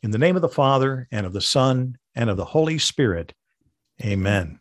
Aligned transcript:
In 0.00 0.12
the 0.12 0.18
name 0.18 0.36
of 0.36 0.42
the 0.42 0.48
Father, 0.48 1.08
and 1.10 1.26
of 1.26 1.32
the 1.32 1.40
Son, 1.40 1.98
and 2.14 2.30
of 2.30 2.36
the 2.36 2.44
Holy 2.44 2.78
Spirit. 2.78 3.34
Amen. 4.00 4.60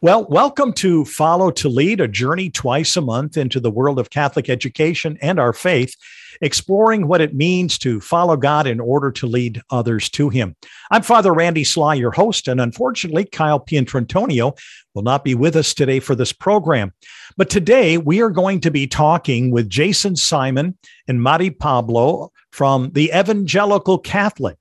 Well, 0.00 0.24
welcome 0.28 0.72
to 0.74 1.04
Follow 1.04 1.50
to 1.50 1.68
Lead, 1.68 2.00
a 2.00 2.06
journey 2.06 2.48
twice 2.48 2.96
a 2.96 3.00
month 3.00 3.36
into 3.36 3.58
the 3.58 3.72
world 3.72 3.98
of 3.98 4.10
Catholic 4.10 4.48
education 4.48 5.18
and 5.20 5.40
our 5.40 5.52
faith, 5.52 5.96
exploring 6.42 7.06
what 7.06 7.20
it 7.20 7.34
means 7.34 7.78
to 7.78 8.00
follow 8.00 8.36
God 8.36 8.66
in 8.66 8.80
order 8.80 9.10
to 9.12 9.26
lead 9.26 9.62
others 9.70 10.10
to 10.10 10.28
Him. 10.28 10.54
I'm 10.90 11.02
Father 11.02 11.32
Randy 11.32 11.64
Sly, 11.64 11.94
your 11.94 12.10
host, 12.10 12.48
and 12.48 12.60
unfortunately, 12.60 13.24
Kyle 13.24 13.60
Pietrantonio 13.60 14.58
will 14.94 15.02
not 15.02 15.24
be 15.24 15.34
with 15.34 15.56
us 15.56 15.72
today 15.72 16.00
for 16.00 16.14
this 16.14 16.32
program. 16.32 16.92
But 17.36 17.48
today, 17.48 17.96
we 17.96 18.20
are 18.20 18.30
going 18.30 18.60
to 18.60 18.70
be 18.70 18.86
talking 18.86 19.50
with 19.50 19.70
Jason 19.70 20.16
Simon 20.16 20.76
and 21.08 21.22
Mari 21.22 21.50
Pablo 21.50 22.32
from 22.50 22.90
the 22.90 23.10
Evangelical 23.16 23.98
Catholic, 23.98 24.58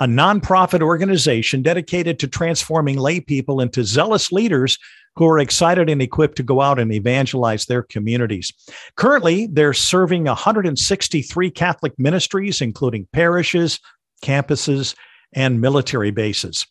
a 0.00 0.06
nonprofit 0.06 0.82
organization 0.82 1.62
dedicated 1.62 2.18
to 2.18 2.28
transforming 2.28 2.98
lay 2.98 3.20
people 3.20 3.60
into 3.60 3.84
zealous 3.84 4.32
leaders 4.32 4.78
who 5.16 5.26
are 5.26 5.38
excited 5.38 5.90
and 5.90 6.00
equipped 6.00 6.36
to 6.36 6.42
go 6.42 6.60
out 6.60 6.78
and 6.78 6.92
evangelize 6.92 7.66
their 7.66 7.82
communities. 7.82 8.52
Currently, 8.96 9.48
they're 9.48 9.74
serving 9.74 10.24
163 10.24 11.50
Catholic 11.50 11.92
ministries, 11.98 12.60
including 12.60 13.06
parishes, 13.12 13.78
campuses, 14.22 14.94
and 15.32 15.60
military 15.60 16.10
bases. 16.10 16.66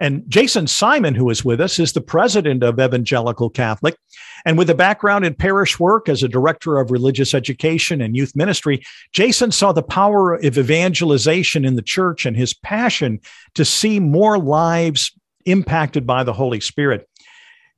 And 0.00 0.22
Jason 0.28 0.66
Simon, 0.68 1.14
who 1.14 1.28
is 1.30 1.44
with 1.44 1.60
us, 1.60 1.78
is 1.78 1.92
the 1.92 2.00
president 2.00 2.62
of 2.62 2.78
Evangelical 2.78 3.50
Catholic. 3.50 3.96
And 4.44 4.56
with 4.56 4.70
a 4.70 4.74
background 4.74 5.24
in 5.24 5.34
parish 5.34 5.80
work 5.80 6.08
as 6.08 6.22
a 6.22 6.28
director 6.28 6.78
of 6.78 6.92
religious 6.92 7.34
education 7.34 8.00
and 8.00 8.16
youth 8.16 8.36
ministry, 8.36 8.84
Jason 9.12 9.50
saw 9.50 9.72
the 9.72 9.82
power 9.82 10.34
of 10.34 10.56
evangelization 10.56 11.64
in 11.64 11.74
the 11.74 11.82
church 11.82 12.26
and 12.26 12.36
his 12.36 12.54
passion 12.54 13.20
to 13.54 13.64
see 13.64 13.98
more 13.98 14.38
lives 14.38 15.12
impacted 15.46 16.06
by 16.06 16.22
the 16.22 16.32
Holy 16.32 16.60
Spirit. 16.60 17.08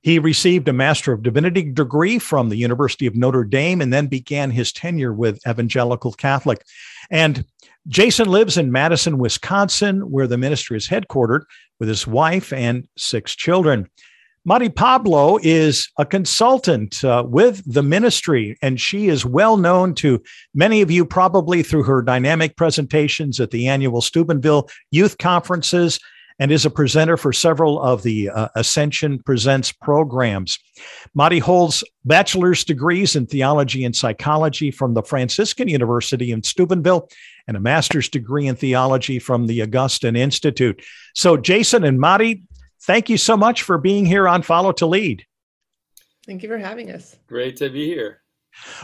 He 0.03 0.19
received 0.19 0.69
a 0.69 0.73
Master 0.73 1.13
of 1.13 1.23
Divinity 1.23 1.71
degree 1.73 2.19
from 2.19 2.49
the 2.49 2.57
University 2.57 3.07
of 3.07 3.17
Notre 3.17 3.45
Dame 3.45 3.81
and 3.81 3.93
then 3.93 4.07
began 4.07 4.51
his 4.51 4.73
tenure 4.73 5.13
with 5.13 5.41
Evangelical 5.47 6.13
Catholic. 6.13 6.63
And 7.11 7.45
Jason 7.89 8.29
lives 8.29 8.59
in 8.59 8.73
Madison, 8.73 9.19
Wisconsin, 9.19 10.11
where 10.11 10.27
the 10.27 10.39
ministry 10.39 10.77
is 10.77 10.89
headquartered 10.89 11.43
with 11.79 11.89
his 11.89 12.07
wife 12.07 12.53
and 12.53 12.87
six 12.97 13.35
children. 13.35 13.89
Mari 14.47 14.71
Pablo 14.71 15.39
is 15.43 15.91
a 15.99 16.07
consultant 16.07 17.05
uh, 17.05 17.23
with 17.27 17.63
the 17.71 17.83
ministry, 17.83 18.57
and 18.63 18.81
she 18.81 19.09
is 19.09 19.25
well 19.25 19.59
known 19.59 19.95
to 19.97 20.23
many 20.55 20.81
of 20.81 20.91
you 20.91 21.05
probably 21.05 21.63
through 21.63 21.83
her 21.83 22.01
dynamic 22.01 22.57
presentations 22.57 23.39
at 23.39 23.51
the 23.51 23.69
annual 23.69 24.01
Steubenville 24.01 24.69
youth 24.91 25.19
conferences 25.19 26.01
and 26.39 26.51
is 26.51 26.65
a 26.65 26.71
presenter 26.71 27.19
for 27.19 27.35
several 27.35 27.83
of 27.83 28.03
the 28.03 28.31
uh, 28.31 28.49
Ascension 28.57 29.23
Presents 29.23 29.73
programs. 29.73 30.59
Mari 31.15 31.39
holds 31.39 31.85
bachelor's 32.07 32.65
degrees 32.65 33.15
in 33.15 33.27
theology 33.27 33.85
and 33.85 33.95
psychology 33.95 34.71
from 34.71 34.95
the 34.95 35.03
Franciscan 35.03 35.69
University 35.69 36.33
in 36.33 36.43
Steubenville 36.43 37.11
and 37.50 37.56
a 37.56 37.61
master's 37.61 38.09
degree 38.09 38.47
in 38.47 38.55
theology 38.55 39.19
from 39.19 39.49
the 39.49 39.61
Augustine 39.61 40.15
Institute. 40.15 40.81
So, 41.16 41.37
Jason 41.37 41.83
and 41.83 41.99
Mari, 41.99 42.44
thank 42.83 43.11
you 43.11 43.16
so 43.16 43.37
much 43.37 43.62
for 43.62 43.77
being 43.77 44.06
here 44.06 44.28
on 44.28 44.43
Follow 44.43 44.71
to 44.71 44.87
Lead. 44.87 45.27
Thank 46.25 46.44
you 46.44 46.49
for 46.49 46.59
having 46.59 46.93
us. 46.93 47.16
Great 47.27 47.56
to 47.56 47.69
be 47.69 47.87
here. 47.87 48.22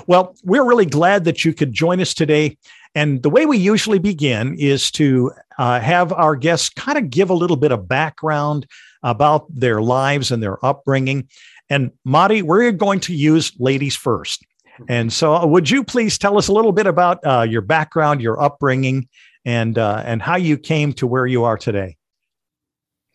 Well, 0.09 0.35
we're 0.43 0.65
really 0.65 0.85
glad 0.85 1.27
that 1.27 1.45
you 1.45 1.55
could 1.55 1.73
join 1.73 2.01
us 2.01 2.13
today. 2.13 2.59
And 2.97 3.23
the 3.23 3.31
way 3.31 3.47
we 3.47 3.57
usually 3.57 4.01
begin 4.01 4.57
is 4.59 4.91
to 4.93 5.31
uh, 5.59 5.79
have 5.79 6.13
our 6.13 6.35
guests 6.35 6.69
kind 6.69 6.99
of 6.99 7.09
give 7.09 7.31
a 7.31 7.35
little 7.35 7.57
bit 7.57 7.71
of 7.71 7.87
background 7.87 8.67
about 9.05 9.47
their 9.55 9.81
lives 9.81 10.33
and 10.33 10.43
their 10.43 10.65
upbringing. 10.67 11.29
And 11.71 11.93
Mari, 12.05 12.43
we're 12.43 12.73
going 12.73 12.99
to 13.01 13.15
use 13.15 13.53
ladies 13.61 13.95
first. 13.95 14.45
And 14.89 15.13
so, 15.13 15.35
uh, 15.35 15.47
would 15.47 15.71
you 15.71 15.85
please 15.85 16.19
tell 16.19 16.39
us 16.39 16.49
a 16.49 16.53
little 16.53 16.73
bit 16.73 16.87
about 16.87 17.19
uh, 17.27 17.47
your 17.49 17.63
background, 17.63 18.21
your 18.21 18.41
upbringing, 18.41 19.09
and 19.45 19.79
uh, 19.79 20.03
and 20.05 20.23
how 20.23 20.37
you 20.37 20.59
came 20.59 20.93
to 20.95 21.07
where 21.07 21.27
you 21.27 21.45
are 21.45 21.57
today? 21.57 21.97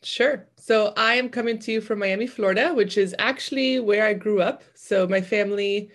Sure. 0.03 0.47
So 0.57 0.93
I 0.97 1.15
am 1.15 1.29
coming 1.29 1.59
to 1.59 1.71
you 1.71 1.81
from 1.81 1.99
Miami, 1.99 2.27
Florida, 2.27 2.73
which 2.73 2.97
is 2.97 3.15
actually 3.19 3.79
where 3.79 4.05
I 4.05 4.13
grew 4.13 4.41
up. 4.41 4.63
So 4.73 5.07
my 5.07 5.21
family 5.21 5.91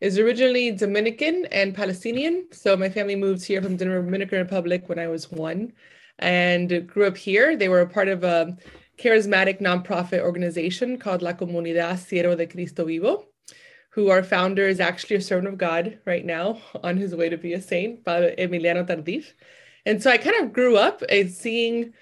is 0.00 0.18
originally 0.18 0.70
Dominican 0.70 1.46
and 1.52 1.74
Palestinian. 1.74 2.48
So 2.52 2.76
my 2.76 2.88
family 2.88 3.16
moved 3.16 3.44
here 3.44 3.62
from 3.62 3.76
Dominican 3.76 4.38
Republic 4.38 4.88
when 4.88 4.98
I 4.98 5.08
was 5.08 5.30
one 5.30 5.72
and 6.18 6.86
grew 6.86 7.06
up 7.06 7.16
here. 7.16 7.56
They 7.56 7.68
were 7.68 7.80
a 7.80 7.88
part 7.88 8.08
of 8.08 8.24
a 8.24 8.56
charismatic 8.98 9.60
nonprofit 9.60 10.20
organization 10.20 10.98
called 10.98 11.22
La 11.22 11.32
Comunidad 11.32 11.98
Siervo 11.98 12.36
de 12.36 12.46
Cristo 12.46 12.84
Vivo, 12.84 13.26
who 13.94 14.10
our 14.10 14.24
founder 14.24 14.66
is 14.66 14.80
actually 14.80 15.16
a 15.16 15.20
servant 15.20 15.46
of 15.46 15.56
God 15.56 15.98
right 16.04 16.24
now 16.24 16.58
on 16.82 16.96
his 16.96 17.14
way 17.14 17.28
to 17.28 17.38
be 17.38 17.52
a 17.52 17.62
saint, 17.62 18.04
Father 18.04 18.34
Emiliano 18.36 18.84
Tardif. 18.84 19.32
And 19.86 20.02
so 20.02 20.10
I 20.10 20.18
kind 20.18 20.44
of 20.44 20.52
grew 20.52 20.76
up 20.76 21.02
seeing 21.28 21.92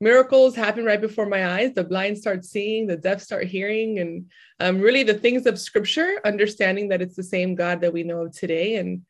miracles 0.00 0.54
happen 0.54 0.84
right 0.84 1.00
before 1.00 1.26
my 1.26 1.48
eyes. 1.48 1.72
The 1.74 1.82
blind 1.82 2.18
start 2.18 2.44
seeing, 2.44 2.86
the 2.86 2.96
deaf 2.96 3.20
start 3.20 3.46
hearing, 3.46 3.98
and 3.98 4.30
um, 4.60 4.80
really 4.80 5.02
the 5.02 5.14
things 5.14 5.44
of 5.46 5.58
scripture, 5.58 6.20
understanding 6.24 6.88
that 6.88 7.02
it's 7.02 7.16
the 7.16 7.22
same 7.22 7.56
God 7.56 7.80
that 7.80 7.92
we 7.92 8.04
know 8.04 8.26
of 8.26 8.32
today. 8.32 8.76
And 8.76 9.02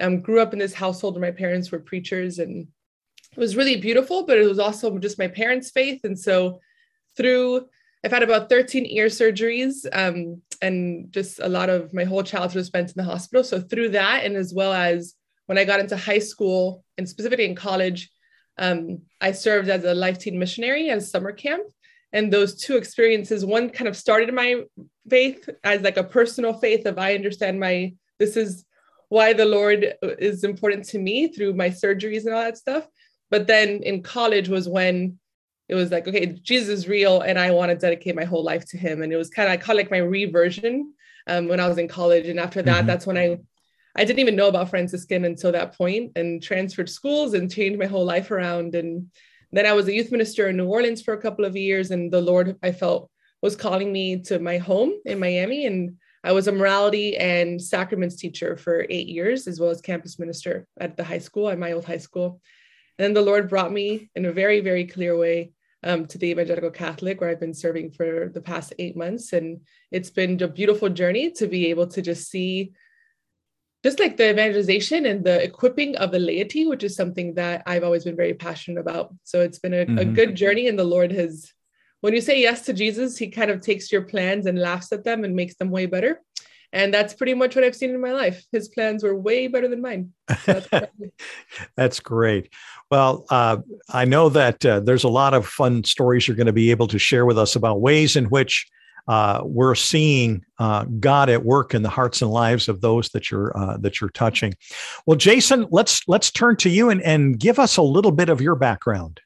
um, 0.00 0.22
grew 0.22 0.40
up 0.40 0.54
in 0.54 0.58
this 0.58 0.72
household 0.72 1.14
where 1.14 1.30
my 1.30 1.36
parents 1.36 1.70
were 1.70 1.78
preachers, 1.78 2.38
and 2.38 2.68
it 3.32 3.38
was 3.38 3.54
really 3.54 3.76
beautiful, 3.76 4.24
but 4.24 4.38
it 4.38 4.48
was 4.48 4.58
also 4.58 4.98
just 4.98 5.18
my 5.18 5.28
parents' 5.28 5.70
faith. 5.70 6.00
And 6.04 6.18
so 6.18 6.60
through 7.18 7.66
I've 8.04 8.10
had 8.10 8.22
about 8.22 8.48
13 8.48 8.86
ear 8.86 9.06
surgeries 9.06 9.86
um, 9.92 10.42
and 10.62 11.12
just 11.12 11.40
a 11.40 11.48
lot 11.48 11.68
of 11.68 11.92
my 11.92 12.04
whole 12.04 12.22
childhood 12.22 12.56
was 12.56 12.68
spent 12.68 12.88
in 12.88 12.94
the 12.96 13.02
hospital. 13.02 13.44
So 13.44 13.60
through 13.60 13.90
that, 13.90 14.24
and 14.24 14.36
as 14.36 14.54
well 14.54 14.72
as 14.72 15.14
when 15.46 15.58
I 15.58 15.64
got 15.64 15.80
into 15.80 15.96
high 15.96 16.20
school 16.20 16.84
and 16.96 17.06
specifically 17.06 17.44
in 17.44 17.56
college, 17.56 18.10
um, 18.58 19.02
I 19.20 19.32
served 19.32 19.68
as 19.68 19.84
a 19.84 19.94
life 19.94 20.18
teen 20.18 20.38
missionary 20.38 20.88
at 20.88 20.98
a 20.98 21.02
summer 21.02 21.32
camp. 21.32 21.64
And 22.12 22.32
those 22.32 22.54
two 22.54 22.76
experiences, 22.76 23.44
one 23.44 23.70
kind 23.70 23.88
of 23.88 23.96
started 23.96 24.32
my 24.32 24.62
faith 25.10 25.48
as 25.64 25.80
like 25.82 25.96
a 25.96 26.04
personal 26.04 26.52
faith 26.54 26.86
of 26.86 26.98
I 26.98 27.14
understand 27.14 27.58
my, 27.58 27.94
this 28.18 28.36
is 28.36 28.64
why 29.08 29.32
the 29.32 29.46
Lord 29.46 29.94
is 30.02 30.44
important 30.44 30.84
to 30.86 30.98
me 30.98 31.28
through 31.28 31.54
my 31.54 31.70
surgeries 31.70 32.24
and 32.24 32.34
all 32.34 32.42
that 32.42 32.58
stuff. 32.58 32.86
But 33.30 33.46
then 33.46 33.82
in 33.82 34.02
college 34.02 34.48
was 34.48 34.68
when 34.68 35.18
it 35.72 35.74
was 35.74 35.90
like, 35.90 36.06
okay, 36.06 36.26
Jesus 36.26 36.68
is 36.68 36.88
real 36.88 37.22
and 37.22 37.38
I 37.38 37.50
want 37.50 37.70
to 37.70 37.76
dedicate 37.76 38.14
my 38.14 38.24
whole 38.24 38.44
life 38.44 38.66
to 38.66 38.76
him. 38.76 39.00
And 39.00 39.10
it 39.10 39.16
was 39.16 39.30
kind 39.30 39.48
of, 39.48 39.54
I 39.54 39.56
call 39.56 39.76
it 39.76 39.78
like 39.78 39.90
my 39.90 40.04
reversion 40.18 40.92
um, 41.26 41.48
when 41.48 41.60
I 41.60 41.66
was 41.66 41.78
in 41.78 41.88
college. 41.88 42.28
And 42.28 42.38
after 42.38 42.60
that, 42.60 42.78
mm-hmm. 42.78 42.86
that's 42.86 43.06
when 43.06 43.16
I 43.16 43.38
I 43.94 44.04
didn't 44.04 44.20
even 44.20 44.36
know 44.36 44.48
about 44.48 44.70
Franciscan 44.70 45.24
until 45.24 45.52
that 45.52 45.76
point 45.76 46.12
and 46.16 46.42
transferred 46.42 46.88
schools 46.88 47.34
and 47.34 47.50
changed 47.50 47.78
my 47.78 47.86
whole 47.86 48.04
life 48.04 48.30
around. 48.30 48.74
And 48.74 49.08
then 49.50 49.66
I 49.66 49.74
was 49.74 49.86
a 49.86 49.94
youth 49.94 50.10
minister 50.10 50.48
in 50.48 50.56
New 50.56 50.66
Orleans 50.66 51.02
for 51.02 51.14
a 51.14 51.20
couple 51.20 51.44
of 51.44 51.56
years. 51.56 51.90
And 51.90 52.10
the 52.10 52.20
Lord, 52.20 52.56
I 52.62 52.72
felt, 52.72 53.10
was 53.42 53.56
calling 53.56 53.92
me 53.92 54.20
to 54.22 54.38
my 54.38 54.56
home 54.56 54.92
in 55.04 55.18
Miami. 55.18 55.66
And 55.66 55.96
I 56.24 56.32
was 56.32 56.48
a 56.48 56.52
morality 56.52 57.18
and 57.18 57.60
sacraments 57.60 58.16
teacher 58.16 58.56
for 58.56 58.86
eight 58.88 59.08
years, 59.08 59.46
as 59.46 59.60
well 59.60 59.70
as 59.70 59.80
campus 59.82 60.18
minister 60.18 60.66
at 60.80 60.96
the 60.96 61.04
high 61.04 61.18
school, 61.18 61.50
at 61.50 61.58
my 61.58 61.72
old 61.72 61.84
high 61.84 61.98
school. 61.98 62.40
And 62.98 63.04
then 63.04 63.14
the 63.14 63.28
Lord 63.30 63.48
brought 63.48 63.72
me 63.72 64.10
in 64.14 64.24
a 64.26 64.32
very, 64.32 64.60
very 64.60 64.86
clear 64.86 65.16
way 65.16 65.52
um, 65.82 66.06
to 66.06 66.18
the 66.18 66.28
Evangelical 66.28 66.70
Catholic, 66.70 67.20
where 67.20 67.30
I've 67.30 67.40
been 67.40 67.54
serving 67.54 67.92
for 67.92 68.30
the 68.32 68.40
past 68.40 68.72
eight 68.78 68.96
months. 68.96 69.32
And 69.32 69.60
it's 69.90 70.10
been 70.10 70.40
a 70.42 70.48
beautiful 70.48 70.88
journey 70.88 71.30
to 71.32 71.46
be 71.46 71.70
able 71.70 71.86
to 71.88 72.02
just 72.02 72.30
see 72.30 72.72
just 73.82 73.98
like 73.98 74.16
the 74.16 74.30
evangelization 74.30 75.06
and 75.06 75.24
the 75.24 75.42
equipping 75.42 75.96
of 75.96 76.12
the 76.12 76.18
laity, 76.18 76.66
which 76.66 76.84
is 76.84 76.94
something 76.94 77.34
that 77.34 77.62
I've 77.66 77.82
always 77.82 78.04
been 78.04 78.16
very 78.16 78.34
passionate 78.34 78.80
about. 78.80 79.12
So 79.24 79.40
it's 79.40 79.58
been 79.58 79.74
a, 79.74 79.84
mm-hmm. 79.84 79.98
a 79.98 80.04
good 80.04 80.36
journey, 80.36 80.68
and 80.68 80.78
the 80.78 80.84
Lord 80.84 81.10
has, 81.12 81.52
when 82.00 82.14
you 82.14 82.20
say 82.20 82.40
yes 82.40 82.62
to 82.66 82.72
Jesus, 82.72 83.18
He 83.18 83.28
kind 83.28 83.50
of 83.50 83.60
takes 83.60 83.90
your 83.90 84.02
plans 84.02 84.46
and 84.46 84.58
laughs 84.58 84.92
at 84.92 85.04
them 85.04 85.24
and 85.24 85.34
makes 85.34 85.56
them 85.56 85.70
way 85.70 85.86
better. 85.86 86.20
And 86.72 86.94
that's 86.94 87.12
pretty 87.12 87.34
much 87.34 87.54
what 87.54 87.64
I've 87.64 87.76
seen 87.76 87.90
in 87.90 88.00
my 88.00 88.12
life. 88.12 88.42
His 88.50 88.68
plans 88.68 89.02
were 89.02 89.14
way 89.14 89.46
better 89.46 89.68
than 89.68 89.82
mine. 89.82 90.12
So 90.44 90.60
that's, 90.70 90.92
that's, 91.76 92.00
great. 92.00 92.50
Well, 92.92 93.24
uh, 93.30 93.56
I 93.88 94.04
know 94.04 94.28
that 94.28 94.66
uh, 94.66 94.80
there's 94.80 95.04
a 95.04 95.08
lot 95.08 95.32
of 95.32 95.46
fun 95.46 95.82
stories 95.82 96.28
you're 96.28 96.36
going 96.36 96.46
to 96.46 96.52
be 96.52 96.70
able 96.70 96.88
to 96.88 96.98
share 96.98 97.24
with 97.24 97.38
us 97.38 97.56
about 97.56 97.80
ways 97.80 98.16
in 98.16 98.26
which 98.26 98.66
uh, 99.08 99.40
we're 99.44 99.74
seeing 99.74 100.44
uh, 100.58 100.84
God 101.00 101.30
at 101.30 101.42
work 101.42 101.72
in 101.72 101.80
the 101.80 101.88
hearts 101.88 102.20
and 102.20 102.30
lives 102.30 102.68
of 102.68 102.82
those 102.82 103.08
that 103.14 103.30
you're 103.30 103.56
uh, 103.56 103.78
that 103.78 103.98
you're 103.98 104.10
touching. 104.10 104.52
Well, 105.06 105.16
Jason, 105.16 105.68
let's 105.70 106.06
let's 106.06 106.30
turn 106.30 106.56
to 106.56 106.68
you 106.68 106.90
and, 106.90 107.00
and 107.00 107.38
give 107.38 107.58
us 107.58 107.78
a 107.78 107.82
little 107.82 108.12
bit 108.12 108.28
of 108.28 108.42
your 108.42 108.56
background. 108.56 109.20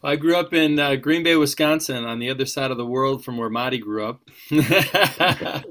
I 0.00 0.14
grew 0.14 0.36
up 0.36 0.54
in 0.54 0.78
uh, 0.78 0.94
Green 0.94 1.24
Bay, 1.24 1.34
Wisconsin, 1.34 2.04
on 2.04 2.20
the 2.20 2.30
other 2.30 2.46
side 2.46 2.70
of 2.70 2.76
the 2.76 2.86
world 2.86 3.24
from 3.24 3.36
where 3.36 3.50
Mari 3.50 3.78
grew 3.78 4.06
up, 4.06 4.20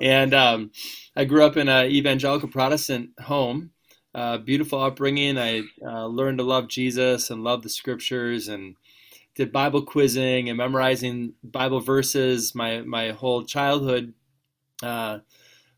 and 0.00 0.34
um, 0.34 0.70
I 1.16 1.24
grew 1.24 1.42
up 1.42 1.56
in 1.56 1.68
an 1.68 1.90
evangelical 1.90 2.48
Protestant 2.48 3.10
home. 3.18 3.72
Uh, 4.18 4.36
beautiful 4.36 4.82
upbringing. 4.82 5.38
I 5.38 5.62
uh, 5.80 6.06
learned 6.06 6.38
to 6.38 6.44
love 6.44 6.66
Jesus 6.66 7.30
and 7.30 7.44
love 7.44 7.62
the 7.62 7.68
scriptures 7.68 8.48
and 8.48 8.74
did 9.36 9.52
Bible 9.52 9.82
quizzing 9.82 10.48
and 10.48 10.58
memorizing 10.58 11.34
Bible 11.44 11.78
verses 11.78 12.52
my 12.52 12.80
my 12.80 13.12
whole 13.12 13.44
childhood. 13.44 14.14
Uh, 14.82 15.20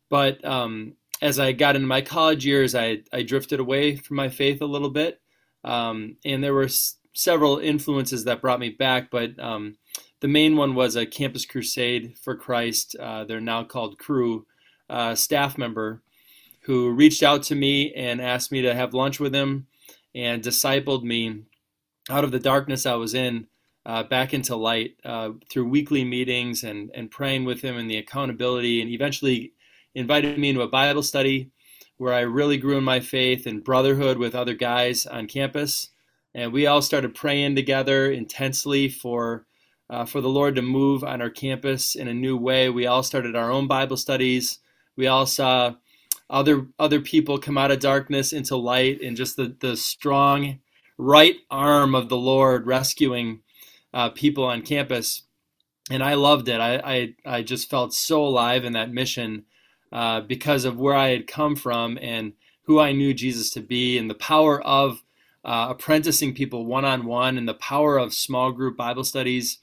but 0.09 0.43
um, 0.43 0.95
as 1.21 1.39
I 1.39 1.53
got 1.53 1.77
into 1.77 1.87
my 1.87 2.01
college 2.01 2.47
years, 2.47 2.75
I 2.75 3.03
I 3.13 3.25
drifted 3.25 3.61
away 3.61 3.97
from 3.97 4.17
my 4.17 4.31
faith 4.31 4.63
a 4.63 4.67
little 4.67 4.89
bit, 4.89 5.21
um, 5.63 6.17
and 6.25 6.43
there 6.43 6.55
were 6.55 6.65
s- 6.65 6.97
several 7.13 7.59
influences 7.59 8.25
that 8.25 8.41
brought 8.41 8.59
me 8.59 8.71
back. 8.71 9.11
But 9.11 9.39
um, 9.39 9.77
the 10.21 10.29
main 10.29 10.57
one 10.57 10.75
was 10.75 10.97
a 10.97 11.05
Campus 11.05 11.45
Crusade 11.45 12.15
for 12.17 12.35
Christ. 12.35 12.97
Uh, 12.99 13.25
they're 13.25 13.39
now 13.39 13.65
called 13.65 13.99
Cru 13.99 14.47
uh, 14.89 15.15
staff 15.15 15.59
member 15.59 16.01
who 16.61 16.91
reached 16.91 17.23
out 17.23 17.43
to 17.45 17.55
me 17.55 17.93
and 17.95 18.21
asked 18.21 18.53
me 18.53 18.63
to 18.63 18.75
have 18.75 18.95
lunch 18.95 19.19
with 19.19 19.35
him 19.35 19.67
and 20.15 20.43
discipled 20.43 21.03
me 21.03 21.43
out 22.09 22.25
of 22.25 22.33
the 22.33 22.41
darkness 22.41 22.87
I 22.87 22.95
was 22.95 23.15
in 23.15 23.47
uh, 23.87 24.03
back 24.03 24.35
into 24.35 24.57
light 24.57 24.97
uh, 25.05 25.31
through 25.51 25.69
weekly 25.69 26.05
meetings 26.05 26.65
and, 26.65 26.91
and 26.95 27.11
praying 27.11 27.45
with 27.45 27.63
him 27.63 27.77
and 27.77 27.91
the 27.91 27.97
accountability, 27.97 28.81
and 28.81 28.91
eventually 28.91 29.53
invited 29.95 30.39
me 30.39 30.51
into 30.51 30.63
a 30.63 30.69
Bible 30.69 31.03
study 31.03 31.51
where 31.97 32.15
I 32.15 32.21
really 32.21 32.57
grew 32.57 32.79
in 32.79 32.85
my 32.85 33.01
faith 33.01 33.47
and 33.47 33.65
brotherhood 33.65 34.19
with 34.19 34.35
other 34.35 34.55
guys 34.55 35.07
on 35.07 35.27
campus. 35.27 35.91
And 36.35 36.53
we 36.53 36.67
all 36.67 36.83
started 36.83 37.15
praying 37.15 37.57
together 37.57 38.11
intensely 38.11 38.89
for 38.89 39.47
uh, 39.89 40.05
for 40.05 40.21
the 40.21 40.29
Lord 40.29 40.55
to 40.55 40.63
move 40.63 41.03
on 41.03 41.21
our 41.21 41.31
campus 41.31 41.97
in 41.97 42.07
a 42.07 42.15
new 42.15 42.37
way. 42.37 42.71
We 42.71 42.87
all 42.87 43.03
started 43.03 43.35
our 43.35 43.51
own 43.51 43.67
Bible 43.67 43.97
studies. 43.97 44.61
We 44.97 45.09
all 45.09 45.27
saw 45.27 45.75
other 46.31 46.69
other 46.79 47.01
people 47.01 47.39
come 47.39 47.59
out 47.59 47.71
of 47.71 47.81
darkness 47.81 48.33
into 48.33 48.57
light, 48.57 49.03
and 49.03 49.17
just 49.17 49.37
the 49.37 49.55
the 49.61 49.77
strong 49.77 50.61
right 50.97 51.37
arm 51.51 51.95
of 51.95 52.09
the 52.09 52.17
Lord 52.17 52.67
rescuing 52.67 53.41
uh, 53.93 54.11
people 54.11 54.45
on 54.45 54.63
campus, 54.63 55.25
and 55.91 56.03
I 56.03 56.15
loved 56.15 56.49
it. 56.49 56.61
I, 56.61 56.77
I, 56.77 57.15
I 57.25 57.43
just 57.43 57.69
felt 57.69 57.95
so 57.95 58.25
alive 58.25 58.65
in 58.65 58.75
that 58.75 58.93
mission 58.93 59.45
uh, 59.93 60.21
because 60.21 60.65
of 60.65 60.79
where 60.79 60.95
I 60.95 61.09
had 61.09 61.27
come 61.27 61.57
from 61.57 61.99
and 62.01 62.35
who 62.65 62.79
I 62.79 62.93
knew 62.93 63.13
Jesus 63.15 63.51
to 63.53 63.61
be, 63.61 63.99
and 63.99 64.09
the 64.09 64.15
power 64.15 64.61
of 64.63 65.03
uh, 65.45 65.69
apprenticing 65.71 66.35
people 66.35 66.67
one 66.67 66.85
on 66.85 67.07
one, 67.07 67.39
and 67.39 67.49
the 67.49 67.55
power 67.55 67.99
of 67.99 68.15
small 68.15 68.53
group 68.53 68.77
Bible 68.77 69.05
studies. 69.05 69.59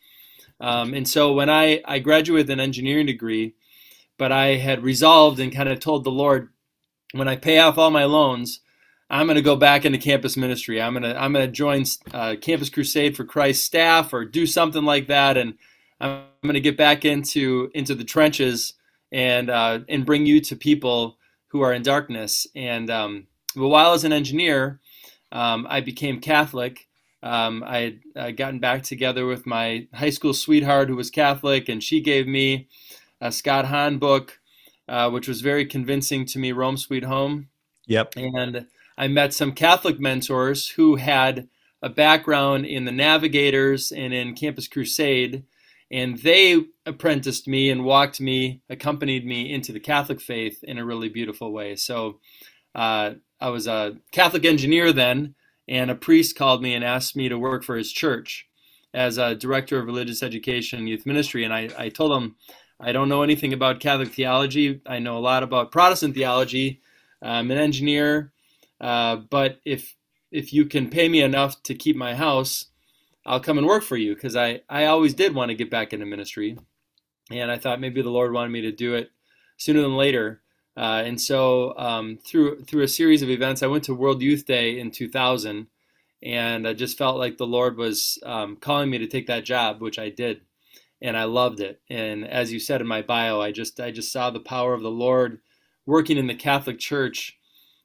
Um, 0.59 0.93
and 0.93 1.07
so 1.07 1.33
when 1.33 1.49
I, 1.49 1.81
I 1.85 1.99
graduated 1.99 2.47
with 2.47 2.49
an 2.49 2.59
engineering 2.59 3.05
degree, 3.05 3.53
but 4.17 4.31
I 4.31 4.55
had 4.55 4.83
resolved 4.83 5.39
and 5.39 5.53
kind 5.53 5.69
of 5.69 5.79
told 5.79 6.03
the 6.03 6.09
Lord, 6.09 6.49
when 7.13 7.27
I 7.27 7.35
pay 7.35 7.59
off 7.59 7.77
all 7.77 7.91
my 7.91 8.05
loans, 8.05 8.61
I'm 9.09 9.27
going 9.27 9.35
to 9.35 9.41
go 9.41 9.55
back 9.55 9.85
into 9.85 9.97
campus 9.97 10.35
ministry. 10.35 10.81
I'm 10.81 10.93
going 10.93 11.03
to 11.03 11.21
I'm 11.21 11.33
going 11.33 11.45
to 11.45 11.51
join 11.51 11.85
uh, 12.13 12.35
Campus 12.41 12.69
Crusade 12.69 13.15
for 13.15 13.23
Christ 13.23 13.63
staff 13.63 14.13
or 14.13 14.25
do 14.25 14.45
something 14.45 14.83
like 14.83 15.07
that, 15.07 15.37
and 15.37 15.53
I'm 16.01 16.23
going 16.43 16.55
to 16.55 16.61
get 16.61 16.77
back 16.77 17.05
into 17.05 17.71
into 17.73 17.95
the 17.95 18.03
trenches 18.03 18.73
and 19.11 19.49
uh, 19.49 19.79
and 19.87 20.05
bring 20.05 20.25
you 20.25 20.41
to 20.41 20.55
people 20.55 21.17
who 21.47 21.61
are 21.61 21.73
in 21.73 21.83
darkness. 21.83 22.47
And 22.55 22.89
um, 22.89 23.27
but 23.55 23.69
while 23.69 23.87
I 23.87 23.91
was 23.91 24.03
an 24.03 24.13
engineer, 24.13 24.79
um, 25.31 25.65
I 25.69 25.81
became 25.81 26.19
Catholic. 26.19 26.87
Um, 27.23 27.63
I 27.65 27.77
had 27.79 27.99
uh, 28.15 28.31
gotten 28.31 28.59
back 28.59 28.83
together 28.83 29.25
with 29.25 29.45
my 29.45 29.87
high 29.93 30.11
school 30.11 30.33
sweetheart 30.33 30.89
who 30.89 30.95
was 30.95 31.09
Catholic, 31.09 31.69
and 31.69 31.81
she 31.81 32.01
gave 32.01 32.27
me 32.27 32.67
a 33.21 33.31
Scott 33.31 33.65
Hahn 33.65 33.97
book, 33.97 34.39
uh, 34.87 35.09
which 35.09 35.27
was 35.27 35.41
very 35.41 35.65
convincing 35.65 36.25
to 36.25 36.39
me. 36.39 36.51
Rome 36.51 36.77
Sweet 36.77 37.03
Home. 37.03 37.49
Yep. 37.87 38.13
And 38.17 38.67
I 38.97 39.07
met 39.07 39.33
some 39.33 39.51
Catholic 39.51 39.99
mentors 39.99 40.69
who 40.69 40.95
had 40.95 41.47
a 41.81 41.89
background 41.89 42.65
in 42.65 42.85
the 42.85 42.91
Navigators 42.91 43.91
and 43.91 44.13
in 44.13 44.35
Campus 44.35 44.67
Crusade, 44.67 45.43
and 45.91 46.17
they 46.19 46.65
apprenticed 46.85 47.47
me 47.47 47.69
and 47.69 47.85
walked 47.85 48.19
me, 48.19 48.61
accompanied 48.69 49.25
me 49.25 49.53
into 49.53 49.71
the 49.71 49.79
Catholic 49.79 50.19
faith 50.19 50.63
in 50.63 50.77
a 50.77 50.85
really 50.85 51.09
beautiful 51.09 51.51
way. 51.51 51.75
So 51.75 52.19
uh, 52.75 53.13
I 53.39 53.49
was 53.49 53.67
a 53.67 53.97
Catholic 54.11 54.43
engineer 54.43 54.91
then, 54.91 55.35
and 55.67 55.91
a 55.91 55.95
priest 55.95 56.35
called 56.35 56.61
me 56.61 56.73
and 56.73 56.83
asked 56.83 57.15
me 57.15 57.29
to 57.29 57.37
work 57.37 57.63
for 57.63 57.77
his 57.77 57.91
church 57.91 58.47
as 58.93 59.17
a 59.17 59.35
director 59.35 59.77
of 59.77 59.85
religious 59.85 60.23
education 60.23 60.79
and 60.79 60.89
youth 60.89 61.05
ministry. 61.05 61.43
And 61.43 61.53
I, 61.53 61.69
I 61.77 61.89
told 61.89 62.11
him, 62.11 62.35
I 62.79 62.91
don't 62.91 63.09
know 63.09 63.23
anything 63.23 63.53
about 63.53 63.79
Catholic 63.79 64.13
theology. 64.13 64.81
I 64.85 64.99
know 64.99 65.17
a 65.17 65.19
lot 65.19 65.43
about 65.43 65.71
Protestant 65.71 66.15
theology. 66.15 66.81
I'm 67.21 67.49
an 67.51 67.57
engineer 67.57 68.31
uh, 68.79 69.17
but 69.17 69.59
if 69.65 69.95
if 70.31 70.53
you 70.53 70.65
can 70.65 70.89
pay 70.89 71.07
me 71.09 71.21
enough 71.21 71.61
to 71.63 71.73
keep 71.73 71.95
my 71.95 72.15
house, 72.15 72.65
I'll 73.25 73.39
come 73.39 73.57
and 73.57 73.65
work 73.65 73.83
for 73.83 73.97
you 73.97 74.13
because 74.13 74.35
I, 74.35 74.61
I 74.69 74.85
always 74.85 75.13
did 75.13 75.33
want 75.33 75.49
to 75.49 75.55
get 75.55 75.71
back 75.71 75.93
into 75.93 76.05
ministry. 76.05 76.57
And 77.31 77.49
I 77.49 77.57
thought 77.57 77.79
maybe 77.79 78.01
the 78.01 78.09
Lord 78.09 78.33
wanted 78.33 78.51
me 78.51 78.61
to 78.61 78.71
do 78.71 78.93
it 78.93 79.11
sooner 79.57 79.81
than 79.81 79.95
later. 79.95 80.41
Uh, 80.75 81.01
and 81.05 81.19
so 81.19 81.73
um, 81.77 82.19
through 82.25 82.63
through 82.65 82.83
a 82.83 82.87
series 82.87 83.21
of 83.21 83.29
events, 83.29 83.63
I 83.63 83.67
went 83.67 83.85
to 83.85 83.95
World 83.95 84.21
Youth 84.21 84.45
Day 84.45 84.79
in 84.79 84.91
2000, 84.91 85.67
and 86.21 86.67
I 86.67 86.73
just 86.73 86.97
felt 86.97 87.17
like 87.17 87.37
the 87.37 87.47
Lord 87.47 87.77
was 87.77 88.19
um, 88.23 88.57
calling 88.57 88.89
me 88.89 88.97
to 88.99 89.07
take 89.07 89.27
that 89.27 89.45
job, 89.45 89.81
which 89.81 89.97
I 89.97 90.09
did, 90.09 90.41
and 91.01 91.17
I 91.17 91.25
loved 91.25 91.59
it. 91.59 91.81
And 91.89 92.27
as 92.27 92.51
you 92.51 92.59
said 92.59 92.81
in 92.81 92.87
my 92.87 93.01
bio, 93.01 93.41
I 93.41 93.51
just 93.51 93.79
I 93.79 93.91
just 93.91 94.11
saw 94.11 94.29
the 94.29 94.39
power 94.39 94.73
of 94.73 94.81
the 94.81 94.91
Lord 94.91 95.39
working 95.85 96.17
in 96.17 96.27
the 96.27 96.35
Catholic 96.35 96.79
Church 96.79 97.37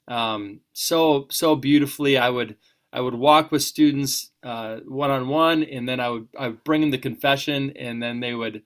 um, 0.08 0.60
so 0.72 1.26
so 1.30 1.56
beautifully. 1.56 2.18
I 2.18 2.30
would 2.30 2.56
I 2.92 3.00
would 3.00 3.14
walk 3.14 3.50
with 3.50 3.62
students 3.62 4.30
one 4.42 5.10
on 5.10 5.28
one, 5.28 5.62
and 5.62 5.88
then 5.88 6.00
I 6.00 6.08
would 6.08 6.28
I 6.38 6.48
would 6.48 6.64
bring 6.64 6.80
them 6.80 6.90
the 6.90 6.98
confession, 6.98 7.72
and 7.76 8.02
then 8.02 8.20
they 8.20 8.34
would 8.34 8.62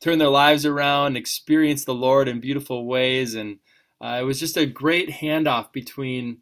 turn 0.00 0.18
their 0.18 0.28
lives 0.28 0.64
around, 0.64 1.16
experience 1.16 1.84
the 1.84 1.94
Lord 1.94 2.28
in 2.28 2.40
beautiful 2.40 2.86
ways, 2.86 3.34
and 3.34 3.58
uh, 4.00 4.18
it 4.20 4.24
was 4.24 4.40
just 4.40 4.56
a 4.56 4.66
great 4.66 5.10
handoff 5.10 5.72
between 5.72 6.38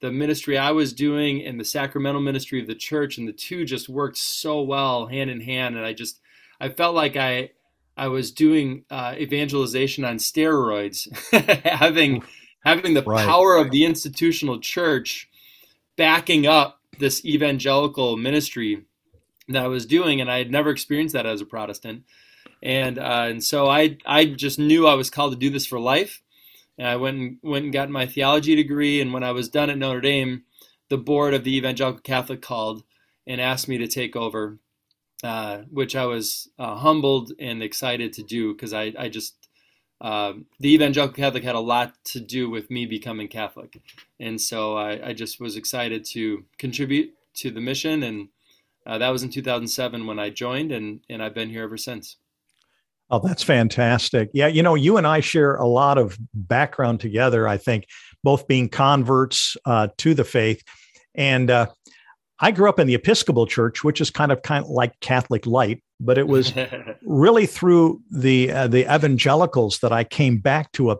the 0.00 0.12
ministry 0.12 0.56
I 0.56 0.70
was 0.70 0.92
doing 0.92 1.44
and 1.44 1.58
the 1.58 1.64
sacramental 1.64 2.20
ministry 2.20 2.60
of 2.60 2.66
the 2.66 2.74
church, 2.74 3.18
and 3.18 3.26
the 3.26 3.32
two 3.32 3.64
just 3.64 3.88
worked 3.88 4.18
so 4.18 4.62
well 4.62 5.06
hand 5.06 5.30
in 5.30 5.40
hand. 5.40 5.76
And 5.76 5.84
I 5.84 5.92
just 5.92 6.20
I 6.60 6.68
felt 6.68 6.94
like 6.94 7.16
I 7.16 7.50
I 7.96 8.08
was 8.08 8.30
doing 8.30 8.84
uh, 8.90 9.14
evangelization 9.18 10.04
on 10.04 10.18
steroids, 10.18 11.08
having 11.64 12.22
having 12.64 12.94
the 12.94 13.02
right. 13.02 13.26
power 13.26 13.56
of 13.56 13.70
the 13.70 13.84
institutional 13.84 14.60
church 14.60 15.28
backing 15.96 16.46
up 16.46 16.80
this 16.98 17.24
evangelical 17.24 18.16
ministry 18.16 18.84
that 19.48 19.64
I 19.64 19.68
was 19.68 19.86
doing, 19.86 20.20
and 20.20 20.30
I 20.30 20.38
had 20.38 20.50
never 20.50 20.70
experienced 20.70 21.14
that 21.14 21.26
as 21.26 21.40
a 21.40 21.46
Protestant. 21.46 22.04
And 22.62 22.98
uh, 22.98 23.26
and 23.28 23.42
so 23.42 23.68
I 23.68 23.98
I 24.06 24.26
just 24.26 24.58
knew 24.58 24.86
I 24.86 24.94
was 24.94 25.10
called 25.10 25.32
to 25.32 25.38
do 25.38 25.50
this 25.50 25.66
for 25.66 25.78
life. 25.78 26.22
And 26.76 26.86
I 26.86 26.96
went 26.96 27.18
and 27.18 27.38
went 27.42 27.64
and 27.64 27.72
got 27.72 27.90
my 27.90 28.06
theology 28.06 28.54
degree. 28.54 29.00
And 29.00 29.12
when 29.12 29.24
I 29.24 29.32
was 29.32 29.48
done 29.48 29.68
at 29.68 29.78
Notre 29.78 30.00
Dame, 30.00 30.44
the 30.88 30.98
board 30.98 31.34
of 31.34 31.42
the 31.42 31.56
Evangelical 31.56 32.00
Catholic 32.00 32.40
called 32.40 32.84
and 33.26 33.40
asked 33.40 33.68
me 33.68 33.78
to 33.78 33.88
take 33.88 34.14
over, 34.14 34.58
uh, 35.22 35.58
which 35.70 35.96
I 35.96 36.04
was 36.06 36.48
uh, 36.58 36.76
humbled 36.76 37.32
and 37.38 37.62
excited 37.62 38.12
to 38.14 38.22
do 38.22 38.52
because 38.52 38.72
I 38.72 38.92
I 38.98 39.08
just 39.08 39.48
uh, 40.00 40.34
the 40.60 40.72
evangelical 40.74 41.16
Catholic 41.16 41.42
had 41.42 41.56
a 41.56 41.60
lot 41.60 41.92
to 42.04 42.20
do 42.20 42.48
with 42.48 42.70
me 42.70 42.86
becoming 42.86 43.28
Catholic, 43.28 43.80
and 44.20 44.40
so 44.40 44.76
I, 44.76 45.08
I 45.08 45.12
just 45.12 45.40
was 45.40 45.56
excited 45.56 46.04
to 46.12 46.44
contribute 46.56 47.14
to 47.34 47.50
the 47.50 47.60
mission, 47.60 48.02
and 48.04 48.28
uh, 48.86 48.98
that 48.98 49.10
was 49.10 49.22
in 49.22 49.30
2007 49.30 50.06
when 50.06 50.18
I 50.18 50.30
joined, 50.30 50.70
and 50.72 51.00
and 51.08 51.22
I've 51.22 51.34
been 51.34 51.50
here 51.50 51.64
ever 51.64 51.76
since. 51.76 52.16
Oh, 53.10 53.20
that's 53.20 53.42
fantastic. 53.42 54.30
Yeah, 54.34 54.48
you 54.48 54.62
know, 54.62 54.74
you 54.74 54.98
and 54.98 55.06
I 55.06 55.20
share 55.20 55.54
a 55.56 55.66
lot 55.66 55.96
of 55.96 56.18
background 56.34 57.00
together. 57.00 57.48
I 57.48 57.56
think 57.56 57.86
both 58.22 58.46
being 58.46 58.68
converts 58.68 59.56
uh, 59.64 59.88
to 59.98 60.14
the 60.14 60.24
faith, 60.24 60.62
and 61.14 61.50
uh, 61.50 61.66
I 62.40 62.50
grew 62.50 62.68
up 62.68 62.78
in 62.78 62.86
the 62.86 62.94
Episcopal 62.94 63.46
Church, 63.46 63.82
which 63.82 64.00
is 64.00 64.10
kind 64.10 64.30
of 64.30 64.42
kind 64.42 64.64
of 64.64 64.70
like 64.70 64.98
Catholic 65.00 65.46
light, 65.46 65.82
but 66.00 66.18
it 66.18 66.28
was 66.28 66.52
really 67.02 67.46
through 67.46 68.00
the 68.10 68.52
uh, 68.52 68.68
the 68.68 68.82
evangelicals 68.92 69.80
that 69.80 69.92
I 69.92 70.04
came 70.04 70.38
back 70.38 70.72
to 70.72 70.92
a 70.92 70.96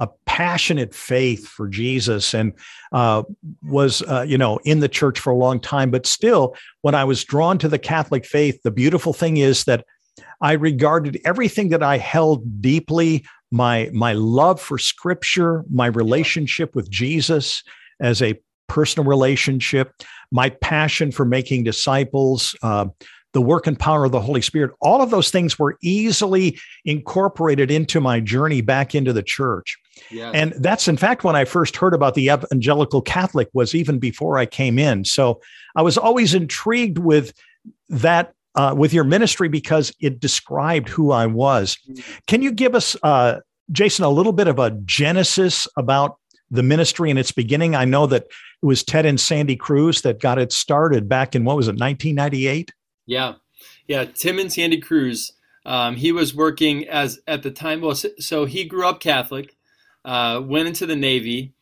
a 0.00 0.08
passionate 0.26 0.94
faith 0.94 1.46
for 1.46 1.66
Jesus 1.66 2.32
and 2.32 2.52
uh, 2.92 3.24
was, 3.64 4.00
uh, 4.02 4.24
you 4.26 4.38
know, 4.38 4.58
in 4.64 4.78
the 4.78 4.88
church 4.88 5.18
for 5.18 5.30
a 5.32 5.36
long 5.36 5.58
time. 5.58 5.90
But 5.90 6.06
still, 6.06 6.54
when 6.82 6.94
I 6.94 7.04
was 7.04 7.24
drawn 7.24 7.58
to 7.58 7.68
the 7.68 7.80
Catholic 7.80 8.24
faith, 8.24 8.62
the 8.62 8.70
beautiful 8.70 9.12
thing 9.12 9.38
is 9.38 9.64
that 9.64 9.84
I 10.40 10.52
regarded 10.52 11.20
everything 11.24 11.70
that 11.70 11.82
I 11.82 11.98
held 11.98 12.62
deeply 12.62 13.24
my 13.50 13.90
my 13.92 14.12
love 14.12 14.60
for 14.60 14.78
Scripture, 14.78 15.64
my 15.70 15.86
relationship 15.86 16.74
with 16.74 16.90
Jesus 16.90 17.62
as 18.00 18.22
a 18.22 18.40
personal 18.68 19.08
relationship, 19.08 19.92
my 20.30 20.50
passion 20.50 21.10
for 21.10 21.24
making 21.24 21.64
disciples. 21.64 22.54
Uh, 22.62 22.86
the 23.34 23.42
work 23.42 23.66
and 23.66 23.78
power 23.78 24.04
of 24.04 24.12
the 24.12 24.20
Holy 24.20 24.40
Spirit, 24.40 24.72
all 24.80 25.02
of 25.02 25.10
those 25.10 25.30
things 25.30 25.58
were 25.58 25.76
easily 25.82 26.58
incorporated 26.84 27.70
into 27.70 28.00
my 28.00 28.20
journey 28.20 28.62
back 28.62 28.94
into 28.94 29.12
the 29.12 29.22
church. 29.22 29.76
Yes. 30.10 30.32
And 30.34 30.52
that's 30.58 30.88
in 30.88 30.96
fact 30.96 31.24
when 31.24 31.36
I 31.36 31.44
first 31.44 31.76
heard 31.76 31.92
about 31.92 32.14
the 32.14 32.28
evangelical 32.28 33.02
Catholic 33.02 33.48
was 33.52 33.74
even 33.74 33.98
before 33.98 34.38
I 34.38 34.46
came 34.46 34.78
in. 34.78 35.04
So 35.04 35.40
I 35.76 35.82
was 35.82 35.98
always 35.98 36.34
intrigued 36.34 36.98
with 36.98 37.32
that 37.90 38.32
uh, 38.54 38.74
with 38.76 38.92
your 38.92 39.04
ministry 39.04 39.48
because 39.48 39.92
it 40.00 40.18
described 40.18 40.88
who 40.88 41.12
I 41.12 41.26
was. 41.26 41.76
Mm-hmm. 41.88 42.00
Can 42.26 42.42
you 42.42 42.50
give 42.50 42.74
us, 42.74 42.96
uh, 43.02 43.40
Jason, 43.70 44.04
a 44.04 44.10
little 44.10 44.32
bit 44.32 44.48
of 44.48 44.58
a 44.58 44.70
genesis 44.84 45.68
about 45.76 46.16
the 46.50 46.62
ministry 46.62 47.10
and 47.10 47.18
its 47.18 47.32
beginning? 47.32 47.74
I 47.74 47.84
know 47.84 48.06
that 48.06 48.24
it 48.62 48.66
was 48.66 48.82
Ted 48.82 49.06
and 49.06 49.20
Sandy 49.20 49.56
Cruz 49.56 50.02
that 50.02 50.20
got 50.20 50.38
it 50.38 50.52
started 50.52 51.08
back 51.08 51.34
in 51.34 51.44
what 51.44 51.56
was 51.56 51.68
it, 51.68 51.72
1998? 51.72 52.72
Yeah, 53.06 53.34
yeah. 53.86 54.04
Tim 54.04 54.38
and 54.38 54.52
Sandy 54.52 54.80
Cruz. 54.80 55.32
Um, 55.64 55.96
he 55.96 56.12
was 56.12 56.34
working 56.34 56.88
as 56.88 57.20
at 57.26 57.42
the 57.42 57.50
time. 57.50 57.80
Well, 57.80 57.94
so 57.94 58.44
he 58.46 58.64
grew 58.64 58.86
up 58.86 59.00
Catholic, 59.00 59.56
uh, 60.04 60.40
went 60.42 60.68
into 60.68 60.86
the 60.86 60.96
Navy. 60.96 61.52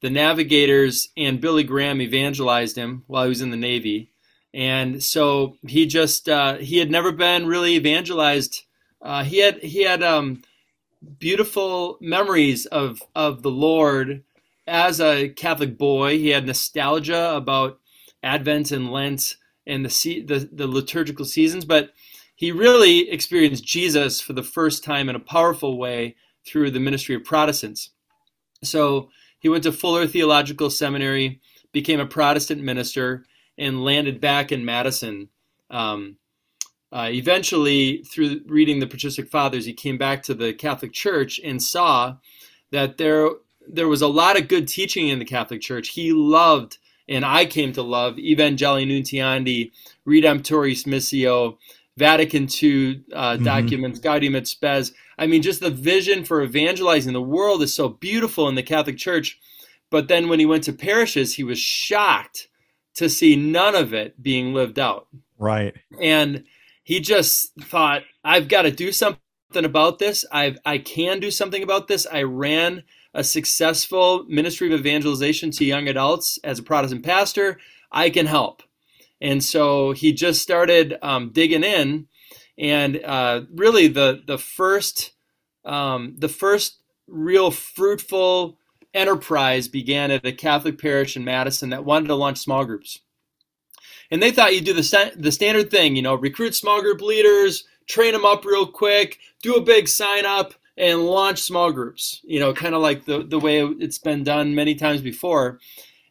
The 0.00 0.10
Navigators 0.10 1.10
and 1.16 1.40
Billy 1.40 1.62
Graham 1.62 2.02
evangelized 2.02 2.76
him 2.76 3.04
while 3.06 3.22
he 3.22 3.28
was 3.28 3.40
in 3.40 3.50
the 3.50 3.56
Navy, 3.56 4.10
and 4.52 5.00
so 5.00 5.56
he 5.64 5.86
just 5.86 6.28
uh, 6.28 6.56
he 6.56 6.78
had 6.78 6.90
never 6.90 7.12
been 7.12 7.46
really 7.46 7.76
evangelized. 7.76 8.62
Uh, 9.00 9.22
he 9.22 9.38
had 9.38 9.58
he 9.58 9.82
had 9.82 10.02
um, 10.02 10.42
beautiful 11.18 11.98
memories 12.00 12.66
of 12.66 13.00
of 13.14 13.42
the 13.42 13.50
Lord 13.50 14.24
as 14.72 15.02
a 15.02 15.28
Catholic 15.28 15.76
boy. 15.76 16.18
He 16.18 16.30
had 16.30 16.46
nostalgia 16.46 17.36
about 17.36 17.78
Advent 18.22 18.72
and 18.72 18.90
Lent 18.90 19.36
and 19.66 19.84
the, 19.84 20.24
the 20.26 20.48
the 20.50 20.66
liturgical 20.66 21.26
seasons, 21.26 21.66
but 21.66 21.90
he 22.34 22.50
really 22.50 23.10
experienced 23.10 23.64
Jesus 23.64 24.20
for 24.20 24.32
the 24.32 24.42
first 24.42 24.82
time 24.82 25.10
in 25.10 25.14
a 25.14 25.20
powerful 25.20 25.78
way 25.78 26.16
through 26.46 26.70
the 26.70 26.80
ministry 26.80 27.14
of 27.14 27.22
Protestants. 27.22 27.90
So 28.64 29.10
he 29.38 29.50
went 29.50 29.62
to 29.64 29.72
Fuller 29.72 30.06
Theological 30.06 30.70
Seminary, 30.70 31.40
became 31.72 32.00
a 32.00 32.06
Protestant 32.06 32.62
minister, 32.62 33.26
and 33.58 33.84
landed 33.84 34.20
back 34.20 34.50
in 34.50 34.64
Madison. 34.64 35.28
Um, 35.70 36.16
uh, 36.90 37.10
eventually, 37.12 38.04
through 38.04 38.40
reading 38.46 38.80
the 38.80 38.86
Patristic 38.86 39.28
Fathers, 39.28 39.66
he 39.66 39.74
came 39.74 39.98
back 39.98 40.22
to 40.22 40.34
the 40.34 40.54
Catholic 40.54 40.92
Church 40.92 41.38
and 41.44 41.62
saw 41.62 42.16
that 42.70 42.96
there 42.96 43.28
there 43.68 43.88
was 43.88 44.02
a 44.02 44.08
lot 44.08 44.38
of 44.38 44.48
good 44.48 44.68
teaching 44.68 45.08
in 45.08 45.18
the 45.18 45.24
Catholic 45.24 45.60
Church. 45.60 45.88
He 45.88 46.12
loved 46.12 46.78
and 47.08 47.24
I 47.24 47.46
came 47.46 47.72
to 47.72 47.82
love 47.82 48.16
Evangelii 48.16 48.86
Nuntiandi, 48.86 49.72
Redemptoris 50.06 50.84
Missio, 50.86 51.58
Vatican 51.96 52.44
II 52.44 53.04
uh, 53.12 53.34
mm-hmm. 53.34 53.44
documents, 53.44 54.00
Gaudium 54.00 54.36
et 54.36 54.46
Spes. 54.46 54.92
I 55.18 55.26
mean, 55.26 55.42
just 55.42 55.60
the 55.60 55.70
vision 55.70 56.24
for 56.24 56.42
evangelizing 56.42 57.12
the 57.12 57.22
world 57.22 57.62
is 57.62 57.74
so 57.74 57.88
beautiful 57.88 58.48
in 58.48 58.54
the 58.54 58.62
Catholic 58.62 58.96
Church. 58.96 59.38
But 59.90 60.08
then 60.08 60.28
when 60.28 60.38
he 60.38 60.46
went 60.46 60.64
to 60.64 60.72
parishes, 60.72 61.34
he 61.34 61.44
was 61.44 61.58
shocked 61.58 62.48
to 62.94 63.08
see 63.08 63.36
none 63.36 63.74
of 63.74 63.92
it 63.92 64.22
being 64.22 64.54
lived 64.54 64.78
out. 64.78 65.08
Right. 65.38 65.74
And 66.00 66.44
he 66.82 67.00
just 67.00 67.52
thought, 67.60 68.02
I've 68.24 68.48
got 68.48 68.62
to 68.62 68.70
do 68.70 68.90
something 68.90 69.20
about 69.54 69.98
this. 69.98 70.24
I've, 70.32 70.58
I 70.64 70.78
can 70.78 71.20
do 71.20 71.30
something 71.30 71.62
about 71.62 71.88
this. 71.88 72.06
I 72.10 72.22
ran 72.22 72.84
a 73.14 73.24
successful 73.24 74.24
ministry 74.28 74.72
of 74.72 74.80
evangelization 74.80 75.50
to 75.52 75.64
young 75.64 75.88
adults 75.88 76.38
as 76.44 76.58
a 76.58 76.62
Protestant 76.62 77.04
pastor, 77.04 77.58
I 77.90 78.10
can 78.10 78.26
help. 78.26 78.62
And 79.20 79.42
so 79.42 79.92
he 79.92 80.12
just 80.12 80.42
started 80.42 80.98
um, 81.02 81.30
digging 81.30 81.62
in, 81.62 82.08
and 82.58 83.00
uh, 83.04 83.42
really 83.54 83.86
the 83.86 84.22
the 84.26 84.38
first 84.38 85.12
um, 85.64 86.14
the 86.18 86.28
first 86.28 86.82
real 87.06 87.50
fruitful 87.50 88.58
enterprise 88.94 89.68
began 89.68 90.10
at 90.10 90.26
a 90.26 90.32
Catholic 90.32 90.78
parish 90.78 91.16
in 91.16 91.24
Madison 91.24 91.70
that 91.70 91.84
wanted 91.84 92.08
to 92.08 92.14
launch 92.14 92.38
small 92.38 92.64
groups. 92.64 93.00
And 94.10 94.22
they 94.22 94.30
thought 94.30 94.54
you'd 94.54 94.64
do 94.64 94.74
the, 94.74 95.12
the 95.16 95.32
standard 95.32 95.70
thing, 95.70 95.96
you 95.96 96.02
know, 96.02 96.14
recruit 96.14 96.54
small 96.54 96.82
group 96.82 97.00
leaders, 97.00 97.64
train 97.88 98.12
them 98.12 98.26
up 98.26 98.44
real 98.44 98.66
quick, 98.66 99.18
do 99.42 99.54
a 99.54 99.62
big 99.62 99.88
sign 99.88 100.26
up, 100.26 100.54
and 100.76 101.04
launch 101.04 101.40
small 101.40 101.70
groups, 101.72 102.20
you 102.24 102.40
know, 102.40 102.52
kind 102.52 102.74
of 102.74 102.82
like 102.82 103.04
the, 103.04 103.22
the 103.22 103.38
way 103.38 103.62
it's 103.62 103.98
been 103.98 104.24
done 104.24 104.54
many 104.54 104.74
times 104.74 105.00
before. 105.00 105.58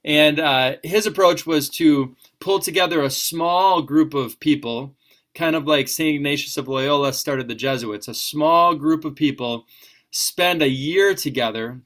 And 0.03 0.39
uh, 0.39 0.75
his 0.83 1.05
approach 1.05 1.45
was 1.45 1.69
to 1.69 2.15
pull 2.39 2.59
together 2.59 3.01
a 3.01 3.09
small 3.09 3.81
group 3.81 4.13
of 4.13 4.39
people, 4.39 4.95
kind 5.35 5.55
of 5.55 5.67
like 5.67 5.87
St. 5.87 6.15
Ignatius 6.15 6.57
of 6.57 6.67
Loyola 6.67 7.13
started 7.13 7.47
the 7.47 7.55
Jesuits, 7.55 8.07
a 8.07 8.13
small 8.13 8.75
group 8.75 9.05
of 9.05 9.15
people 9.15 9.65
spend 10.11 10.61
a 10.61 10.69
year 10.69 11.15
together, 11.15 11.81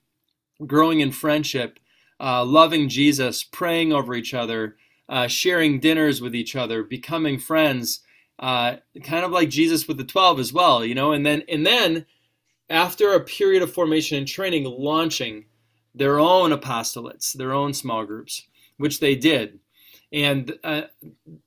growing 0.65 0.99
in 0.99 1.11
friendship, 1.11 1.79
uh, 2.19 2.43
loving 2.43 2.89
Jesus, 2.89 3.43
praying 3.43 3.93
over 3.93 4.15
each 4.15 4.33
other, 4.33 4.77
uh, 5.07 5.27
sharing 5.27 5.79
dinners 5.79 6.21
with 6.21 6.33
each 6.33 6.55
other, 6.55 6.83
becoming 6.83 7.37
friends, 7.37 7.99
uh, 8.39 8.77
kind 9.03 9.23
of 9.25 9.31
like 9.31 9.49
Jesus 9.49 9.87
with 9.87 9.97
the 9.97 10.03
12 10.03 10.39
as 10.39 10.53
well, 10.53 10.83
you 10.83 10.95
know, 10.95 11.11
and 11.11 11.25
then, 11.25 11.43
and 11.47 11.65
then 11.65 12.05
after 12.69 13.13
a 13.13 13.23
period 13.23 13.63
of 13.63 13.73
formation 13.73 14.17
and 14.17 14.27
training, 14.27 14.63
launching 14.65 15.45
their 15.93 16.19
own 16.19 16.51
apostolates, 16.51 17.33
their 17.33 17.53
own 17.53 17.73
small 17.73 18.05
groups, 18.05 18.47
which 18.77 18.99
they 18.99 19.15
did. 19.15 19.59
And 20.11 20.53
uh, 20.63 20.83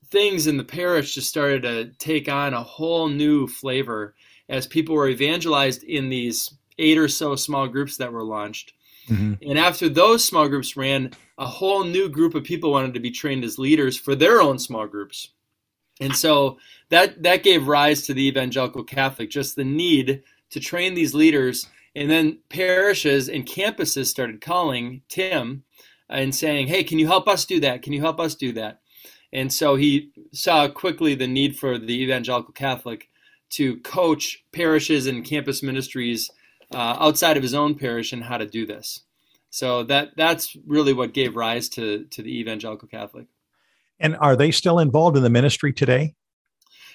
things 0.09 0.47
in 0.47 0.57
the 0.57 0.63
parish 0.63 1.15
just 1.15 1.29
started 1.29 1.61
to 1.63 1.85
take 1.97 2.29
on 2.29 2.53
a 2.53 2.63
whole 2.63 3.07
new 3.07 3.47
flavor 3.47 4.15
as 4.49 4.67
people 4.67 4.95
were 4.95 5.09
evangelized 5.09 5.83
in 5.83 6.09
these 6.09 6.53
eight 6.77 6.97
or 6.97 7.07
so 7.07 7.35
small 7.35 7.67
groups 7.67 7.97
that 7.97 8.11
were 8.11 8.23
launched. 8.23 8.73
Mm-hmm. 9.07 9.33
And 9.49 9.59
after 9.59 9.89
those 9.89 10.23
small 10.23 10.47
groups 10.47 10.77
ran, 10.77 11.11
a 11.37 11.45
whole 11.45 11.83
new 11.83 12.09
group 12.09 12.35
of 12.35 12.43
people 12.43 12.71
wanted 12.71 12.93
to 12.93 12.99
be 12.99 13.11
trained 13.11 13.43
as 13.43 13.57
leaders 13.57 13.97
for 13.97 14.15
their 14.15 14.41
own 14.41 14.59
small 14.59 14.87
groups. 14.87 15.29
And 15.99 16.15
so 16.15 16.57
that 16.89 17.21
that 17.23 17.43
gave 17.43 17.67
rise 17.67 18.03
to 18.03 18.13
the 18.13 18.27
evangelical 18.27 18.83
Catholic, 18.83 19.29
just 19.29 19.55
the 19.55 19.65
need 19.65 20.23
to 20.51 20.59
train 20.59 20.93
these 20.93 21.13
leaders. 21.13 21.67
And 21.95 22.09
then 22.09 22.39
parishes 22.49 23.29
and 23.29 23.45
campuses 23.45 24.07
started 24.07 24.41
calling 24.41 25.01
Tim 25.09 25.63
and 26.09 26.33
saying, 26.33 26.67
Hey, 26.67 26.83
can 26.83 26.99
you 26.99 27.07
help 27.07 27.27
us 27.27 27.45
do 27.45 27.59
that? 27.61 27.81
Can 27.81 27.93
you 27.93 28.01
help 28.01 28.19
us 28.19 28.35
do 28.35 28.51
that? 28.53 28.81
And 29.31 29.51
so 29.53 29.75
he 29.75 30.11
saw 30.33 30.67
quickly 30.67 31.15
the 31.15 31.27
need 31.27 31.57
for 31.57 31.77
the 31.77 32.01
evangelical 32.01 32.53
Catholic 32.53 33.09
to 33.51 33.77
coach 33.77 34.43
parishes 34.51 35.07
and 35.07 35.25
campus 35.25 35.61
ministries 35.61 36.29
uh, 36.73 36.97
outside 36.99 37.37
of 37.37 37.43
his 37.43 37.53
own 37.53 37.75
parish 37.75 38.13
and 38.13 38.23
how 38.23 38.37
to 38.37 38.45
do 38.45 38.65
this. 38.65 39.01
So 39.49 39.83
that 39.83 40.09
that's 40.15 40.55
really 40.65 40.93
what 40.93 41.13
gave 41.13 41.35
rise 41.35 41.69
to 41.69 42.05
to 42.05 42.21
the 42.21 42.39
evangelical 42.39 42.87
Catholic. 42.87 43.27
And 43.99 44.15
are 44.17 44.35
they 44.35 44.51
still 44.51 44.79
involved 44.79 45.17
in 45.17 45.23
the 45.23 45.29
ministry 45.29 45.73
today? 45.73 46.15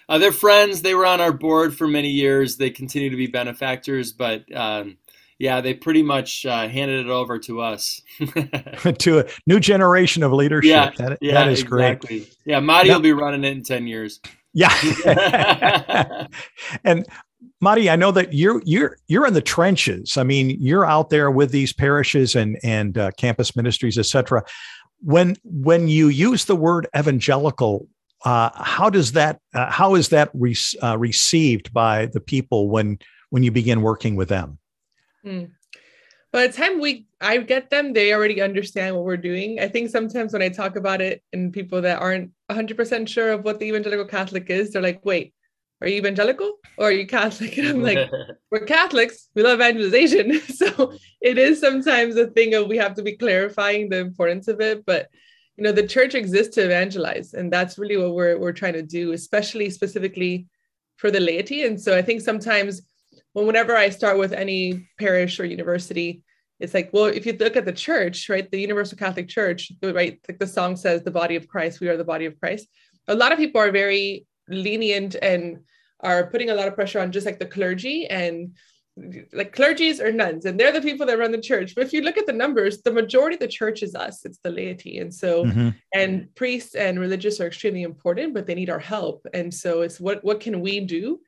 Uh, 0.09 0.19
they're 0.19 0.33
friends. 0.33 0.83
They 0.83 0.95
were 0.95 1.07
on 1.07 1.21
our 1.21 1.33
board 1.33 1.77
for 1.77 1.87
many 1.87 2.11
years. 2.11 2.57
They 2.57 2.71
continue 2.71 3.11
to 3.11 3.17
be 3.17 3.27
benefactors, 3.27 4.13
but 4.13 4.45
um, 4.55 4.99
yeah, 5.39 5.61
they 5.61 5.75
pretty 5.75 6.03
much 6.03 6.47
uh, 6.47 6.69
handed 6.69 7.07
it 7.07 7.11
over 7.11 7.39
to 7.41 7.61
us. 7.61 8.01
to 8.99 9.19
a 9.21 9.25
new 9.47 9.61
generation 9.61 10.23
of 10.23 10.33
leadership. 10.33 10.71
Yeah, 10.71 10.91
that, 10.97 11.19
yeah, 11.21 11.35
that 11.35 11.49
is 11.49 11.63
exactly. 11.63 12.21
great. 12.21 12.37
Yeah, 12.45 12.61
Mari 12.61 12.91
will 12.91 13.01
be 13.01 13.13
running 13.13 13.45
it 13.45 13.57
in 13.57 13.63
10 13.63 13.87
years. 13.87 14.21
Yeah. 14.53 14.73
and 16.85 17.05
Mari, 17.61 17.91
I 17.91 17.97
know 17.97 18.13
that 18.13 18.33
you're 18.33 18.63
you're 18.65 18.99
you're 19.09 19.27
in 19.27 19.35
the 19.35 19.43
trenches. 19.43 20.17
I 20.17 20.23
mean, 20.23 20.57
you're 20.61 20.85
out 20.85 21.11
there 21.11 21.31
with 21.31 21.51
these 21.51 21.73
parishes 21.73 22.37
and 22.37 22.59
and 22.63 22.97
uh, 22.97 23.11
campus 23.13 23.57
ministries, 23.57 23.99
etc. 23.99 24.45
When 25.01 25.37
when 25.43 25.89
you 25.89 26.09
use 26.09 26.45
the 26.45 26.57
word 26.57 26.87
evangelical, 26.97 27.89
uh, 28.25 28.51
how 28.55 28.89
does 28.89 29.13
that 29.13 29.39
uh, 29.55 29.71
how 29.71 29.95
is 29.95 30.09
that 30.09 30.31
re- 30.35 30.57
uh, 30.83 30.97
received 30.99 31.73
by 31.73 32.07
the 32.07 32.21
people 32.21 32.69
when 32.71 32.99
when 33.31 33.43
you 33.43 33.51
begin 33.51 33.83
working 33.83 34.17
with 34.17 34.29
them? 34.29 34.59
Mm. 35.25 35.51
By 36.33 36.47
the 36.47 36.53
time 36.53 36.81
we 36.81 37.07
I 37.21 37.37
get 37.39 37.71
them, 37.71 37.93
they 37.93 38.13
already 38.13 38.41
understand 38.41 38.97
what 38.97 39.05
we're 39.05 39.17
doing. 39.17 39.61
I 39.61 39.69
think 39.69 39.91
sometimes 39.91 40.33
when 40.33 40.43
I 40.43 40.49
talk 40.49 40.77
about 40.77 41.01
it 41.01 41.23
and 41.33 41.53
people 41.53 41.83
that 41.83 42.01
aren't 42.01 42.33
100% 42.51 43.09
sure 43.09 43.33
of 43.33 43.45
what 43.45 43.61
the 43.61 43.67
evangelical 43.67 44.07
Catholic 44.07 44.51
is, 44.51 44.73
they're 44.73 44.83
like, 44.83 45.05
"Wait, 45.05 45.35
are 45.81 45.89
you 45.89 45.99
evangelical 45.99 46.59
or 46.79 46.89
are 46.89 46.93
you 46.93 47.07
Catholic?" 47.07 47.57
And 47.59 47.69
I'm 47.69 47.83
like, 47.83 48.11
"We're 48.51 48.65
Catholics. 48.65 49.29
We 49.35 49.43
love 49.43 49.61
evangelization." 49.61 50.41
so 50.49 50.95
it 51.21 51.37
is 51.37 51.61
sometimes 51.61 52.17
a 52.17 52.27
thing 52.29 52.55
of 52.55 52.69
we 52.69 52.79
have 52.79 52.95
to 52.95 53.03
be 53.03 53.17
clarifying 53.17 53.91
the 53.91 53.99
importance 53.99 54.49
of 54.49 54.63
it, 54.63 54.87
but 54.87 55.09
you 55.57 55.65
know 55.65 55.73
the 55.73 55.87
church 55.87 56.15
exists 56.15 56.55
to 56.55 56.65
evangelize 56.65 57.35
and 57.35 57.53
that's 57.53 57.79
really 57.79 57.97
what 57.97 58.15
we're 58.15 58.39
we're 58.39 58.53
trying 58.53 58.73
to 58.73 58.83
do 58.83 59.13
especially 59.13 59.71
specifically 59.71 60.47
for 60.97 61.11
the 61.11 61.21
laity. 61.21 61.65
And 61.65 61.81
so 61.81 61.97
i 61.97 62.03
think 62.03 62.21
sometimes 62.21 62.83
when 63.33 63.47
whenever 63.47 63.77
i 63.77 63.89
start 63.89 64.19
with 64.19 64.33
any 64.33 64.89
parish 64.99 65.39
or 65.41 65.45
university 65.45 66.23
it's 66.61 66.75
like 66.75 66.91
well 66.93 67.07
if 67.07 67.27
you 67.27 67.33
look 67.33 67.57
at 67.57 67.65
the 67.65 67.73
church 67.73 68.29
right 68.29 68.49
the 68.51 68.61
universal 68.61 68.97
catholic 68.97 69.29
church 69.29 69.73
right 69.83 70.21
like 70.29 70.39
the 70.39 70.47
song 70.47 70.77
says 70.77 71.03
the 71.03 71.11
body 71.11 71.37
of 71.37 71.49
christ 71.49 71.81
we 71.81 71.89
are 71.89 71.97
the 71.97 72.05
body 72.05 72.27
of 72.27 72.39
christ. 72.41 72.69
A 73.09 73.15
lot 73.15 73.33
of 73.33 73.39
people 73.39 73.61
are 73.61 73.71
very 73.71 74.27
lenient 74.49 75.17
and 75.21 75.59
are 76.01 76.27
putting 76.27 76.51
a 76.51 76.55
lot 76.55 76.69
of 76.69 76.75
pressure 76.75 77.01
on 77.01 77.13
just 77.13 77.27
like 77.27 77.39
the 77.39 77.47
clergy 77.47 78.07
and 78.07 78.57
like 79.33 79.55
clergies 79.55 79.99
or 79.99 80.13
nuns 80.13 80.45
and 80.45 80.59
they're 80.59 80.71
the 80.71 80.81
people 80.81 81.05
that 81.05 81.19
run 81.19 81.33
the 81.33 81.41
church. 81.41 81.75
But 81.75 81.85
if 81.85 81.93
you 81.93 82.03
look 82.03 82.17
at 82.17 82.27
the 82.27 82.33
numbers 82.33 82.81
the 82.83 82.93
majority 82.93 83.35
of 83.35 83.41
the 83.41 83.49
church 83.49 83.83
is 83.83 83.95
us. 83.97 84.25
It's 84.25 84.39
the 84.39 84.51
laity. 84.51 84.99
And 84.99 85.13
so 85.13 85.45
mm-hmm. 85.45 85.71
and 85.93 86.33
priests 86.37 86.77
and 86.77 87.01
religious 87.01 87.41
are 87.41 87.49
extremely 87.49 87.83
important 87.83 88.35
but 88.35 88.47
they 88.47 88.55
need 88.55 88.71
our 88.71 88.79
help. 88.79 89.27
And 89.35 89.53
so 89.53 89.83
it's 89.83 89.99
what 89.99 90.23
what 90.25 90.41
can 90.41 90.61
we 90.61 90.79
do 90.81 91.21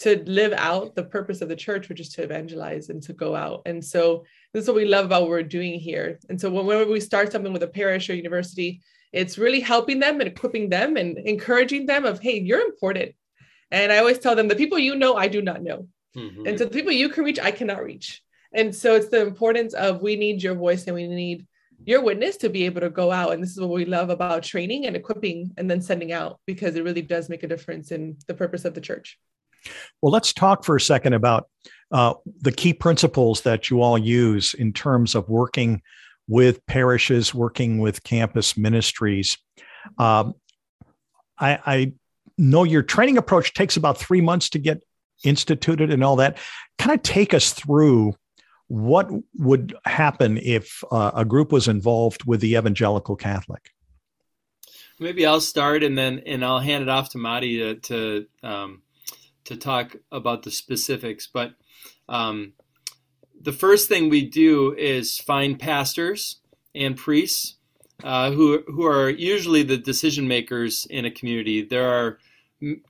to 0.00 0.22
live 0.26 0.52
out 0.56 0.94
the 0.94 1.04
purpose 1.04 1.42
of 1.42 1.48
the 1.48 1.56
church 1.56 1.88
which 1.88 2.00
is 2.00 2.10
to 2.10 2.22
evangelize 2.22 2.88
and 2.88 3.02
to 3.02 3.12
go 3.12 3.34
out? 3.34 3.62
And 3.66 3.84
so 3.84 4.24
this 4.54 4.62
is 4.62 4.68
what 4.68 4.76
we 4.76 4.84
love 4.84 5.06
about 5.06 5.22
what 5.22 5.30
we're 5.30 5.42
doing 5.42 5.80
here. 5.80 6.20
And 6.28 6.40
so 6.40 6.50
whenever 6.50 6.90
we 6.90 7.00
start 7.00 7.32
something 7.32 7.52
with 7.52 7.64
a 7.64 7.68
parish 7.68 8.08
or 8.10 8.14
university 8.14 8.80
it's 9.12 9.36
really 9.36 9.60
helping 9.60 9.98
them 9.98 10.20
and 10.20 10.28
equipping 10.30 10.70
them 10.70 10.96
and 10.96 11.18
encouraging 11.18 11.84
them 11.86 12.04
of 12.04 12.20
hey 12.20 12.38
you're 12.38 12.60
important. 12.60 13.12
And 13.72 13.90
i 13.90 13.98
always 13.98 14.20
tell 14.20 14.36
them 14.36 14.46
the 14.46 14.54
people 14.54 14.78
you 14.78 14.94
know 14.94 15.16
i 15.16 15.26
do 15.26 15.42
not 15.42 15.64
know 15.64 15.88
Mm-hmm. 16.16 16.46
And 16.46 16.58
so 16.58 16.64
the 16.64 16.70
people 16.70 16.92
you 16.92 17.08
can 17.08 17.24
reach, 17.24 17.38
I 17.38 17.50
cannot 17.50 17.82
reach. 17.82 18.22
And 18.54 18.74
so 18.74 18.94
it's 18.94 19.08
the 19.08 19.22
importance 19.22 19.74
of 19.74 20.02
we 20.02 20.16
need 20.16 20.42
your 20.42 20.54
voice 20.54 20.86
and 20.86 20.94
we 20.94 21.06
need 21.06 21.46
your 21.84 22.02
witness 22.02 22.36
to 22.38 22.50
be 22.50 22.64
able 22.64 22.80
to 22.82 22.90
go 22.90 23.10
out. 23.10 23.32
And 23.32 23.42
this 23.42 23.50
is 23.50 23.60
what 23.60 23.70
we 23.70 23.84
love 23.84 24.10
about 24.10 24.42
training 24.42 24.86
and 24.86 24.94
equipping 24.94 25.52
and 25.56 25.70
then 25.70 25.80
sending 25.80 26.12
out 26.12 26.38
because 26.46 26.76
it 26.76 26.84
really 26.84 27.02
does 27.02 27.28
make 27.28 27.42
a 27.42 27.48
difference 27.48 27.90
in 27.90 28.16
the 28.26 28.34
purpose 28.34 28.64
of 28.64 28.74
the 28.74 28.80
church. 28.80 29.18
Well, 30.00 30.12
let's 30.12 30.32
talk 30.32 30.64
for 30.64 30.76
a 30.76 30.80
second 30.80 31.14
about 31.14 31.48
uh, 31.90 32.14
the 32.40 32.52
key 32.52 32.72
principles 32.72 33.42
that 33.42 33.70
you 33.70 33.80
all 33.80 33.98
use 33.98 34.54
in 34.54 34.72
terms 34.72 35.14
of 35.14 35.28
working 35.28 35.82
with 36.28 36.64
parishes, 36.66 37.34
working 37.34 37.78
with 37.78 38.02
campus 38.02 38.56
ministries. 38.56 39.38
Um, 39.98 40.34
I, 41.38 41.58
I 41.64 41.92
know 42.38 42.64
your 42.64 42.82
training 42.82 43.18
approach 43.18 43.54
takes 43.54 43.76
about 43.76 43.98
three 43.98 44.20
months 44.20 44.50
to 44.50 44.58
get 44.58 44.80
instituted 45.24 45.90
and 45.90 46.02
all 46.04 46.16
that. 46.16 46.38
Kind 46.78 46.92
of 46.92 47.02
take 47.02 47.34
us 47.34 47.52
through 47.52 48.14
what 48.68 49.10
would 49.36 49.74
happen 49.84 50.38
if 50.38 50.82
uh, 50.90 51.10
a 51.14 51.24
group 51.24 51.52
was 51.52 51.68
involved 51.68 52.24
with 52.24 52.40
the 52.40 52.56
evangelical 52.56 53.16
Catholic. 53.16 53.70
Maybe 54.98 55.26
I'll 55.26 55.40
start 55.40 55.82
and 55.82 55.98
then 55.98 56.22
and 56.26 56.44
I'll 56.44 56.60
hand 56.60 56.82
it 56.82 56.88
off 56.88 57.10
to 57.10 57.18
Mari 57.18 57.58
to 57.58 57.74
to, 57.74 58.26
um, 58.42 58.82
to 59.44 59.56
talk 59.56 59.96
about 60.10 60.42
the 60.42 60.50
specifics. 60.50 61.26
But 61.26 61.54
um, 62.08 62.54
the 63.40 63.52
first 63.52 63.88
thing 63.88 64.08
we 64.08 64.24
do 64.24 64.74
is 64.74 65.18
find 65.18 65.58
pastors 65.58 66.40
and 66.74 66.96
priests 66.96 67.56
uh, 68.04 68.30
who 68.30 68.62
who 68.68 68.86
are 68.86 69.10
usually 69.10 69.62
the 69.62 69.76
decision 69.76 70.26
makers 70.26 70.86
in 70.88 71.04
a 71.04 71.10
community. 71.10 71.62
There 71.62 71.88
are 71.88 72.18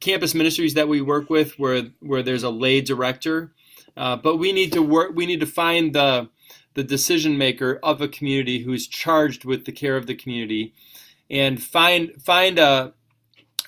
campus 0.00 0.34
ministries 0.34 0.74
that 0.74 0.88
we 0.88 1.00
work 1.00 1.30
with 1.30 1.58
where 1.58 1.84
where 2.00 2.22
there's 2.22 2.42
a 2.42 2.50
lay 2.50 2.80
director, 2.80 3.52
uh, 3.96 4.16
but 4.16 4.36
we 4.36 4.52
need 4.52 4.72
to 4.72 4.82
work. 4.82 5.12
We 5.14 5.26
need 5.26 5.40
to 5.40 5.46
find 5.46 5.94
the 5.94 6.28
the 6.74 6.84
decision 6.84 7.36
maker 7.36 7.78
of 7.82 8.00
a 8.00 8.08
community 8.08 8.62
who's 8.62 8.86
charged 8.86 9.44
with 9.44 9.64
the 9.64 9.72
care 9.72 9.96
of 9.96 10.06
the 10.06 10.14
community, 10.14 10.74
and 11.30 11.62
find 11.62 12.12
find 12.22 12.58
a 12.58 12.94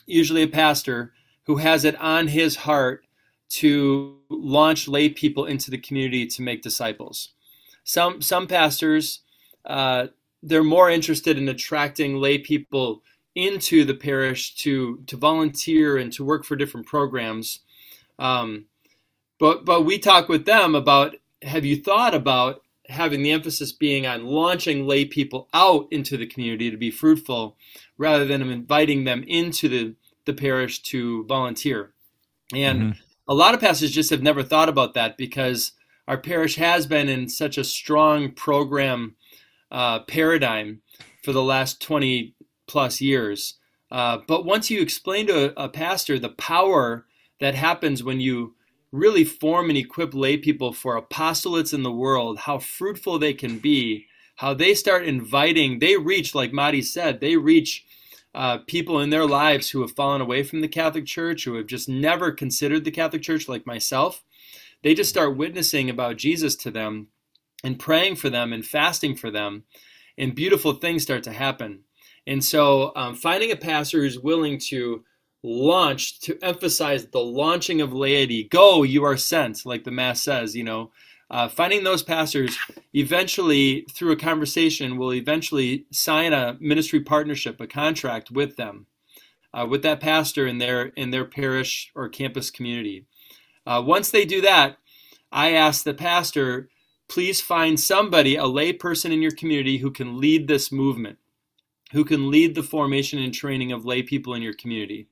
usually 0.07 0.43
a 0.43 0.49
pastor 0.49 1.12
who 1.47 1.57
has 1.57 1.85
it 1.85 2.01
on 2.01 2.29
his 2.29 2.57
heart 2.57 3.05
to 3.49 4.19
launch 4.31 4.88
lay 4.88 5.09
people 5.09 5.45
into 5.45 5.71
the 5.71 5.79
community 5.79 6.27
to 6.27 6.43
make 6.43 6.62
disciples. 6.62 7.31
Some 7.85 8.21
some 8.23 8.47
pastors 8.47 9.21
uh, 9.64 10.09
they're 10.43 10.62
more 10.62 10.90
interested 10.90 11.38
in 11.38 11.49
attracting 11.49 12.17
lay 12.17 12.38
people 12.38 13.03
into 13.35 13.85
the 13.85 13.94
parish 13.94 14.55
to 14.57 15.03
to 15.07 15.16
volunteer 15.16 15.97
and 15.97 16.12
to 16.12 16.25
work 16.25 16.44
for 16.44 16.57
different 16.57 16.87
programs. 16.87 17.61
Um, 18.18 18.66
but 19.38 19.64
but 19.64 19.83
we 19.83 19.99
talk 19.99 20.29
with 20.29 20.47
them 20.47 20.75
about 20.75 21.16
have 21.42 21.64
you 21.64 21.77
thought 21.77 22.14
about 22.14 22.62
having 22.88 23.23
the 23.23 23.33
emphasis 23.33 23.73
being 23.73 24.07
on 24.07 24.27
launching 24.27 24.87
lay 24.87 25.05
people 25.05 25.49
out 25.55 25.87
into 25.90 26.16
the 26.16 26.27
community 26.27 26.70
to 26.70 26.77
be 26.77 26.90
fruitful 26.90 27.57
rather 27.97 28.27
than 28.27 28.42
inviting 28.42 29.05
them 29.05 29.25
into 29.27 29.68
the, 29.68 29.94
the 30.27 30.35
parish 30.35 30.83
to 30.83 31.25
volunteer. 31.25 31.94
And 32.53 32.81
mm-hmm. 32.81 33.01
a 33.27 33.35
lot 33.35 33.55
of 33.55 33.61
pastors 33.61 33.90
just 33.90 34.11
have 34.11 34.23
never 34.23 34.42
thought 34.42 34.68
about 34.68 34.94
that 34.94 35.16
because 35.16 35.73
our 36.07 36.18
parish 36.18 36.57
has 36.57 36.87
been 36.87 37.09
in 37.09 37.29
such 37.29 37.57
a 37.57 37.64
strong 37.64 38.33
program 38.33 39.16
uh, 39.70 40.01
paradigm 40.01 40.83
for 41.23 41.33
the 41.33 41.42
last 41.42 41.81
20 41.81 42.35
plus 42.66 43.00
years. 43.00 43.55
Uh, 43.90 44.18
but 44.27 44.44
once 44.44 44.70
you 44.70 44.81
explain 44.81 45.27
to 45.27 45.59
a, 45.59 45.64
a, 45.64 45.68
pastor 45.68 46.18
the 46.18 46.31
power 46.31 47.07
that 47.40 47.55
happens 47.55 48.03
when 48.03 48.20
you 48.20 48.55
really 48.90 49.24
form 49.24 49.68
and 49.68 49.79
equip 49.79 50.14
lay 50.14 50.37
people 50.37 50.72
for 50.72 51.00
apostolates 51.00 51.74
in 51.74 51.83
the 51.83 51.92
world, 51.92 52.38
how 52.38 52.59
fruitful 52.59 53.18
they 53.18 53.35
can 53.35 53.59
be, 53.59 54.07
how 54.37 54.55
they 54.55 54.74
start 54.74 55.05
inviting, 55.05 55.79
they 55.79 55.96
reach, 55.96 56.35
like 56.35 56.53
Mari 56.53 56.83
said, 56.83 57.20
they 57.20 57.37
reach 57.37 57.85
uh, 58.35 58.59
people 58.66 59.00
in 59.00 59.11
their 59.11 59.27
lives 59.27 59.70
who 59.70 59.81
have 59.81 59.92
fallen 59.92 60.20
away 60.20 60.42
from 60.42 60.61
the 60.61 60.68
Catholic 60.68 61.07
Church, 61.07 61.44
who 61.44 61.55
have 61.55 61.66
just 61.66 61.88
never 61.88 62.33
considered 62.33 62.85
the 62.85 62.90
Catholic 62.90 63.22
Church, 63.22 63.48
like 63.48 63.66
myself. 63.66 64.24
They 64.83 64.94
just 64.94 65.11
start 65.11 65.37
witnessing 65.37 65.88
about 65.88 66.16
Jesus 66.16 66.57
to 66.57 66.70
them 66.70 67.09
and 67.62 67.79
praying 67.79 68.16
for 68.16 68.31
them 68.31 68.53
and 68.53 68.66
fasting 68.66 69.14
for 69.14 69.31
them, 69.31 69.64
and 70.18 70.35
beautiful 70.35 70.74
things 70.74 71.03
start 71.03 71.22
to 71.24 71.33
happen. 71.33 71.85
And 72.27 72.43
so 72.45 72.93
um, 72.97 73.15
finding 73.15 73.51
a 73.51 73.57
pastor 73.57 74.01
who's 74.01 74.19
willing 74.19 74.59
to 74.71 75.05
launch, 75.43 76.21
to 76.21 76.39
emphasize 76.43 77.07
the 77.07 77.21
launching 77.21 77.81
of 77.81 77.93
laity, 77.93 78.45
go, 78.45 78.83
you 78.83 79.05
are 79.05 79.17
sent, 79.17 79.67
like 79.67 79.85
the 79.85 79.91
Mass 79.91 80.23
says, 80.23 80.57
you 80.57 80.65
know, 80.65 80.91
uh, 81.31 81.49
finding 81.49 81.85
those 81.85 82.03
pastors 82.03 82.57
eventually 82.95 83.87
through 83.93 84.13
a 84.13 84.17
conversation 84.17 84.97
will 84.97 85.13
eventually 85.13 85.87
sign 85.91 86.33
a 86.33 86.57
ministry 86.61 87.01
partnership, 87.01 87.61
a 87.61 87.67
contract 87.67 88.31
with 88.31 88.57
them, 88.57 88.87
uh, 89.53 89.67
with 89.69 89.83
that 89.83 90.01
pastor 90.01 90.47
in 90.47 90.59
their 90.59 90.87
in 90.89 91.11
their 91.11 91.25
parish 91.25 91.91
or 91.95 92.09
campus 92.09 92.51
community. 92.51 93.07
Uh, 93.67 93.83
once 93.85 94.11
they 94.11 94.25
do 94.25 94.41
that, 94.43 94.77
I 95.33 95.53
ask 95.53 95.83
the 95.83 95.95
pastor, 95.95 96.69
please 97.09 97.41
find 97.41 97.81
somebody, 97.81 98.37
a 98.37 98.47
lay 98.47 98.73
person 98.73 99.11
in 99.11 99.23
your 99.23 99.35
community 99.35 99.79
who 99.79 99.91
can 99.91 100.21
lead 100.21 100.47
this 100.47 100.71
movement 100.71 101.19
who 101.92 102.05
can 102.05 102.31
lead 102.31 102.55
the 102.55 102.62
formation 102.62 103.18
and 103.18 103.33
training 103.33 103.73
of 103.73 103.85
lay 103.85 104.03
people 104.03 104.35
in 104.35 104.42
your 104.42 104.55
community. 104.55 105.09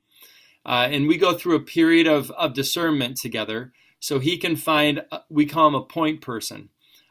Uh, 0.65 0.89
and 0.91 1.09
we 1.09 1.17
go 1.17 1.35
through 1.35 1.57
a 1.57 1.61
period 1.61 2.07
of, 2.07 2.31
of 2.33 2.55
discernment 2.55 3.17
together 3.17 3.73
so 4.01 4.19
he 4.19 4.37
can 4.37 4.57
find, 4.57 5.05
uh, 5.11 5.21
we 5.29 5.47
call 5.47 5.69
him 5.69 5.75
a 5.75 5.85
point 5.85 6.21
person, 6.21 6.69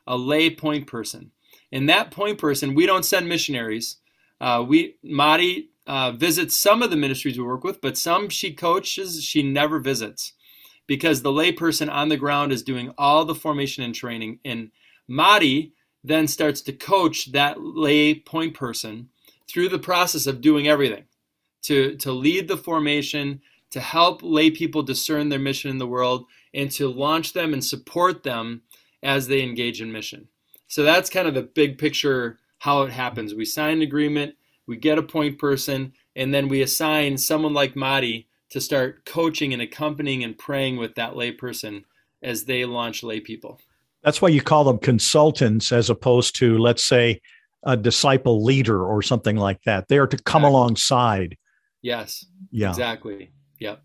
a 0.08 0.18
lay 0.18 0.50
point 0.50 0.88
person. 0.88 1.32
And 1.72 1.88
that 1.90 2.12
point 2.12 2.38
person, 2.38 2.76
we 2.76 2.86
don't 2.86 3.06
send 3.06 3.30
missionaries. 3.30 3.98
Uh, 4.40 4.64
we 4.68 4.98
Mari 5.04 5.70
uh, 5.88 6.12
visits 6.12 6.58
some 6.58 6.82
of 6.82 6.90
the 6.90 6.98
ministries 6.98 7.38
we 7.38 7.44
work 7.44 7.64
with, 7.64 7.82
but 7.82 7.98
some 7.98 8.30
she 8.30 8.54
coaches, 8.54 9.24
she 9.24 9.42
never 9.44 9.80
visits 9.80 10.34
because 10.88 11.22
the 11.22 11.32
lay 11.32 11.52
person 11.52 11.90
on 11.90 12.10
the 12.10 12.18
ground 12.18 12.52
is 12.52 12.64
doing 12.64 12.94
all 12.98 13.24
the 13.24 13.36
formation 13.36 13.84
and 13.84 13.96
training. 13.96 14.40
And 14.44 14.72
Mari 15.08 15.74
then 16.04 16.28
starts 16.28 16.62
to 16.62 16.74
coach 16.74 17.32
that 17.32 17.62
lay 17.62 18.16
point 18.16 18.54
person 18.54 19.10
through 19.52 19.70
the 19.70 19.80
process 19.80 20.28
of 20.28 20.42
doing 20.42 20.68
everything 20.68 21.04
to, 21.64 21.96
to 21.98 22.12
lead 22.12 22.48
the 22.48 22.58
formation, 22.58 23.42
to 23.72 23.80
help 23.80 24.22
lay 24.24 24.50
people 24.50 24.84
discern 24.84 25.30
their 25.30 25.40
mission 25.40 25.70
in 25.70 25.78
the 25.78 25.88
world, 25.88 26.26
and 26.54 26.72
to 26.72 26.88
launch 26.88 27.34
them 27.34 27.54
and 27.54 27.64
support 27.64 28.24
them 28.24 28.62
as 29.04 29.28
they 29.28 29.42
engage 29.42 29.82
in 29.82 29.92
mission. 29.92 30.28
So 30.68 30.84
that's 30.84 31.10
kind 31.10 31.28
of 31.28 31.34
the 31.34 31.44
big 31.44 31.78
picture 31.78 32.40
how 32.60 32.84
it 32.84 32.92
happens. 32.92 33.34
We 33.34 33.46
sign 33.46 33.78
an 33.78 33.82
agreement, 33.82 34.36
we 34.68 34.78
get 34.78 34.98
a 34.98 35.04
point 35.04 35.38
person, 35.40 35.94
and 36.16 36.34
then 36.34 36.48
we 36.48 36.62
assign 36.62 37.18
someone 37.18 37.54
like 37.54 37.76
Mari 37.76 38.28
to 38.52 38.62
start 38.62 39.06
coaching 39.06 39.54
and 39.54 39.62
accompanying 39.62 40.24
and 40.24 40.38
praying 40.38 40.78
with 40.78 40.96
that 40.96 41.14
layperson 41.14 41.84
as 42.22 42.46
they 42.46 42.66
launch 42.66 43.02
lay 43.02 43.20
people. 43.20 43.60
That's 44.04 44.22
why 44.22 44.30
you 44.30 44.42
call 44.42 44.64
them 44.64 44.78
consultants 44.78 45.72
as 45.72 45.90
opposed 45.90 46.36
to, 46.38 46.58
let's 46.58 46.84
say, 46.84 47.22
a 47.64 47.78
disciple 47.78 48.44
leader 48.44 48.84
or 48.84 49.02
something 49.02 49.36
like 49.36 49.62
that. 49.64 49.88
They 49.88 49.98
are 49.98 50.08
to 50.08 50.18
come 50.18 50.42
exactly. 50.42 50.50
alongside. 50.50 51.38
Yes. 51.82 52.26
Yeah. 52.52 52.70
Exactly. 52.70 53.32
Yep. 53.60 53.84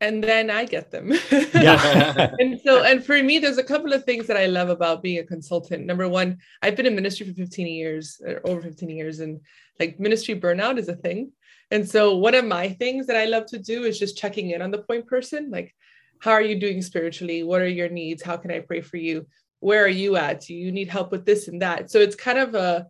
And 0.00 0.22
then 0.22 0.50
I 0.50 0.66
get 0.66 0.90
them. 0.90 1.12
yeah. 1.54 2.30
and 2.38 2.60
so, 2.62 2.82
and 2.82 3.04
for 3.04 3.22
me, 3.22 3.38
there's 3.38 3.58
a 3.58 3.64
couple 3.64 3.92
of 3.92 4.04
things 4.04 4.26
that 4.26 4.36
I 4.36 4.46
love 4.46 4.68
about 4.68 5.02
being 5.02 5.18
a 5.18 5.24
consultant. 5.24 5.86
Number 5.86 6.08
one, 6.08 6.38
I've 6.62 6.76
been 6.76 6.86
in 6.86 6.94
ministry 6.94 7.26
for 7.26 7.32
15 7.32 7.66
years, 7.66 8.20
over 8.44 8.60
15 8.60 8.90
years, 8.90 9.20
and 9.20 9.40
like 9.80 9.98
ministry 9.98 10.38
burnout 10.38 10.78
is 10.78 10.88
a 10.88 10.96
thing. 10.96 11.32
And 11.70 11.88
so, 11.88 12.16
one 12.16 12.34
of 12.34 12.44
my 12.44 12.68
things 12.68 13.06
that 13.06 13.16
I 13.16 13.24
love 13.24 13.46
to 13.46 13.58
do 13.58 13.84
is 13.84 13.98
just 13.98 14.18
checking 14.18 14.50
in 14.50 14.60
on 14.60 14.70
the 14.70 14.82
point 14.82 15.06
person. 15.06 15.50
Like, 15.50 15.74
how 16.20 16.32
are 16.32 16.42
you 16.42 16.60
doing 16.60 16.82
spiritually? 16.82 17.42
What 17.42 17.62
are 17.62 17.68
your 17.68 17.88
needs? 17.88 18.22
How 18.22 18.36
can 18.36 18.50
I 18.50 18.60
pray 18.60 18.80
for 18.80 18.98
you? 18.98 19.26
Where 19.60 19.84
are 19.84 19.88
you 19.88 20.16
at? 20.16 20.42
Do 20.42 20.54
you 20.54 20.70
need 20.70 20.88
help 20.88 21.10
with 21.10 21.24
this 21.24 21.48
and 21.48 21.62
that? 21.62 21.90
So, 21.90 21.98
it's 21.98 22.14
kind 22.14 22.38
of 22.38 22.54
a, 22.54 22.86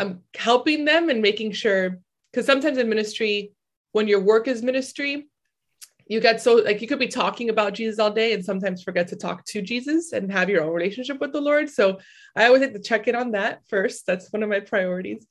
I'm 0.00 0.22
helping 0.36 0.84
them 0.84 1.10
and 1.10 1.20
making 1.20 1.52
sure, 1.52 1.98
because 2.32 2.46
sometimes 2.46 2.78
in 2.78 2.88
ministry, 2.88 3.52
when 3.92 4.08
your 4.08 4.20
work 4.20 4.48
is 4.48 4.62
ministry, 4.62 5.28
you 6.06 6.20
get 6.20 6.40
so 6.42 6.56
like 6.56 6.82
you 6.82 6.88
could 6.88 6.98
be 6.98 7.06
talking 7.06 7.50
about 7.50 7.74
Jesus 7.74 8.00
all 8.00 8.10
day 8.10 8.32
and 8.32 8.44
sometimes 8.44 8.82
forget 8.82 9.06
to 9.08 9.16
talk 9.16 9.44
to 9.44 9.62
Jesus 9.62 10.12
and 10.12 10.32
have 10.32 10.50
your 10.50 10.64
own 10.64 10.72
relationship 10.72 11.20
with 11.20 11.32
the 11.32 11.40
Lord. 11.40 11.70
So 11.70 12.00
I 12.34 12.46
always 12.46 12.62
have 12.62 12.72
to 12.72 12.80
check 12.80 13.06
in 13.06 13.14
on 13.14 13.30
that 13.32 13.60
first. 13.68 14.06
That's 14.06 14.32
one 14.32 14.42
of 14.42 14.48
my 14.48 14.58
priorities. 14.58 15.24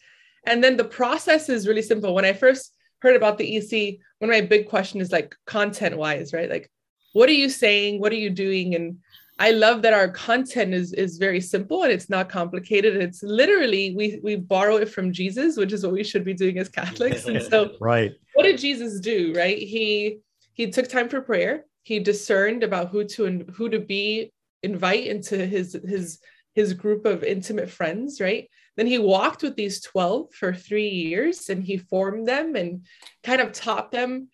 And 0.46 0.64
then 0.64 0.78
the 0.78 0.86
process 0.86 1.50
is 1.50 1.68
really 1.68 1.82
simple. 1.82 2.16
When 2.16 2.24
I 2.24 2.32
first 2.32 2.74
heard 3.02 3.18
about 3.18 3.38
the 3.38 3.58
EC, 3.58 4.00
one 4.20 4.30
of 4.30 4.36
my 4.36 4.42
big 4.42 4.70
questions 4.70 5.08
is 5.08 5.12
like 5.12 5.36
content 5.46 5.98
wise, 5.98 6.32
right? 6.32 6.50
Like, 6.50 6.72
what 7.12 7.28
are 7.28 7.34
you 7.34 7.50
saying? 7.50 8.00
What 8.00 8.14
are 8.14 8.24
you 8.24 8.30
doing? 8.30 8.76
And 8.76 9.00
I 9.40 9.52
love 9.52 9.82
that 9.84 9.94
our 9.94 10.10
content 10.10 10.74
is 10.74 10.92
is 10.92 11.18
very 11.18 11.40
simple 11.40 11.84
and 11.84 11.94
it's 11.94 12.10
not 12.10 12.28
complicated. 12.28 12.98
It's 12.98 13.24
literally 13.24 13.96
we 13.96 14.20
we 14.22 14.36
borrow 14.36 14.76
it 14.76 14.90
from 14.90 15.14
Jesus, 15.14 15.56
which 15.56 15.72
is 15.72 15.84
what 15.84 15.94
we 15.94 16.04
should 16.04 16.26
be 16.26 16.34
doing 16.34 16.60
as 16.60 16.68
Catholics. 16.68 17.26
And 17.26 17.42
so, 17.42 17.72
right, 17.82 18.12
what 18.34 18.44
did 18.44 18.58
Jesus 18.58 19.00
do? 19.00 19.34
Right, 19.36 19.58
he 19.58 20.20
he 20.54 20.70
took 20.70 20.90
time 20.90 21.08
for 21.08 21.22
prayer. 21.22 21.64
He 21.84 22.00
discerned 22.00 22.64
about 22.64 22.90
who 22.90 23.06
to 23.06 23.26
and 23.26 23.50
who 23.56 23.70
to 23.70 23.80
be 23.80 24.34
invite 24.62 25.08
into 25.08 25.46
his 25.46 25.78
his 25.88 26.20
his 26.54 26.74
group 26.74 27.06
of 27.06 27.24
intimate 27.24 27.70
friends. 27.70 28.20
Right, 28.20 28.50
then 28.76 28.88
he 28.88 28.98
walked 28.98 29.42
with 29.42 29.56
these 29.56 29.82
12 29.82 30.34
for 30.34 30.54
three 30.54 30.90
years 30.90 31.48
and 31.48 31.64
he 31.64 31.78
formed 31.78 32.28
them 32.28 32.58
and 32.58 32.86
kind 33.24 33.40
of 33.40 33.54
taught 33.54 33.92
them 33.92 34.28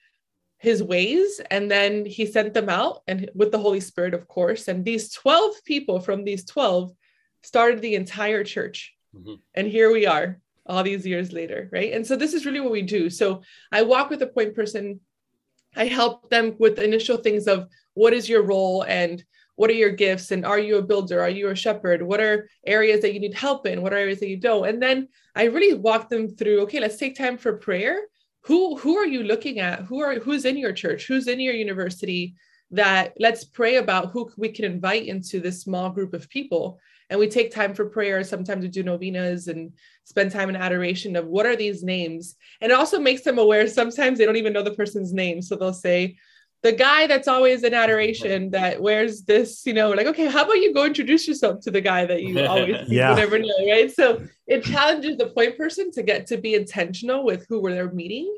his 0.65 0.83
ways. 0.83 1.39
And 1.51 1.71
then 1.71 2.05
he 2.05 2.25
sent 2.25 2.53
them 2.53 2.69
out 2.69 3.03
and 3.07 3.29
with 3.33 3.51
the 3.51 3.59
Holy 3.59 3.79
Spirit, 3.79 4.13
of 4.13 4.27
course. 4.27 4.67
And 4.67 4.83
these 4.83 5.13
12 5.13 5.63
people 5.63 5.99
from 5.99 6.23
these 6.23 6.43
12 6.45 6.91
started 7.43 7.81
the 7.81 7.95
entire 7.95 8.43
church. 8.43 8.93
Mm-hmm. 9.15 9.35
And 9.53 9.67
here 9.67 9.91
we 9.93 10.05
are 10.05 10.41
all 10.65 10.83
these 10.83 11.05
years 11.05 11.31
later, 11.31 11.69
right? 11.71 11.93
And 11.93 12.05
so 12.05 12.15
this 12.15 12.33
is 12.33 12.45
really 12.45 12.59
what 12.59 12.71
we 12.71 12.81
do. 12.81 13.09
So 13.09 13.43
I 13.71 13.83
walk 13.83 14.09
with 14.09 14.21
a 14.23 14.27
point 14.27 14.55
person. 14.55 14.99
I 15.75 15.85
help 15.85 16.29
them 16.29 16.55
with 16.57 16.75
the 16.75 16.83
initial 16.83 17.17
things 17.17 17.47
of 17.47 17.67
what 17.93 18.13
is 18.13 18.27
your 18.27 18.43
role 18.43 18.83
and 18.83 19.23
what 19.55 19.69
are 19.69 19.73
your 19.73 19.91
gifts 19.91 20.31
and 20.31 20.45
are 20.45 20.59
you 20.59 20.77
a 20.77 20.81
builder 20.81 21.21
are 21.21 21.29
you 21.29 21.47
a 21.47 21.55
shepherd 21.55 22.01
what 22.01 22.19
are 22.19 22.49
areas 22.65 23.01
that 23.01 23.13
you 23.13 23.19
need 23.19 23.33
help 23.33 23.65
in 23.65 23.81
what 23.81 23.93
are 23.93 23.97
areas 23.97 24.19
that 24.19 24.27
you 24.27 24.37
don't 24.37 24.67
and 24.67 24.81
then 24.81 25.07
i 25.35 25.43
really 25.45 25.73
walk 25.73 26.09
them 26.09 26.27
through 26.27 26.61
okay 26.61 26.79
let's 26.79 26.97
take 26.97 27.15
time 27.15 27.37
for 27.37 27.57
prayer 27.57 28.01
who 28.45 28.77
who 28.77 28.95
are 28.97 29.07
you 29.07 29.23
looking 29.23 29.59
at? 29.59 29.81
Who 29.81 30.01
are 30.01 30.19
who's 30.19 30.45
in 30.45 30.57
your 30.57 30.71
church? 30.71 31.07
Who's 31.07 31.27
in 31.27 31.39
your 31.39 31.53
university 31.53 32.35
that 32.71 33.13
let's 33.19 33.43
pray 33.43 33.77
about 33.77 34.11
who 34.11 34.31
we 34.37 34.49
can 34.49 34.65
invite 34.65 35.07
into 35.07 35.39
this 35.39 35.61
small 35.61 35.89
group 35.89 36.13
of 36.13 36.29
people? 36.29 36.79
And 37.09 37.19
we 37.19 37.27
take 37.27 37.51
time 37.51 37.73
for 37.73 37.85
prayer 37.85 38.23
sometimes 38.23 38.63
we 38.63 38.69
do 38.69 38.83
novenas 38.83 39.47
and 39.47 39.71
spend 40.03 40.31
time 40.31 40.49
in 40.49 40.55
adoration 40.55 41.15
of 41.15 41.27
what 41.27 41.45
are 41.47 41.55
these 41.55 41.83
names? 41.83 42.35
And 42.61 42.71
it 42.71 42.75
also 42.75 42.99
makes 42.99 43.23
them 43.23 43.39
aware 43.39 43.67
sometimes 43.67 44.19
they 44.19 44.25
don't 44.25 44.37
even 44.37 44.53
know 44.53 44.63
the 44.63 44.71
person's 44.71 45.13
name. 45.13 45.41
So 45.41 45.55
they'll 45.55 45.73
say 45.73 46.17
the 46.63 46.71
guy 46.71 47.07
that's 47.07 47.27
always 47.27 47.63
in 47.63 47.73
adoration 47.73 48.49
that 48.57 48.81
wears 48.81 49.23
this, 49.23 49.65
you 49.65 49.73
know, 49.73 49.91
like, 49.91 50.07
okay, 50.07 50.27
how 50.27 50.43
about 50.43 50.55
you 50.55 50.73
go 50.73 50.85
introduce 50.85 51.27
yourself 51.27 51.61
to 51.61 51.71
the 51.71 51.81
guy 51.81 52.05
that 52.05 52.23
you 52.23 52.39
always 52.45 52.77
yeah. 52.87 53.13
never 53.13 53.37
know, 53.37 53.67
right? 53.69 53.91
So 53.91 54.25
it 54.47 54.63
challenges 54.63 55.17
the 55.17 55.27
point 55.27 55.57
person 55.57 55.91
to 55.91 56.03
get 56.03 56.27
to 56.27 56.37
be 56.37 56.55
intentional 56.55 57.23
with 57.23 57.45
who 57.47 57.61
they're 57.69 57.91
meeting. 57.91 58.35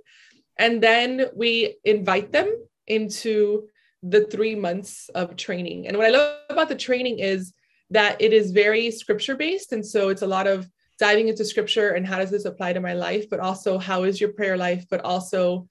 And 0.59 0.81
then 0.81 1.27
we 1.35 1.77
invite 1.83 2.31
them 2.31 2.51
into 2.87 3.67
the 4.03 4.25
three 4.25 4.55
months 4.55 5.09
of 5.09 5.35
training. 5.35 5.87
And 5.87 5.97
what 5.97 6.07
I 6.07 6.09
love 6.09 6.37
about 6.49 6.69
the 6.69 6.75
training 6.75 7.19
is 7.19 7.53
that 7.89 8.21
it 8.21 8.33
is 8.33 8.51
very 8.51 8.91
scripture 8.91 9.35
based. 9.35 9.71
And 9.71 9.85
so 9.85 10.09
it's 10.09 10.21
a 10.21 10.27
lot 10.27 10.47
of 10.47 10.69
diving 10.99 11.27
into 11.27 11.45
scripture 11.45 11.91
and 11.91 12.05
how 12.05 12.17
does 12.17 12.31
this 12.31 12.45
apply 12.45 12.73
to 12.73 12.79
my 12.79 12.93
life, 12.93 13.29
but 13.29 13.39
also 13.39 13.77
how 13.77 14.03
is 14.03 14.19
your 14.19 14.33
prayer 14.33 14.57
life, 14.57 14.85
but 14.89 15.01
also 15.01 15.67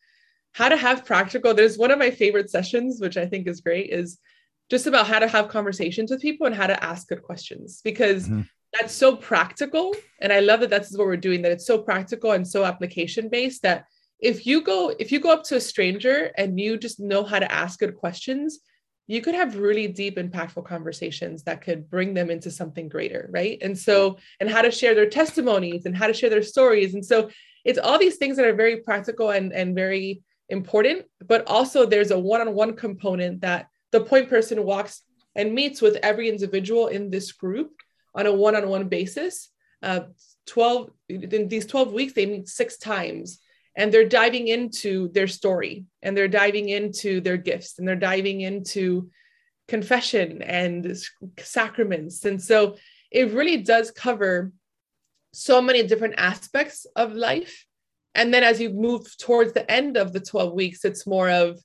how 0.56 0.70
to 0.70 0.76
have 0.76 1.04
practical 1.04 1.52
there's 1.52 1.76
one 1.76 1.90
of 1.90 1.98
my 1.98 2.10
favorite 2.10 2.50
sessions 2.50 3.00
which 3.00 3.16
i 3.16 3.26
think 3.26 3.46
is 3.46 3.60
great 3.60 3.90
is 3.90 4.18
just 4.70 4.86
about 4.86 5.06
how 5.06 5.18
to 5.18 5.28
have 5.28 5.48
conversations 5.48 6.10
with 6.10 6.20
people 6.20 6.46
and 6.46 6.56
how 6.56 6.66
to 6.66 6.82
ask 6.82 7.08
good 7.08 7.22
questions 7.22 7.80
because 7.84 8.24
mm-hmm. 8.24 8.40
that's 8.72 8.94
so 8.94 9.14
practical 9.14 9.94
and 10.20 10.32
i 10.32 10.40
love 10.40 10.60
that 10.60 10.70
that's 10.70 10.96
what 10.96 11.06
we're 11.06 11.16
doing 11.16 11.42
that 11.42 11.52
it's 11.52 11.66
so 11.66 11.78
practical 11.78 12.32
and 12.32 12.48
so 12.48 12.64
application 12.64 13.28
based 13.28 13.62
that 13.62 13.84
if 14.18 14.46
you 14.46 14.62
go 14.62 14.94
if 14.98 15.12
you 15.12 15.20
go 15.20 15.30
up 15.30 15.44
to 15.44 15.56
a 15.56 15.60
stranger 15.60 16.32
and 16.38 16.58
you 16.58 16.78
just 16.78 16.98
know 16.98 17.22
how 17.22 17.38
to 17.38 17.52
ask 17.52 17.78
good 17.78 17.94
questions 17.94 18.60
you 19.08 19.20
could 19.20 19.34
have 19.34 19.56
really 19.56 19.86
deep 19.86 20.16
impactful 20.16 20.64
conversations 20.64 21.44
that 21.44 21.60
could 21.60 21.88
bring 21.88 22.14
them 22.14 22.30
into 22.30 22.50
something 22.50 22.88
greater 22.88 23.28
right? 23.32 23.58
And 23.62 23.78
so 23.78 24.18
and 24.40 24.50
how 24.50 24.62
to 24.62 24.70
share 24.70 24.94
their 24.94 25.08
testimonies 25.08 25.86
and 25.86 25.96
how 25.96 26.06
to 26.08 26.14
share 26.14 26.30
their 26.30 26.42
stories. 26.42 26.94
And 26.94 27.04
so 27.04 27.30
it's 27.64 27.78
all 27.78 27.98
these 27.98 28.16
things 28.16 28.36
that 28.36 28.46
are 28.46 28.54
very 28.54 28.78
practical 28.78 29.30
and 29.30 29.52
and 29.52 29.74
very 29.74 30.22
important, 30.48 31.06
but 31.26 31.46
also 31.46 31.86
there's 31.86 32.10
a 32.10 32.18
one 32.18 32.40
on 32.40 32.54
one 32.54 32.74
component 32.74 33.40
that 33.40 33.68
the 33.92 34.00
point 34.00 34.28
person 34.28 34.64
walks 34.64 35.02
and 35.34 35.54
meets 35.54 35.82
with 35.82 35.96
every 36.02 36.28
individual 36.28 36.88
in 36.88 37.10
this 37.10 37.32
group 37.32 37.72
on 38.14 38.26
a 38.26 38.32
one 38.32 38.56
on 38.56 38.68
one 38.68 38.88
basis. 38.88 39.50
Uh, 39.82 40.00
12 40.46 40.90
in 41.08 41.48
these 41.48 41.66
12 41.66 41.92
weeks, 41.92 42.12
they 42.12 42.26
meet 42.26 42.48
six 42.48 42.78
times 42.78 43.40
and 43.76 43.92
they're 43.92 44.08
diving 44.08 44.48
into 44.48 45.08
their 45.08 45.26
story 45.26 45.84
and 46.02 46.16
they're 46.16 46.28
diving 46.28 46.68
into 46.68 47.20
their 47.20 47.36
gifts 47.36 47.78
and 47.78 47.86
they're 47.86 47.96
diving 47.96 48.40
into 48.40 49.10
confession 49.68 50.42
and 50.42 50.96
sacraments. 51.38 52.24
And 52.24 52.42
so 52.42 52.76
it 53.10 53.32
really 53.32 53.58
does 53.58 53.90
cover 53.90 54.52
so 55.32 55.60
many 55.60 55.82
different 55.86 56.14
aspects 56.16 56.86
of 56.96 57.12
life 57.12 57.65
and 58.16 58.32
then 58.32 58.42
as 58.42 58.60
you 58.60 58.70
move 58.70 59.06
towards 59.18 59.52
the 59.52 59.70
end 59.70 59.96
of 59.96 60.12
the 60.12 60.20
12 60.20 60.52
weeks, 60.54 60.84
it's 60.84 61.06
more 61.06 61.30
of, 61.30 61.60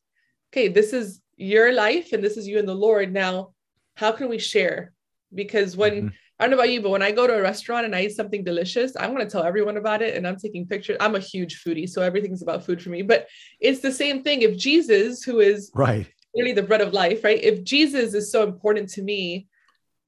okay, 0.51 0.67
this 0.67 0.93
is 0.93 1.21
your 1.37 1.73
life 1.73 2.13
and 2.13 2.23
this 2.23 2.37
is 2.37 2.47
you 2.47 2.59
and 2.59 2.67
the 2.67 2.75
Lord. 2.75 3.11
Now, 3.11 3.53
how 3.95 4.11
can 4.11 4.29
we 4.29 4.37
share? 4.37 4.93
Because 5.33 5.77
when 5.77 5.93
mm-hmm. 5.93 6.07
I 6.39 6.43
don't 6.43 6.51
know 6.51 6.57
about 6.57 6.71
you, 6.71 6.81
but 6.81 6.89
when 6.89 7.03
I 7.03 7.11
go 7.11 7.25
to 7.25 7.37
a 7.37 7.41
restaurant 7.41 7.85
and 7.85 7.95
I 7.95 8.03
eat 8.03 8.15
something 8.15 8.43
delicious, 8.43 8.93
I'm 8.99 9.13
going 9.13 9.25
to 9.25 9.31
tell 9.31 9.43
everyone 9.43 9.77
about 9.77 10.01
it 10.01 10.17
and 10.17 10.27
I'm 10.27 10.37
taking 10.37 10.67
pictures. 10.67 10.97
I'm 10.99 11.15
a 11.15 11.19
huge 11.19 11.63
foodie, 11.63 11.87
so 11.87 12.01
everything's 12.01 12.41
about 12.41 12.65
food 12.65 12.81
for 12.81 12.89
me. 12.89 13.01
But 13.01 13.27
it's 13.59 13.79
the 13.79 13.91
same 13.91 14.23
thing. 14.23 14.41
If 14.41 14.57
Jesus, 14.57 15.23
who 15.23 15.39
is 15.39 15.71
right, 15.73 16.07
really 16.35 16.51
the 16.51 16.63
bread 16.63 16.81
of 16.81 16.93
life, 16.93 17.23
right? 17.23 17.41
If 17.41 17.63
Jesus 17.63 18.13
is 18.13 18.31
so 18.31 18.43
important 18.43 18.89
to 18.89 19.03
me, 19.03 19.47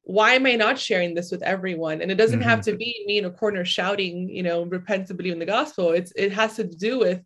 why 0.04 0.34
am 0.34 0.46
I 0.46 0.56
not 0.56 0.78
sharing 0.78 1.14
this 1.14 1.32
with 1.32 1.42
everyone? 1.44 2.02
And 2.02 2.12
it 2.12 2.16
doesn't 2.16 2.40
mm-hmm. 2.40 2.50
have 2.50 2.62
to 2.62 2.76
be 2.76 3.04
me 3.06 3.18
in 3.18 3.26
a 3.26 3.32
corner 3.32 3.64
shouting, 3.64 4.30
you 4.30 4.44
know, 4.44 4.64
repent 4.64 5.08
to 5.08 5.14
believe 5.14 5.34
in 5.34 5.40
the 5.40 5.46
gospel. 5.46 5.92
It's 5.92 6.12
it 6.16 6.34
has 6.34 6.58
to 6.58 6.64
do 6.66 7.00
with 7.00 7.22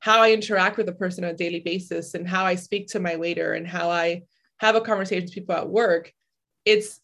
how 0.00 0.20
I 0.20 0.32
interact 0.32 0.76
with 0.76 0.88
a 0.88 0.92
person 0.92 1.24
on 1.24 1.30
a 1.30 1.36
daily 1.36 1.60
basis 1.60 2.14
and 2.14 2.28
how 2.28 2.44
I 2.44 2.56
speak 2.56 2.88
to 2.88 3.00
my 3.00 3.16
waiter 3.16 3.54
and 3.54 3.66
how 3.66 3.90
I 3.90 4.22
have 4.58 4.74
a 4.74 4.80
conversation 4.80 5.24
with 5.24 5.34
people 5.34 5.54
at 5.54 5.68
work. 5.68 6.12
It's 6.64 7.00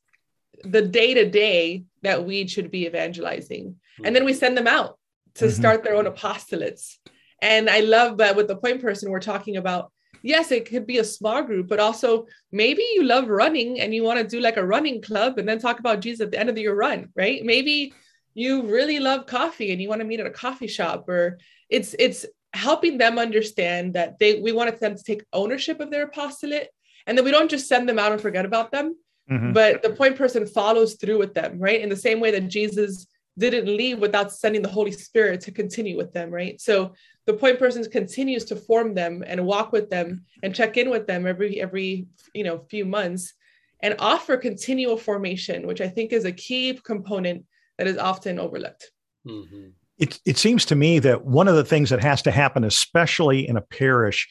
the 0.64 0.82
day 0.82 1.14
to 1.14 1.28
day 1.28 1.84
that 2.02 2.24
we 2.24 2.46
should 2.46 2.70
be 2.70 2.86
evangelizing. 2.86 3.76
And 4.04 4.14
then 4.14 4.24
we 4.24 4.34
send 4.34 4.56
them 4.56 4.66
out 4.66 4.98
to 5.34 5.46
mm-hmm. 5.46 5.54
start 5.54 5.84
their 5.84 5.96
own 5.96 6.06
apostolates. 6.06 6.96
And 7.40 7.70
I 7.70 7.80
love 7.80 8.18
that 8.18 8.36
with 8.36 8.48
the 8.48 8.56
point 8.56 8.82
person, 8.82 9.10
we're 9.10 9.20
talking 9.20 9.56
about 9.56 9.92
yes, 10.22 10.52
it 10.52 10.68
could 10.68 10.86
be 10.86 10.98
a 10.98 11.04
small 11.04 11.42
group, 11.42 11.68
but 11.68 11.80
also 11.80 12.26
maybe 12.50 12.82
you 12.94 13.02
love 13.02 13.28
running 13.28 13.80
and 13.80 13.94
you 13.94 14.02
want 14.02 14.18
to 14.18 14.26
do 14.26 14.40
like 14.40 14.56
a 14.56 14.64
running 14.64 15.02
club 15.02 15.38
and 15.38 15.48
then 15.48 15.58
talk 15.58 15.78
about 15.78 16.00
Jesus 16.00 16.20
at 16.20 16.30
the 16.30 16.38
end 16.38 16.48
of 16.48 16.58
your 16.58 16.74
run, 16.74 17.10
right? 17.14 17.44
Maybe 17.44 17.92
you 18.34 18.62
really 18.62 18.98
love 18.98 19.26
coffee 19.26 19.72
and 19.72 19.82
you 19.82 19.88
want 19.88 20.00
to 20.00 20.06
meet 20.06 20.20
at 20.20 20.26
a 20.26 20.30
coffee 20.30 20.66
shop 20.66 21.08
or 21.08 21.38
it's 21.68 21.94
it's 21.98 22.24
helping 22.54 22.98
them 22.98 23.18
understand 23.18 23.94
that 23.94 24.18
they 24.18 24.40
we 24.40 24.52
wanted 24.52 24.78
them 24.80 24.96
to 24.96 25.02
take 25.02 25.24
ownership 25.32 25.80
of 25.80 25.90
their 25.90 26.04
apostolate 26.04 26.68
And 27.06 27.16
then 27.16 27.24
we 27.24 27.30
don't 27.30 27.50
just 27.50 27.68
send 27.68 27.88
them 27.88 27.98
out 27.98 28.12
and 28.12 28.20
forget 28.20 28.44
about 28.44 28.70
them, 28.70 28.96
mm-hmm. 29.30 29.52
but 29.52 29.82
the 29.82 29.90
point 29.90 30.16
person 30.16 30.46
follows 30.46 30.94
through 30.94 31.18
with 31.18 31.34
them, 31.34 31.58
right? 31.58 31.80
In 31.80 31.88
the 31.88 31.96
same 31.96 32.20
way 32.20 32.30
that 32.30 32.48
Jesus 32.48 33.06
didn't 33.38 33.74
leave 33.74 33.98
without 33.98 34.32
sending 34.32 34.62
the 34.62 34.68
Holy 34.68 34.92
Spirit 34.92 35.40
to 35.42 35.52
continue 35.52 35.96
with 35.96 36.12
them, 36.12 36.30
right? 36.30 36.60
So 36.60 36.92
the 37.26 37.34
point 37.34 37.58
person 37.58 37.84
continues 37.90 38.44
to 38.46 38.56
form 38.56 38.94
them 38.94 39.24
and 39.26 39.46
walk 39.46 39.72
with 39.72 39.90
them 39.90 40.24
and 40.42 40.54
check 40.54 40.76
in 40.76 40.90
with 40.90 41.06
them 41.06 41.26
every 41.26 41.60
every 41.60 42.06
you 42.34 42.44
know 42.44 42.58
few 42.70 42.84
months 42.84 43.34
and 43.80 43.96
offer 43.98 44.36
continual 44.36 44.96
formation, 44.96 45.66
which 45.66 45.80
I 45.80 45.88
think 45.88 46.12
is 46.12 46.24
a 46.24 46.32
key 46.32 46.78
component 46.84 47.44
that 47.78 47.86
is 47.86 47.98
often 47.98 48.38
overlooked. 48.38 48.90
Mm-hmm. 49.26 49.70
It, 49.98 50.20
it 50.24 50.38
seems 50.38 50.64
to 50.66 50.76
me 50.76 50.98
that 51.00 51.24
one 51.24 51.48
of 51.48 51.56
the 51.56 51.64
things 51.64 51.90
that 51.90 52.02
has 52.02 52.22
to 52.22 52.30
happen, 52.30 52.64
especially 52.64 53.46
in 53.46 53.56
a 53.56 53.60
parish, 53.60 54.28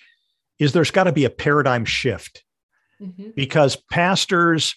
is 0.59 0.73
there's 0.73 0.91
got 0.91 1.05
to 1.05 1.11
be 1.11 1.25
a 1.25 1.29
paradigm 1.29 1.85
shift 1.85 2.43
mm-hmm. 3.01 3.29
because 3.35 3.75
pastors 3.91 4.75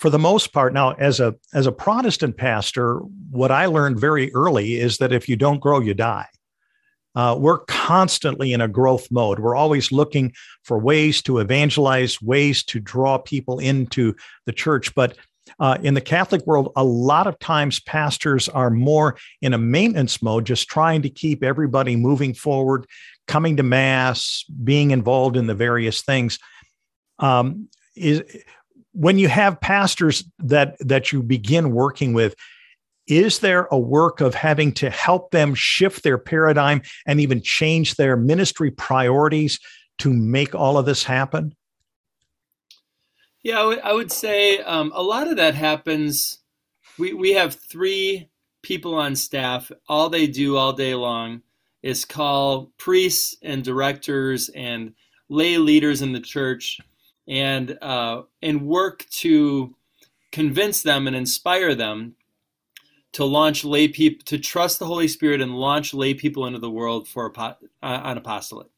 for 0.00 0.10
the 0.10 0.18
most 0.18 0.52
part 0.52 0.72
now 0.72 0.92
as 0.92 1.20
a 1.20 1.34
as 1.54 1.66
a 1.66 1.72
protestant 1.72 2.36
pastor 2.36 3.00
what 3.30 3.50
i 3.50 3.66
learned 3.66 4.00
very 4.00 4.32
early 4.34 4.74
is 4.80 4.98
that 4.98 5.12
if 5.12 5.28
you 5.28 5.36
don't 5.36 5.60
grow 5.60 5.78
you 5.80 5.94
die. 5.94 6.26
Uh, 7.16 7.36
we're 7.36 7.58
constantly 7.58 8.52
in 8.52 8.60
a 8.60 8.68
growth 8.68 9.08
mode. 9.10 9.40
We're 9.40 9.56
always 9.56 9.90
looking 9.90 10.32
for 10.62 10.78
ways 10.78 11.22
to 11.22 11.38
evangelize 11.38 12.22
ways 12.22 12.62
to 12.66 12.78
draw 12.78 13.18
people 13.18 13.58
into 13.58 14.14
the 14.46 14.52
church. 14.52 14.94
But 14.94 15.16
uh, 15.58 15.76
in 15.82 15.94
the 15.94 16.00
catholic 16.00 16.46
world 16.46 16.70
a 16.76 16.84
lot 16.84 17.26
of 17.26 17.36
times 17.40 17.80
pastors 17.80 18.48
are 18.48 18.70
more 18.70 19.16
in 19.42 19.52
a 19.52 19.58
maintenance 19.58 20.22
mode 20.22 20.44
just 20.46 20.68
trying 20.68 21.02
to 21.02 21.10
keep 21.10 21.42
everybody 21.42 21.96
moving 21.96 22.32
forward 22.32 22.86
coming 23.26 23.56
to 23.56 23.64
mass 23.64 24.44
being 24.62 24.92
involved 24.92 25.36
in 25.36 25.48
the 25.48 25.54
various 25.54 26.02
things. 26.02 26.38
Um, 27.18 27.68
is 27.96 28.22
when 28.92 29.18
you 29.18 29.28
have 29.28 29.60
pastors 29.60 30.24
that 30.38 30.76
that 30.80 31.12
you 31.12 31.22
begin 31.22 31.72
working 31.72 32.12
with 32.12 32.34
is 33.06 33.40
there 33.40 33.66
a 33.72 33.78
work 33.78 34.20
of 34.20 34.34
having 34.34 34.72
to 34.72 34.88
help 34.88 35.32
them 35.32 35.54
shift 35.54 36.04
their 36.04 36.18
paradigm 36.18 36.80
and 37.06 37.20
even 37.20 37.42
change 37.42 37.96
their 37.96 38.16
ministry 38.16 38.70
priorities 38.70 39.58
to 39.98 40.12
make 40.12 40.54
all 40.54 40.78
of 40.78 40.86
this 40.86 41.02
happen? 41.02 41.54
Yeah 43.42 43.56
I, 43.56 43.62
w- 43.62 43.80
I 43.82 43.92
would 43.92 44.12
say 44.12 44.58
um, 44.60 44.92
a 44.94 45.02
lot 45.02 45.28
of 45.28 45.36
that 45.36 45.54
happens 45.54 46.40
we, 46.98 47.14
we 47.14 47.32
have 47.32 47.54
three 47.54 48.28
people 48.62 48.94
on 48.94 49.16
staff. 49.16 49.72
All 49.88 50.08
they 50.08 50.26
do 50.26 50.56
all 50.56 50.72
day 50.72 50.94
long 50.94 51.42
is 51.82 52.04
call 52.04 52.72
priests 52.76 53.36
and 53.42 53.64
directors 53.64 54.50
and 54.50 54.92
lay 55.28 55.56
leaders 55.56 56.02
in 56.02 56.12
the 56.12 56.20
church 56.20 56.78
and 57.28 57.78
uh, 57.82 58.22
and 58.42 58.66
work 58.66 59.06
to 59.10 59.74
convince 60.32 60.82
them 60.82 61.06
and 61.06 61.16
inspire 61.16 61.74
them 61.74 62.14
to 63.12 63.24
launch 63.24 63.64
lay 63.64 63.88
people 63.88 64.24
to 64.24 64.38
trust 64.38 64.78
the 64.78 64.86
Holy 64.86 65.08
Spirit 65.08 65.40
and 65.40 65.56
launch 65.56 65.92
lay 65.92 66.14
people 66.14 66.46
into 66.46 66.58
the 66.58 66.70
world 66.70 67.08
for 67.08 67.32
uh, 67.38 67.54
an 67.82 68.16
apostolate. 68.16 68.70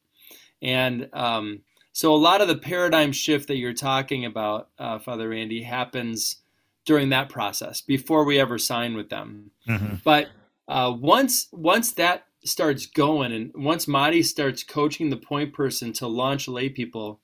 And 0.61 1.09
um, 1.13 1.61
so 1.91 2.13
a 2.13 2.17
lot 2.17 2.41
of 2.41 2.47
the 2.47 2.57
paradigm 2.57 3.11
shift 3.11 3.47
that 3.49 3.57
you're 3.57 3.73
talking 3.73 4.25
about, 4.25 4.69
uh, 4.79 4.97
Father 4.97 5.29
Randy, 5.29 5.61
happens 5.61 6.37
during 6.85 7.09
that 7.09 7.29
process 7.29 7.81
before 7.81 8.23
we 8.23 8.39
ever 8.39 8.57
sign 8.57 8.95
with 8.95 9.09
them. 9.09 9.51
Mm-hmm. 9.67 9.95
But 10.03 10.29
uh, 10.67 10.95
once 10.99 11.47
once 11.51 11.91
that 11.93 12.25
starts 12.43 12.87
going, 12.87 13.31
and 13.31 13.51
once 13.55 13.87
Mari 13.87 14.23
starts 14.23 14.63
coaching 14.63 15.09
the 15.09 15.17
point 15.17 15.53
person 15.53 15.93
to 15.93 16.07
launch 16.07 16.47
lay 16.47 16.69
people, 16.69 17.19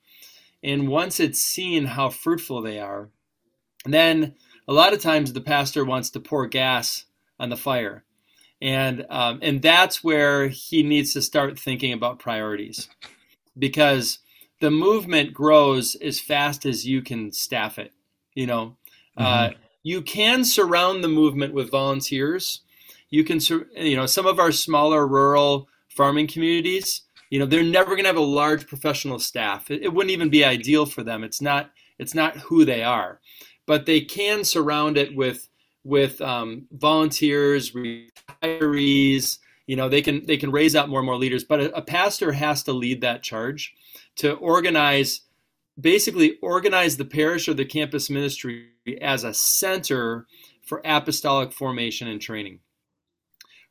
and 0.62 0.88
once 0.88 1.20
it's 1.20 1.40
seen 1.40 1.86
how 1.86 2.10
fruitful 2.10 2.62
they 2.62 2.78
are, 2.78 3.08
then 3.84 4.34
a 4.68 4.72
lot 4.72 4.92
of 4.92 5.00
times 5.00 5.32
the 5.32 5.40
pastor 5.40 5.84
wants 5.84 6.10
to 6.10 6.20
pour 6.20 6.46
gas 6.46 7.06
on 7.38 7.48
the 7.48 7.56
fire. 7.56 8.04
And, 8.62 9.06
um, 9.08 9.38
and 9.42 9.62
that's 9.62 10.04
where 10.04 10.48
he 10.48 10.82
needs 10.82 11.14
to 11.14 11.22
start 11.22 11.58
thinking 11.58 11.94
about 11.94 12.18
priorities 12.18 12.88
because 13.58 14.18
the 14.60 14.70
movement 14.70 15.32
grows 15.32 15.94
as 15.96 16.20
fast 16.20 16.66
as 16.66 16.86
you 16.86 17.00
can 17.00 17.32
staff 17.32 17.78
it. 17.78 17.92
You 18.34 18.46
know, 18.46 18.76
uh, 19.16 19.24
mm-hmm. 19.24 19.54
uh, 19.54 19.58
you 19.82 20.02
can 20.02 20.44
surround 20.44 21.02
the 21.02 21.08
movement 21.08 21.54
with 21.54 21.70
volunteers. 21.70 22.60
You 23.08 23.24
can, 23.24 23.40
you 23.74 23.96
know, 23.96 24.06
some 24.06 24.26
of 24.26 24.38
our 24.38 24.52
smaller 24.52 25.06
rural 25.06 25.68
farming 25.88 26.28
communities, 26.28 27.02
you 27.30 27.38
know 27.38 27.46
they're 27.46 27.62
never 27.62 27.90
going 27.90 28.02
to 28.02 28.08
have 28.08 28.16
a 28.16 28.20
large 28.20 28.66
professional 28.66 29.18
staff. 29.18 29.70
It, 29.70 29.82
it, 29.82 29.94
wouldn't 29.94 30.12
even 30.12 30.28
be 30.28 30.44
ideal 30.44 30.84
for 30.84 31.02
them. 31.02 31.24
It's 31.24 31.40
not 31.40 31.70
it's 31.98 32.14
not 32.14 32.36
who 32.36 32.64
they 32.64 32.82
are. 32.82 33.20
But 33.66 33.86
they 33.86 34.00
can 34.00 34.44
surround 34.44 34.98
it 34.98 35.14
with 35.14 35.48
with 35.84 36.20
um, 36.20 36.66
volunteers 36.72 37.72
retirees. 37.72 39.38
You 39.66 39.76
know 39.76 39.88
they 39.88 40.02
can 40.02 40.26
they 40.26 40.36
can 40.36 40.50
raise 40.50 40.74
up 40.74 40.88
more 40.88 40.98
and 40.98 41.06
more 41.06 41.16
leaders. 41.16 41.44
But 41.44 41.60
a, 41.60 41.76
a 41.76 41.82
pastor 41.82 42.32
has 42.32 42.64
to 42.64 42.72
lead 42.72 43.00
that 43.00 43.22
charge 43.22 43.74
to 44.16 44.32
organize 44.34 45.22
basically 45.80 46.36
organize 46.42 46.96
the 46.96 47.04
parish 47.04 47.48
or 47.48 47.54
the 47.54 47.64
campus 47.64 48.10
ministry 48.10 48.70
as 49.00 49.22
a 49.22 49.32
center 49.32 50.26
for 50.62 50.82
apostolic 50.84 51.52
formation 51.52 52.08
and 52.08 52.20
training. 52.20 52.58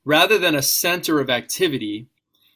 Rather 0.06 0.38
than 0.38 0.56
a 0.56 0.62
center 0.62 1.19
of 1.19 1.30
activity 1.30 2.08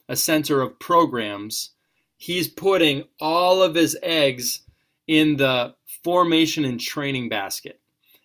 a 0.10 0.16
center 0.16 0.62
of 0.62 0.80
programs, 0.80 1.72
he's 2.18 2.48
putting 2.48 3.04
all 3.20 3.62
of 3.62 3.76
his 3.76 3.98
eggs 4.02 4.62
in 5.08 5.38
the 5.38 5.76
formation 6.04 6.66
and 6.66 6.80
training 6.80 7.30
basket. 7.30 7.80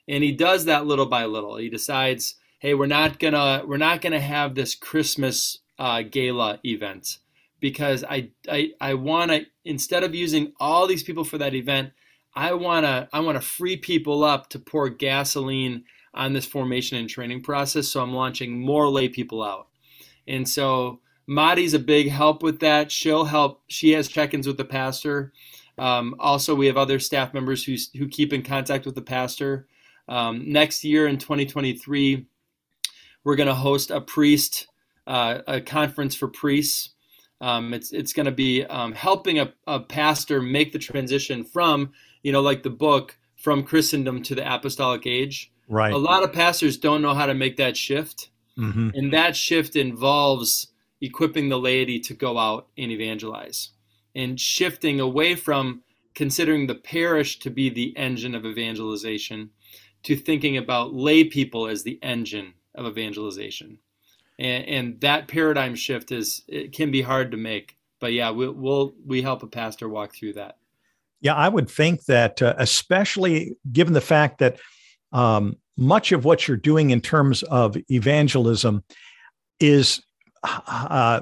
And 0.07 0.25
he 0.25 0.33
does 0.33 0.64
that 0.64 0.87
little 0.87 1.07
by 1.07 1.27
little. 1.27 1.57
He 1.57 1.69
decides, 1.69 2.37
hey, 2.59 2.75
we're 2.75 2.87
not 2.87 3.19
gonna 3.19 3.62
we're 3.67 3.77
not 3.77 4.01
gonna 4.01 4.21
have 4.21 4.55
this 4.55 4.75
Christmas 4.75 5.59
uh, 5.79 6.03
gala 6.03 6.59
event 6.64 7.19
because 7.61 8.05
I 8.05 8.31
I, 8.49 8.73
I 8.81 8.95
want 8.95 9.31
to 9.31 9.47
instead 9.64 10.05
of 10.05 10.14
using 10.14 10.53
all 10.59 10.87
these 10.87 11.03
people 11.03 11.25
for 11.25 11.38
that 11.38 11.55
event, 11.55 11.93
I 12.35 12.55
wanna 12.55 13.09
I 13.12 13.21
wanna 13.21 13.41
free 13.41 13.77
people 13.77 14.25
up 14.25 14.49
to 14.51 14.59
pour 14.59 14.88
gasoline 14.88 15.85
on 16.14 16.33
this 16.33 16.47
formation 16.47 16.97
and 16.99 17.09
training 17.09 17.43
process. 17.43 17.88
So 17.88 18.01
I'm 18.01 18.14
launching 18.14 18.61
more 18.61 18.88
lay 18.88 19.09
people 19.09 19.43
out, 19.43 19.69
and 20.27 20.49
so 20.49 21.01
Mari's 21.29 21.75
a 21.75 21.79
big 21.79 22.09
help 22.09 22.43
with 22.43 22.61
that. 22.61 22.91
She'll 22.91 23.27
help. 23.27 23.62
She 23.69 23.93
has 23.93 24.09
check-ins 24.09 24.47
with 24.47 24.57
the 24.57 24.64
pastor. 24.64 25.33
Um, 25.77 26.17
also, 26.19 26.55
we 26.55 26.67
have 26.67 26.77
other 26.77 26.99
staff 26.99 27.35
members 27.35 27.62
who 27.62 27.77
who 27.97 28.09
keep 28.09 28.33
in 28.33 28.43
contact 28.43 28.87
with 28.87 28.95
the 28.95 29.03
pastor. 29.03 29.69
Um, 30.09 30.51
next 30.51 30.85
year 30.85 31.07
in 31.07 31.19
2023, 31.19 32.27
we're 33.25 33.37
going 33.37 33.47
to 33.47 33.55
host 33.55 33.91
a 33.91 34.01
priest 34.01 34.69
uh, 35.09 35.41
a 35.47 35.61
conference 35.61 36.14
for 36.14 36.29
priests. 36.29 36.91
Um, 37.41 37.75
it's 37.75 37.93
it's 37.93 38.12
going 38.12 38.27
to 38.27 38.33
be 38.33 38.64
um, 38.64 38.93
helping 38.93 39.38
a, 39.38 39.53
a 39.67 39.81
pastor 39.81 40.41
make 40.41 40.73
the 40.73 40.79
transition 40.79 41.45
from 41.45 41.93
you 42.23 42.31
know 42.31 42.41
like 42.41 42.62
the 42.62 42.71
book 42.71 43.17
from 43.37 43.62
Christendom 43.62 44.23
to 44.25 44.35
the 44.35 44.55
apostolic 44.55 45.07
age. 45.07 45.53
Right. 45.69 45.93
A 45.93 45.99
lot 45.99 46.23
of 46.23 46.33
pastors 46.33 46.77
don't 46.77 47.03
know 47.03 47.14
how 47.14 47.27
to 47.27 47.35
make 47.35 47.57
that 47.57 47.77
shift, 47.77 48.31
mm-hmm. 48.59 48.91
and 48.95 49.12
that 49.12 49.37
shift 49.37 49.77
involves 49.77 50.67
equipping 51.01 51.49
the 51.49 51.59
laity 51.59 52.01
to 52.01 52.15
go 52.15 52.39
out 52.39 52.69
and 52.77 52.91
evangelize 52.91 53.71
and 54.15 54.41
shifting 54.41 55.01
away 55.01 55.35
from 55.35 55.83
considering 56.15 56.67
the 56.67 56.75
parish 56.75 57.39
to 57.39 57.51
be 57.51 57.69
the 57.69 57.97
engine 57.97 58.35
of 58.35 58.45
evangelization 58.45 59.51
to 60.03 60.17
thinking 60.17 60.57
about 60.57 60.95
lay 60.95 61.25
people 61.25 61.69
as 61.69 61.83
the 61.83 61.99
engine 62.03 62.55
of 62.75 62.87
evangelization. 62.87 63.79
And, 64.39 64.65
and 64.67 65.01
that 65.01 65.29
paradigm 65.29 65.75
shift 65.75 66.11
is 66.13 66.43
it 66.49 66.73
can 66.73 66.91
be 66.91 67.03
hard 67.03 67.31
to 67.31 67.37
make, 67.37 67.77
but 68.01 68.13
yeah, 68.13 68.31
we, 68.31 68.49
we'll 68.49 68.95
we 69.05 69.23
help 69.23 69.43
a 69.43 69.47
pastor 69.47 69.89
walk 69.89 70.15
through 70.15 70.35
that. 70.35 70.59
Yeah, 71.21 71.35
I 71.35 71.49
would 71.49 71.69
think 71.69 72.05
that, 72.05 72.41
uh, 72.41 72.55
especially 72.59 73.57
given 73.73 73.93
the 73.93 74.01
fact 74.01 74.39
that 74.39 74.59
um, 75.13 75.57
much 75.77 76.13
of 76.13 76.25
what 76.25 76.47
you're 76.47 76.57
doing 76.57 76.91
in 76.91 77.01
terms 77.01 77.43
of 77.45 77.77
evangelism 77.91 78.85
is 79.61 80.01
uh, 80.44 81.20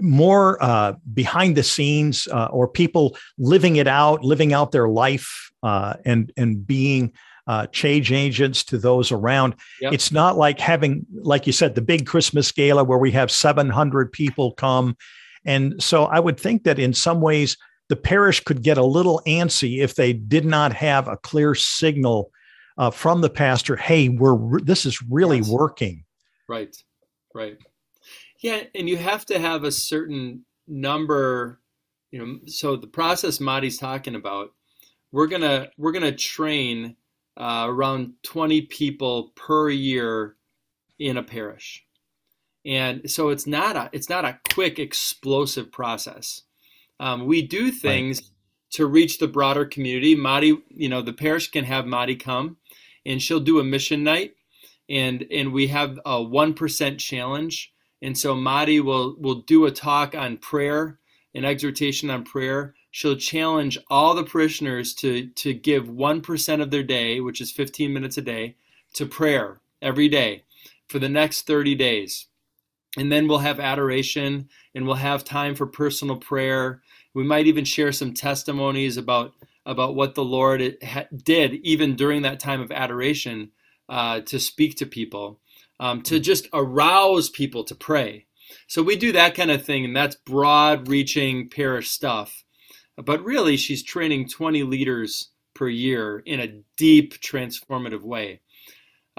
more 0.00 0.62
uh, 0.62 0.94
behind 1.12 1.56
the 1.56 1.62
scenes 1.62 2.26
uh, 2.28 2.46
or 2.46 2.68
people 2.68 3.16
living 3.38 3.76
it 3.76 3.86
out, 3.86 4.24
living 4.24 4.52
out 4.52 4.72
their 4.72 4.88
life 4.88 5.50
uh, 5.62 5.94
and 6.04 6.32
and 6.36 6.66
being 6.66 7.12
uh, 7.46 7.66
change 7.68 8.12
agents 8.12 8.64
to 8.64 8.78
those 8.78 9.12
around. 9.12 9.54
Yep. 9.80 9.92
It's 9.92 10.10
not 10.10 10.36
like 10.36 10.58
having, 10.58 11.06
like 11.12 11.46
you 11.46 11.52
said, 11.52 11.74
the 11.74 11.82
big 11.82 12.06
Christmas 12.06 12.50
gala 12.50 12.84
where 12.84 12.98
we 12.98 13.10
have 13.12 13.30
700 13.30 14.12
people 14.12 14.52
come. 14.52 14.96
And 15.44 15.82
so 15.82 16.04
I 16.04 16.20
would 16.20 16.40
think 16.40 16.64
that 16.64 16.78
in 16.78 16.94
some 16.94 17.20
ways 17.20 17.56
the 17.88 17.96
parish 17.96 18.40
could 18.40 18.62
get 18.62 18.78
a 18.78 18.84
little 18.84 19.20
antsy 19.26 19.80
if 19.82 19.94
they 19.94 20.14
did 20.14 20.46
not 20.46 20.72
have 20.72 21.06
a 21.06 21.18
clear 21.18 21.54
signal 21.54 22.30
uh, 22.78 22.90
from 22.90 23.20
the 23.20 23.30
pastor. 23.30 23.76
Hey, 23.76 24.08
we're 24.08 24.60
this 24.60 24.86
is 24.86 25.02
really 25.02 25.38
yes. 25.38 25.48
working. 25.48 26.04
Right, 26.48 26.74
right. 27.34 27.58
Yeah, 28.42 28.64
and 28.74 28.88
you 28.88 28.96
have 28.96 29.26
to 29.26 29.38
have 29.38 29.64
a 29.64 29.72
certain 29.72 30.44
number. 30.66 31.60
you 32.10 32.24
know, 32.24 32.38
so 32.46 32.76
the 32.76 32.86
process 32.86 33.40
Mari's 33.40 33.78
talking 33.78 34.14
about, 34.14 34.50
we're 35.12 35.26
gonna 35.28 35.70
we're 35.78 35.92
gonna 35.92 36.12
train 36.16 36.96
uh, 37.36 37.66
around 37.68 38.14
20 38.24 38.62
people 38.62 39.32
per 39.36 39.70
year 39.70 40.36
in 40.98 41.16
a 41.16 41.22
parish, 41.22 41.84
and 42.64 43.10
so 43.10 43.30
it's 43.30 43.46
not 43.46 43.76
a 43.76 43.90
it's 43.92 44.08
not 44.10 44.24
a 44.24 44.38
quick 44.52 44.78
explosive 44.78 45.72
process. 45.72 46.42
Um, 47.00 47.26
we 47.26 47.42
do 47.42 47.70
things 47.72 48.20
right. 48.20 48.30
to 48.72 48.86
reach 48.86 49.18
the 49.18 49.28
broader 49.28 49.64
community. 49.64 50.14
Mari, 50.14 50.58
you 50.70 50.88
know, 50.88 51.02
the 51.02 51.12
parish 51.12 51.50
can 51.50 51.64
have 51.64 51.86
Mari 51.86 52.16
come, 52.16 52.56
and 53.06 53.22
she'll 53.22 53.40
do 53.40 53.60
a 53.60 53.64
mission 53.64 54.04
night, 54.04 54.34
and 54.88 55.26
and 55.30 55.52
we 55.52 55.68
have 55.68 55.98
a 56.06 56.22
one 56.22 56.54
percent 56.54 57.00
challenge. 57.00 57.73
And 58.04 58.18
so 58.18 58.34
Mari 58.34 58.80
will 58.80 59.16
will 59.18 59.36
do 59.36 59.64
a 59.64 59.70
talk 59.70 60.14
on 60.14 60.36
prayer, 60.36 60.98
an 61.34 61.46
exhortation 61.46 62.10
on 62.10 62.22
prayer. 62.22 62.74
She'll 62.90 63.16
challenge 63.16 63.78
all 63.88 64.14
the 64.14 64.24
parishioners 64.24 64.92
to 64.96 65.28
to 65.28 65.54
give 65.54 65.88
one 65.88 66.20
percent 66.20 66.60
of 66.60 66.70
their 66.70 66.82
day, 66.82 67.20
which 67.20 67.40
is 67.40 67.50
15 67.50 67.94
minutes 67.94 68.18
a 68.18 68.22
day, 68.22 68.56
to 68.92 69.06
prayer 69.06 69.62
every 69.80 70.10
day 70.10 70.44
for 70.86 70.98
the 70.98 71.08
next 71.08 71.46
30 71.46 71.74
days. 71.76 72.26
And 72.98 73.10
then 73.10 73.26
we'll 73.26 73.38
have 73.38 73.58
adoration 73.58 74.50
and 74.74 74.86
we'll 74.86 74.96
have 74.96 75.24
time 75.24 75.54
for 75.54 75.66
personal 75.66 76.16
prayer. 76.16 76.82
We 77.14 77.24
might 77.24 77.46
even 77.46 77.64
share 77.64 77.90
some 77.90 78.12
testimonies 78.12 78.98
about 78.98 79.32
about 79.64 79.94
what 79.94 80.14
the 80.14 80.24
Lord 80.24 80.76
did 81.24 81.54
even 81.54 81.96
during 81.96 82.20
that 82.22 82.38
time 82.38 82.60
of 82.60 82.70
adoration 82.70 83.52
uh, 83.88 84.20
to 84.20 84.38
speak 84.38 84.76
to 84.76 84.86
people, 84.86 85.40
um, 85.80 86.02
to 86.02 86.20
just 86.20 86.48
arouse 86.52 87.28
people 87.30 87.64
to 87.64 87.74
pray. 87.74 88.26
So 88.66 88.82
we 88.82 88.96
do 88.96 89.12
that 89.12 89.34
kind 89.34 89.50
of 89.50 89.64
thing, 89.64 89.84
and 89.84 89.96
that's 89.96 90.16
broad 90.16 90.88
reaching 90.88 91.48
parish 91.48 91.90
stuff. 91.90 92.44
But 92.96 93.24
really, 93.24 93.56
she's 93.56 93.82
training 93.82 94.28
20 94.28 94.62
leaders 94.62 95.30
per 95.54 95.68
year 95.68 96.22
in 96.26 96.40
a 96.40 96.62
deep, 96.76 97.14
transformative 97.20 98.02
way. 98.02 98.40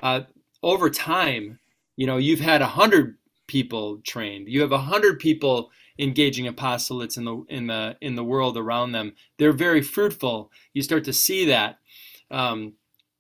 Uh, 0.01 0.21
over 0.63 0.89
time, 0.89 1.59
you 1.95 2.07
know, 2.07 2.17
you've 2.17 2.39
had 2.39 2.61
100 2.61 3.17
people 3.47 3.99
trained, 4.05 4.47
you 4.47 4.61
have 4.61 4.71
100 4.71 5.19
people 5.19 5.71
engaging 5.97 6.45
apostolates 6.45 7.17
in 7.17 7.23
the 7.23 7.45
in 7.47 7.67
the 7.67 7.95
in 8.01 8.15
the 8.15 8.23
world 8.23 8.57
around 8.57 8.91
them. 8.91 9.13
They're 9.37 9.53
very 9.53 9.81
fruitful. 9.81 10.51
You 10.73 10.81
start 10.81 11.03
to 11.05 11.13
see 11.13 11.45
that. 11.45 11.79
Um, 12.31 12.73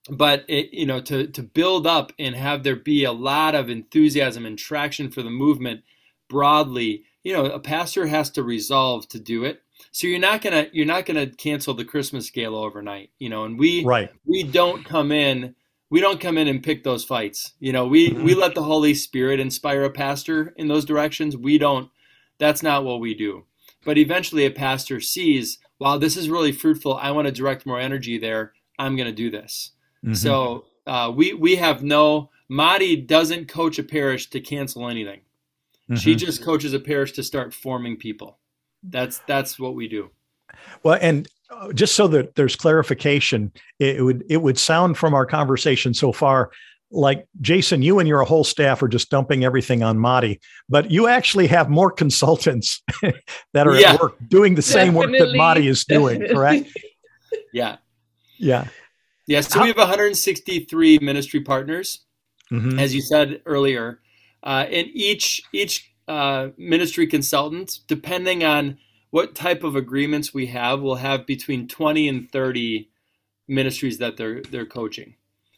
but 0.09 0.45
it, 0.47 0.73
you 0.73 0.85
know, 0.85 1.01
to 1.01 1.27
to 1.27 1.43
build 1.43 1.87
up 1.87 2.11
and 2.19 2.35
have 2.35 2.63
there 2.63 2.75
be 2.75 3.03
a 3.03 3.11
lot 3.11 3.55
of 3.55 3.69
enthusiasm 3.69 4.45
and 4.45 4.57
traction 4.57 5.09
for 5.11 5.23
the 5.23 5.29
movement 5.29 5.83
broadly, 6.29 7.03
you 7.23 7.33
know, 7.33 7.45
a 7.45 7.59
pastor 7.59 8.07
has 8.07 8.29
to 8.31 8.43
resolve 8.43 9.07
to 9.09 9.19
do 9.19 9.43
it. 9.43 9.61
So 9.91 10.07
you're 10.07 10.19
not 10.19 10.41
gonna 10.41 10.67
you're 10.71 10.85
not 10.85 11.05
gonna 11.05 11.27
cancel 11.27 11.73
the 11.73 11.85
Christmas 11.85 12.29
gala 12.29 12.61
overnight, 12.61 13.11
you 13.19 13.29
know. 13.29 13.45
And 13.45 13.57
we 13.57 13.83
right. 13.83 14.09
we 14.25 14.43
don't 14.43 14.85
come 14.85 15.11
in 15.11 15.55
we 15.89 16.01
don't 16.01 16.19
come 16.19 16.37
in 16.37 16.47
and 16.47 16.63
pick 16.63 16.83
those 16.83 17.03
fights. 17.03 17.53
You 17.59 17.71
know, 17.71 17.87
we 17.87 18.09
mm-hmm. 18.09 18.23
we 18.23 18.35
let 18.35 18.55
the 18.55 18.63
Holy 18.63 18.93
Spirit 18.93 19.39
inspire 19.39 19.83
a 19.83 19.89
pastor 19.89 20.53
in 20.57 20.67
those 20.67 20.85
directions. 20.85 21.37
We 21.37 21.57
don't 21.57 21.89
that's 22.37 22.63
not 22.63 22.83
what 22.83 22.99
we 22.99 23.13
do. 23.13 23.45
But 23.85 23.97
eventually, 23.97 24.45
a 24.45 24.51
pastor 24.51 24.99
sees, 24.99 25.59
wow, 25.79 25.97
this 25.97 26.17
is 26.17 26.29
really 26.29 26.51
fruitful. 26.51 26.95
I 26.95 27.11
want 27.11 27.27
to 27.27 27.31
direct 27.31 27.65
more 27.65 27.79
energy 27.79 28.17
there. 28.17 28.53
I'm 28.79 28.95
going 28.95 29.07
to 29.07 29.13
do 29.13 29.29
this. 29.29 29.71
Mm-hmm. 30.05 30.13
So 30.13 30.65
uh, 30.85 31.11
we 31.15 31.33
we 31.33 31.55
have 31.55 31.83
no. 31.83 32.29
Mari 32.47 32.95
doesn't 32.95 33.47
coach 33.47 33.79
a 33.79 33.83
parish 33.83 34.29
to 34.29 34.39
cancel 34.39 34.87
anything. 34.87 35.21
Mm-hmm. 35.89 35.95
She 35.95 36.15
just 36.15 36.43
coaches 36.43 36.73
a 36.73 36.79
parish 36.79 37.13
to 37.13 37.23
start 37.23 37.53
forming 37.53 37.97
people. 37.97 38.37
That's 38.83 39.19
that's 39.27 39.59
what 39.59 39.75
we 39.75 39.87
do. 39.87 40.11
Well, 40.83 40.99
and 41.01 41.27
uh, 41.49 41.73
just 41.73 41.95
so 41.95 42.07
that 42.09 42.35
there's 42.35 42.55
clarification, 42.55 43.51
it 43.79 44.03
would 44.03 44.23
it 44.29 44.37
would 44.37 44.59
sound 44.59 44.97
from 44.97 45.13
our 45.13 45.25
conversation 45.25 45.93
so 45.93 46.11
far 46.11 46.51
like 46.91 47.27
Jason, 47.41 47.81
you 47.81 47.99
and 47.99 48.07
your 48.07 48.23
whole 48.23 48.43
staff 48.43 48.81
are 48.81 48.87
just 48.87 49.09
dumping 49.09 49.43
everything 49.43 49.83
on 49.83 49.97
Mari, 49.97 50.39
but 50.69 50.91
you 50.91 51.07
actually 51.07 51.47
have 51.47 51.69
more 51.69 51.91
consultants 51.91 52.81
that 53.53 53.67
are 53.67 53.75
yeah. 53.75 53.93
at 53.93 53.99
work 53.99 54.17
doing 54.27 54.55
the 54.55 54.61
Definitely. 54.61 54.85
same 54.85 54.93
work 54.93 55.11
that 55.19 55.35
Mari 55.35 55.67
is 55.67 55.83
doing, 55.85 56.19
Definitely. 56.19 56.35
correct? 56.35 56.77
Yeah. 57.51 57.77
Yeah. 58.37 58.67
Yeah. 59.27 59.41
So 59.41 59.59
How- 59.59 59.63
we 59.63 59.69
have 59.69 59.77
163 59.77 60.99
ministry 60.99 61.41
partners, 61.41 62.01
mm-hmm. 62.51 62.79
as 62.79 62.93
you 62.93 63.01
said 63.01 63.41
earlier. 63.45 63.99
Uh, 64.43 64.65
and 64.69 64.87
each 64.93 65.41
each 65.51 65.91
uh, 66.07 66.49
ministry 66.57 67.07
consultant, 67.07 67.79
depending 67.87 68.43
on 68.43 68.77
what 69.09 69.33
type 69.33 69.63
of 69.63 69.75
agreements 69.75 70.33
we 70.33 70.47
have, 70.47 70.81
will 70.81 70.95
have 70.95 71.25
between 71.25 71.67
20 71.67 72.07
and 72.07 72.31
30 72.31 72.89
ministries 73.47 73.97
that 73.97 74.17
they're 74.17 74.41
they're 74.43 74.65
coaching. 74.65 75.15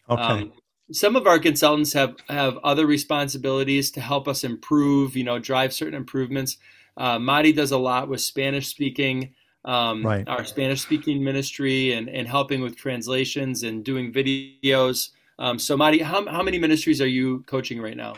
Okay. 0.10 0.22
Um, 0.22 0.54
some 0.92 1.16
of 1.16 1.28
our 1.28 1.40
consultants 1.40 1.94
have 1.94 2.16
have 2.30 2.58
other 2.60 2.86
responsibilities 2.86 3.92
to 3.92 4.02
help 4.02 4.28
us 4.28 4.44
improve 4.44 5.16
you 5.16 5.24
know 5.24 5.40
drive 5.40 5.74
certain 5.74 5.96
improvements 5.96 6.58
uh, 6.96 7.20
Mari 7.20 7.52
does 7.52 7.72
a 7.72 7.78
lot 7.78 8.08
with 8.08 8.22
spanish 8.22 8.68
speaking 8.68 9.34
um, 9.68 10.04
right. 10.04 10.28
our 10.28 10.44
spanish 10.44 10.82
speaking 10.82 11.24
ministry 11.24 11.94
and, 11.94 12.10
and 12.10 12.28
helping 12.28 12.62
with 12.62 12.76
translations 12.76 13.64
and 13.64 13.84
doing 13.84 14.12
videos 14.12 15.10
um, 15.40 15.60
so 15.60 15.78
Mari 15.78 16.00
how, 16.00 16.26
how 16.26 16.42
many 16.42 16.58
ministries 16.58 17.02
are 17.02 17.08
you 17.08 17.44
coaching 17.48 17.80
right 17.80 17.98
now 17.98 18.16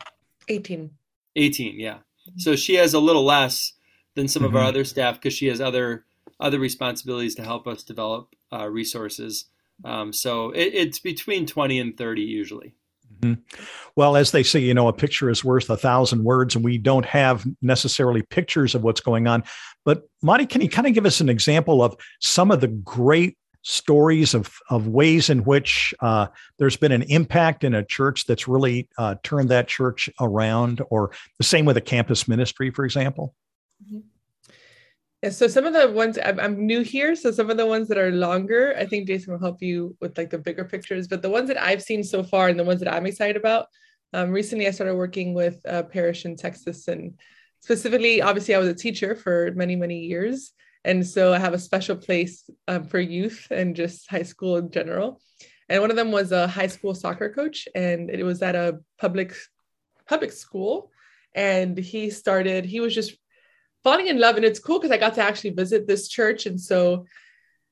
18 0.48 0.90
18 1.36 1.80
yeah 1.80 1.98
so 2.38 2.56
she 2.56 2.76
has 2.76 2.94
a 2.94 3.00
little 3.00 3.26
less 3.26 3.74
than 4.16 4.28
some 4.28 4.44
mm-hmm. 4.44 4.50
of 4.50 4.56
our 4.56 4.62
mm-hmm. 4.62 4.70
other 4.70 4.84
staff 4.86 5.16
because 5.16 5.34
she 5.34 5.48
has 5.48 5.60
other 5.60 6.06
other 6.40 6.60
responsibilities 6.60 7.36
to 7.36 7.44
help 7.44 7.68
us 7.68 7.84
develop 7.84 8.34
uh, 8.54 8.68
resources 8.70 9.46
um, 9.84 10.12
so 10.14 10.52
it, 10.52 10.74
it's 10.74 11.00
between 11.00 11.46
20 11.46 11.80
and 11.80 11.98
30 11.98 12.22
usually. 12.22 12.76
Mm-hmm. 13.22 13.42
Well, 13.96 14.16
as 14.16 14.32
they 14.32 14.44
say, 14.44 14.60
you 14.60 14.74
know, 14.74 14.88
a 14.88 14.94
picture 14.94 15.30
is 15.30 15.44
worth 15.44 15.70
a 15.70 15.78
thousand 15.78 16.24
words, 16.24 16.56
and 16.56 16.64
we 16.64 16.78
don't 16.78 17.06
have 17.06 17.46
necessarily 17.62 18.22
pictures 18.22 18.76
of 18.76 18.84
what's 18.84 19.02
going 19.02 19.28
on. 19.28 19.44
But 19.86 20.04
Mari, 20.22 20.46
can 20.46 20.62
you 20.62 20.70
kind 20.70 20.88
of 20.88 20.94
give 20.94 21.06
us 21.06 21.22
an 21.22 21.30
example 21.30 21.84
of 21.84 21.96
some 22.20 22.52
of 22.52 22.62
the 22.62 22.68
great 22.68 23.38
stories 23.62 24.34
of, 24.34 24.56
of 24.70 24.88
ways 24.88 25.30
in 25.30 25.44
which 25.44 25.94
uh, 26.00 26.28
there's 26.58 26.78
been 26.78 26.94
an 26.94 27.04
impact 27.04 27.64
in 27.64 27.76
a 27.76 27.84
church 27.84 28.26
that's 28.26 28.48
really 28.48 28.88
uh, 28.98 29.16
turned 29.22 29.50
that 29.50 29.68
church 29.68 30.10
around, 30.22 30.82
or 30.90 31.12
the 31.38 31.44
same 31.44 31.66
with 31.66 31.76
a 31.76 31.82
campus 31.82 32.28
ministry, 32.28 32.72
for 32.72 32.86
example? 32.86 33.36
Mm-hmm. 33.86 34.00
Yeah, 35.22 35.32
so 35.32 35.50
some 35.50 35.66
of 35.66 35.74
the 35.74 35.92
ones 35.92 36.18
I'm, 36.24 36.40
I'm, 36.40 36.66
new 36.66 36.82
here, 36.82 37.14
so 37.14 37.30
some 37.32 37.50
of 37.50 37.58
the 37.58 37.66
ones 37.66 37.90
that 37.90 37.98
are 37.98 38.12
longer, 38.12 38.74
I 38.78 38.86
think 38.86 39.06
Jason 39.06 39.34
will 39.34 39.40
help 39.40 39.62
you 39.62 39.98
with 40.00 40.18
like 40.18 40.30
the 40.30 40.38
bigger 40.38 40.64
pictures. 40.64 41.10
But 41.10 41.22
the 41.22 41.30
ones 41.30 41.50
that 41.50 41.62
I've 41.62 41.84
seen 41.84 42.06
so 42.06 42.24
far 42.24 42.48
and 42.48 42.58
the 42.58 42.64
ones 42.64 42.80
that 42.80 42.94
I'm 42.94 43.06
excited 43.06 43.36
about, 43.36 43.68
um, 44.14 44.32
recently 44.32 44.66
I 44.66 44.72
started 44.72 44.96
working 44.96 45.34
with 45.34 45.60
a 45.66 45.84
parish 45.84 46.24
in 46.24 46.38
Texas, 46.38 46.88
and 46.88 47.20
specifically, 47.60 48.22
obviously, 48.22 48.56
I 48.56 48.60
was 48.60 48.70
a 48.70 48.74
teacher 48.74 49.14
for 49.14 49.52
many 49.56 49.76
many 49.76 50.00
years, 50.00 50.54
and 50.86 51.06
so 51.06 51.34
I 51.34 51.40
have 51.40 51.54
a 51.54 51.60
special 51.60 51.98
place 51.98 52.50
um, 52.70 52.86
for 52.86 53.00
youth 53.00 53.48
and 53.52 53.76
just 53.76 54.10
high 54.10 54.24
school 54.24 54.56
in 54.56 54.72
general. 54.72 55.22
And 55.68 55.82
one 55.82 55.92
of 55.92 55.98
them 55.98 56.12
was 56.12 56.32
a 56.32 56.48
high 56.48 56.68
school 56.68 56.96
soccer 56.96 57.30
coach, 57.30 57.68
and 57.76 58.10
it 58.10 58.24
was 58.24 58.42
at 58.42 58.56
a 58.56 58.80
public 58.98 59.36
public 60.08 60.32
school, 60.32 60.92
and 61.36 61.78
he 61.78 62.10
started. 62.10 62.64
He 62.64 62.80
was 62.80 62.96
just 62.96 63.18
falling 63.90 64.06
in 64.06 64.20
love 64.20 64.36
and 64.36 64.46
it's 64.46 64.60
cool 64.60 64.78
because 64.78 64.92
i 64.92 64.98
got 64.98 65.16
to 65.16 65.22
actually 65.22 65.50
visit 65.50 65.88
this 65.88 66.08
church 66.08 66.46
and 66.46 66.62
so 66.62 67.08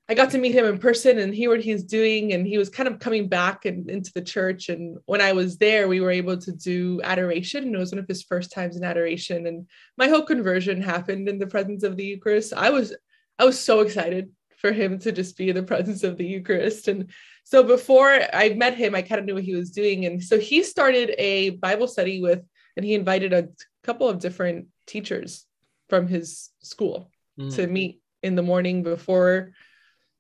i 0.09 0.15
got 0.15 0.31
to 0.31 0.39
meet 0.39 0.51
him 0.55 0.65
in 0.65 0.79
person 0.79 1.19
and 1.19 1.31
hear 1.31 1.51
what 1.51 1.61
he's 1.61 1.83
doing 1.83 2.33
and 2.33 2.47
he 2.47 2.57
was 2.57 2.69
kind 2.69 2.89
of 2.89 2.97
coming 2.97 3.27
back 3.27 3.65
and 3.65 3.87
into 3.87 4.11
the 4.13 4.21
church 4.21 4.69
and 4.69 4.97
when 5.05 5.21
i 5.21 5.31
was 5.31 5.59
there 5.59 5.87
we 5.87 6.01
were 6.01 6.09
able 6.09 6.35
to 6.35 6.51
do 6.53 6.99
adoration 7.03 7.65
and 7.65 7.75
it 7.75 7.77
was 7.77 7.91
one 7.91 7.99
of 7.99 8.07
his 8.07 8.23
first 8.23 8.51
times 8.51 8.75
in 8.75 8.83
adoration 8.83 9.45
and 9.45 9.67
my 9.95 10.07
whole 10.07 10.23
conversion 10.23 10.81
happened 10.81 11.29
in 11.29 11.37
the 11.37 11.45
presence 11.45 11.83
of 11.83 11.95
the 11.95 12.05
eucharist. 12.05 12.51
I 12.51 12.71
was 12.71 12.95
i 13.37 13.45
was 13.45 13.59
so 13.59 13.81
excited 13.81 14.31
for 14.57 14.71
him 14.71 14.97
to 14.97 15.11
just 15.11 15.37
be 15.37 15.49
in 15.49 15.55
the 15.55 15.61
presence 15.61 16.01
of 16.01 16.17
the 16.17 16.25
eucharist 16.25 16.87
and 16.87 17.11
so 17.43 17.61
before 17.61 18.21
i 18.33 18.49
met 18.63 18.73
him 18.73 18.95
i 18.95 19.03
kind 19.03 19.19
of 19.19 19.25
knew 19.25 19.35
what 19.35 19.43
he 19.43 19.55
was 19.55 19.69
doing 19.69 20.07
and 20.07 20.23
so 20.23 20.39
he 20.39 20.63
started 20.63 21.13
a 21.19 21.51
bible 21.67 21.87
study 21.87 22.21
with 22.21 22.41
and 22.75 22.83
he 22.83 22.95
invited 22.95 23.33
a 23.33 23.49
couple 23.83 24.09
of 24.09 24.17
different 24.17 24.65
teachers 24.87 25.45
from 25.89 26.07
his 26.07 26.49
school 26.61 27.11
mm. 27.39 27.53
to 27.55 27.67
meet 27.67 28.01
in 28.23 28.35
the 28.35 28.41
morning 28.41 28.83
before 28.83 29.51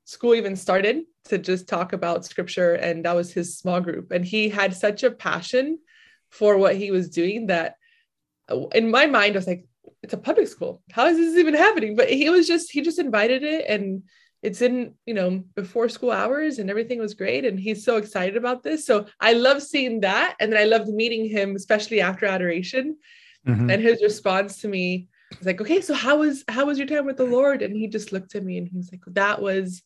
school 0.05 0.33
even 0.33 0.55
started 0.55 1.03
to 1.25 1.37
just 1.37 1.67
talk 1.67 1.93
about 1.93 2.25
scripture 2.25 2.75
and 2.75 3.03
that 3.03 3.15
was 3.15 3.31
his 3.31 3.57
small 3.57 3.81
group 3.81 4.11
and 4.11 4.23
he 4.23 4.49
had 4.49 4.75
such 4.75 5.03
a 5.03 5.11
passion 5.11 5.77
for 6.29 6.57
what 6.57 6.75
he 6.75 6.91
was 6.91 7.09
doing 7.09 7.47
that 7.47 7.75
in 8.73 8.89
my 8.89 9.05
mind 9.05 9.35
I 9.35 9.39
was 9.39 9.47
like 9.47 9.65
it's 10.03 10.13
a 10.13 10.17
public 10.17 10.47
school 10.47 10.81
how 10.91 11.07
is 11.07 11.17
this 11.17 11.37
even 11.37 11.53
happening 11.53 11.95
but 11.95 12.09
he 12.09 12.29
was 12.29 12.47
just 12.47 12.71
he 12.71 12.81
just 12.81 12.99
invited 12.99 13.43
it 13.43 13.65
and 13.67 14.03
it's 14.41 14.61
in 14.61 14.93
you 15.05 15.13
know 15.13 15.43
before 15.55 15.89
school 15.89 16.11
hours 16.11 16.59
and 16.59 16.69
everything 16.69 16.99
was 16.99 17.13
great 17.13 17.43
and 17.43 17.59
he's 17.59 17.83
so 17.83 17.97
excited 17.97 18.37
about 18.37 18.63
this 18.63 18.85
so 18.85 19.05
i 19.19 19.33
love 19.33 19.61
seeing 19.61 20.01
that 20.01 20.35
and 20.39 20.51
then 20.51 20.59
i 20.59 20.65
loved 20.65 20.87
meeting 20.87 21.27
him 21.27 21.55
especially 21.55 21.99
after 21.99 22.25
adoration 22.25 22.95
mm-hmm. 23.45 23.69
and 23.69 23.81
his 23.81 24.01
response 24.01 24.61
to 24.61 24.67
me 24.67 25.07
I 25.11 25.16
was 25.37 25.45
like, 25.45 25.61
okay, 25.61 25.81
so 25.81 25.93
how 25.93 26.19
was 26.19 26.43
how 26.47 26.65
was 26.65 26.77
your 26.77 26.87
time 26.87 27.05
with 27.05 27.17
the 27.17 27.25
Lord? 27.25 27.61
And 27.61 27.75
he 27.75 27.87
just 27.87 28.11
looked 28.11 28.35
at 28.35 28.43
me 28.43 28.57
and 28.57 28.67
he 28.67 28.77
was 28.77 28.89
like, 28.91 29.01
that 29.07 29.41
was 29.41 29.81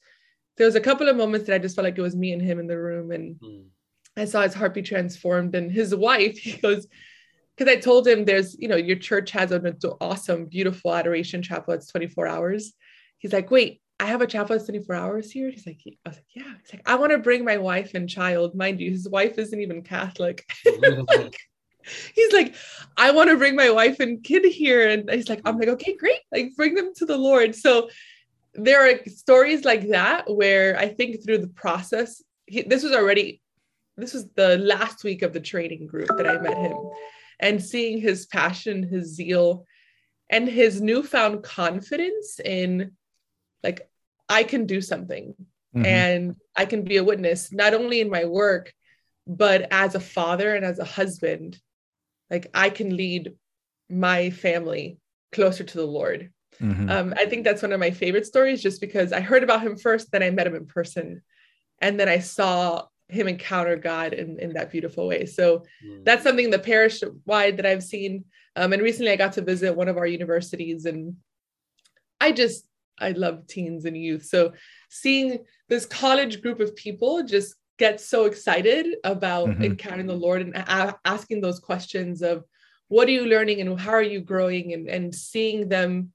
there 0.58 0.68
was 0.68 0.76
a 0.76 0.82
couple 0.82 1.08
of 1.10 1.16
moments 1.16 1.48
that 1.48 1.56
I 1.56 1.60
just 1.60 1.76
felt 1.76 1.86
like 1.86 1.98
it 1.98 2.02
was 2.02 2.16
me 2.16 2.34
and 2.34 2.42
him 2.42 2.60
in 2.60 2.68
the 2.68 2.78
room. 2.78 3.12
And 3.12 3.36
mm. 3.40 3.64
I 4.18 4.26
saw 4.26 4.42
his 4.42 4.54
heart 4.54 4.74
be 4.74 4.82
transformed. 4.82 5.56
And 5.56 5.72
his 5.72 5.96
wife, 5.96 6.38
he 6.38 6.54
goes, 6.54 6.88
because 7.58 7.72
I 7.72 7.80
told 7.80 8.08
him 8.08 8.26
there's, 8.26 8.58
you 8.60 8.68
know, 8.68 8.76
your 8.76 8.98
church 8.98 9.32
has 9.32 9.52
an 9.52 9.78
awesome, 10.00 10.46
beautiful 10.46 10.94
adoration 10.94 11.42
chapel. 11.42 11.74
It's 11.74 11.92
24 11.92 12.28
hours. 12.28 12.74
He's 13.18 13.34
like, 13.34 13.52
wait, 13.52 13.82
I 14.00 14.06
have 14.06 14.22
a 14.22 14.28
chapel 14.28 14.56
that's 14.56 14.66
24 14.66 14.96
hours 14.96 15.32
here. 15.32 15.50
He's 15.50 15.68
like, 15.68 15.80
I 15.86 16.10
was 16.10 16.18
like, 16.18 16.26
yeah. 16.34 16.54
He's 16.62 16.74
like, 16.74 16.82
I 16.88 16.96
want 16.96 17.12
to 17.12 17.20
bring 17.20 17.46
my 17.46 17.58
wife 17.58 17.94
and 17.94 18.10
child. 18.10 18.56
Mind 18.56 18.82
you, 18.82 18.90
his 18.90 19.08
wife 19.08 19.38
isn't 19.38 19.60
even 19.60 19.84
Catholic. 19.84 20.44
like, 21.08 21.38
he's 22.14 22.34
like, 22.34 22.56
I 22.98 23.12
want 23.12 23.30
to 23.30 23.38
bring 23.38 23.56
my 23.56 23.70
wife 23.70 24.00
and 24.00 24.24
kid 24.24 24.46
here. 24.46 24.90
And 24.90 25.10
he's 25.10 25.30
like, 25.30 25.42
I'm 25.46 25.58
like, 25.58 25.70
okay, 25.70 25.96
great. 25.96 26.20
Like 26.32 26.56
bring 26.56 26.76
them 26.76 26.94
to 26.96 27.06
the 27.06 27.18
Lord. 27.18 27.56
So 27.56 27.90
there 28.54 28.88
are 28.88 29.00
stories 29.08 29.64
like 29.64 29.90
that 29.90 30.34
where 30.34 30.78
I 30.78 30.90
think 30.90 31.24
through 31.24 31.40
the 31.40 31.48
process, 31.48 32.22
he, 32.46 32.64
this 32.64 32.84
was 32.84 32.92
already, 32.92 33.42
this 33.98 34.14
was 34.14 34.28
the 34.36 34.58
last 34.58 35.04
week 35.04 35.22
of 35.22 35.34
the 35.34 35.40
training 35.40 35.88
group 35.88 36.10
that 36.18 36.28
I 36.28 36.38
met 36.40 36.58
him 36.58 36.78
and 37.40 37.64
seeing 37.64 38.00
his 38.00 38.26
passion, 38.26 38.84
his 38.84 39.16
zeal, 39.16 39.66
and 40.30 40.48
his 40.48 40.82
newfound 40.82 41.44
confidence 41.44 42.40
in 42.44 42.92
like, 43.64 43.90
I 44.30 44.44
can 44.44 44.66
do 44.66 44.82
something 44.82 45.36
mm-hmm. 45.76 45.86
and 45.86 46.36
I 46.56 46.66
can 46.66 46.84
be 46.84 46.98
a 46.98 47.04
witness, 47.04 47.52
not 47.52 47.74
only 47.74 48.02
in 48.02 48.10
my 48.10 48.26
work, 48.26 48.74
but 49.28 49.68
as 49.72 49.96
a 49.96 50.00
father 50.00 50.56
and 50.56 50.66
as 50.66 50.80
a 50.80 50.86
husband 50.86 51.60
like 52.32 52.48
I 52.54 52.72
can 52.72 52.96
lead 52.96 53.34
my 53.90 54.32
family 54.32 54.98
closer 55.32 55.64
to 55.64 55.78
the 55.78 55.86
Lord. 55.86 56.32
Mm-hmm. 56.60 56.90
Um, 56.90 57.14
I 57.18 57.26
think 57.26 57.44
that's 57.44 57.62
one 57.62 57.74
of 57.74 57.80
my 57.80 57.92
favorite 57.92 58.26
stories 58.26 58.64
just 58.64 58.82
because 58.82 59.14
I 59.14 59.20
heard 59.20 59.44
about 59.44 59.62
him 59.62 59.78
first, 59.78 60.12
then 60.12 60.24
I 60.24 60.32
met 60.32 60.48
him 60.48 60.56
in 60.56 60.66
person, 60.66 61.22
and 61.82 62.00
then 62.00 62.10
I 62.10 62.20
saw 62.20 62.86
him 63.10 63.28
encounter 63.28 63.76
God 63.76 64.14
in, 64.14 64.40
in 64.40 64.54
that 64.54 64.72
beautiful 64.72 65.08
way. 65.08 65.26
So 65.26 65.66
mm. 65.86 66.04
that's 66.06 66.24
something 66.24 66.50
the 66.50 66.60
parish 66.60 67.04
wide 67.26 67.58
that 67.58 67.66
I've 67.66 67.84
seen. 67.84 68.24
Um, 68.56 68.72
and 68.72 68.82
recently 68.82 69.12
I 69.12 69.18
got 69.18 69.34
to 69.34 69.42
visit 69.42 69.76
one 69.76 69.90
of 69.90 69.98
our 69.98 70.08
universities 70.08 70.86
and 70.86 71.18
I 72.22 72.32
just, 72.32 72.66
I 73.00 73.12
love 73.12 73.48
teens 73.48 73.84
and 73.84 73.98
youth. 73.98 74.26
So 74.26 74.54
seeing 74.90 75.44
this 75.68 75.86
college 75.86 76.42
group 76.42 76.62
of 76.62 76.76
people 76.76 77.24
just 77.24 77.56
get 77.82 78.00
so 78.00 78.26
excited 78.26 78.86
about 79.04 79.48
mm-hmm. 79.48 79.64
encountering 79.64 80.06
the 80.06 80.24
Lord 80.26 80.44
and 80.44 80.56
a- 80.56 81.00
asking 81.04 81.42
those 81.42 81.60
questions 81.60 82.22
of 82.22 82.46
what 82.90 83.08
are 83.08 83.18
you 83.18 83.26
learning 83.26 83.60
and 83.60 83.80
how 83.80 83.90
are 83.90 84.04
you 84.04 84.22
growing 84.22 84.74
and, 84.74 84.88
and 84.88 85.16
seeing 85.16 85.68
them 85.68 86.12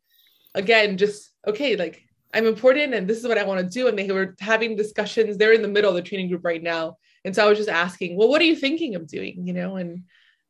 again, 0.54 0.96
just 0.96 1.32
okay, 1.44 1.74
like 1.74 2.04
I'm 2.32 2.46
important 2.46 2.94
and 2.94 3.08
this 3.08 3.18
is 3.18 3.26
what 3.26 3.36
I 3.36 3.42
want 3.42 3.60
to 3.60 3.78
do. 3.78 3.88
And 3.88 3.98
they 3.98 4.08
were 4.12 4.36
having 4.38 4.76
discussions. 4.76 5.36
They're 5.36 5.54
in 5.54 5.62
the 5.62 5.74
middle 5.76 5.90
of 5.90 5.96
the 5.96 6.08
training 6.08 6.28
group 6.28 6.44
right 6.44 6.62
now. 6.62 6.98
And 7.24 7.34
so 7.34 7.44
I 7.44 7.48
was 7.48 7.58
just 7.58 7.68
asking, 7.84 8.16
well, 8.16 8.28
what 8.28 8.40
are 8.40 8.50
you 8.52 8.54
thinking 8.54 8.94
of 8.94 9.08
doing? 9.08 9.44
You 9.44 9.52
know, 9.52 9.74
and 9.74 10.04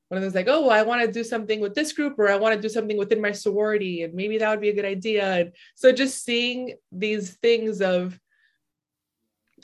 one 0.09 0.19
of 0.19 0.23
them's 0.23 0.35
like, 0.35 0.49
oh, 0.49 0.61
well, 0.63 0.79
I 0.79 0.83
want 0.83 1.01
to 1.01 1.11
do 1.11 1.25
something 1.25 1.61
with 1.61 1.75
this 1.75 1.95
group 1.95 2.19
or 2.19 2.29
I 2.29 2.37
want 2.37 2.55
to 2.55 2.61
do 2.61 2.69
something 2.69 2.99
within 2.99 3.23
my 3.23 3.33
sorority 3.33 4.03
and 4.03 4.13
maybe 4.13 4.37
that 4.37 4.51
would 4.51 4.61
be 4.61 4.69
a 4.69 4.75
good 4.75 4.85
idea. 4.85 5.25
And 5.41 5.53
so 5.77 5.93
just 5.93 6.23
seeing 6.25 6.75
these 6.93 7.31
things 7.37 7.81
of 7.81 8.21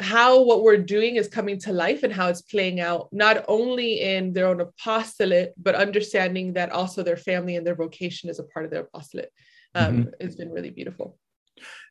how 0.03 0.43
what 0.43 0.63
we're 0.63 0.77
doing 0.77 1.17
is 1.17 1.29
coming 1.29 1.59
to 1.61 1.73
life 1.73 2.03
and 2.03 2.13
how 2.13 2.29
it's 2.29 2.43
playing 2.43 2.81
out 2.81 3.09
not 3.13 3.45
only 3.49 4.01
in 4.01 4.33
their 4.33 4.47
own 4.47 4.61
apostolate 4.61 5.53
but 5.57 5.75
understanding 5.75 6.53
that 6.53 6.71
also 6.71 7.03
their 7.03 7.17
family 7.17 7.57
and 7.57 7.67
their 7.67 7.75
vocation 7.75 8.29
is 8.29 8.39
a 8.39 8.45
part 8.45 8.65
of 8.65 8.71
their 8.71 8.83
apostolate. 8.83 9.33
Um, 9.75 10.05
mm-hmm. 10.05 10.25
has 10.25 10.37
been 10.37 10.51
really 10.51 10.71
beautiful. 10.71 11.17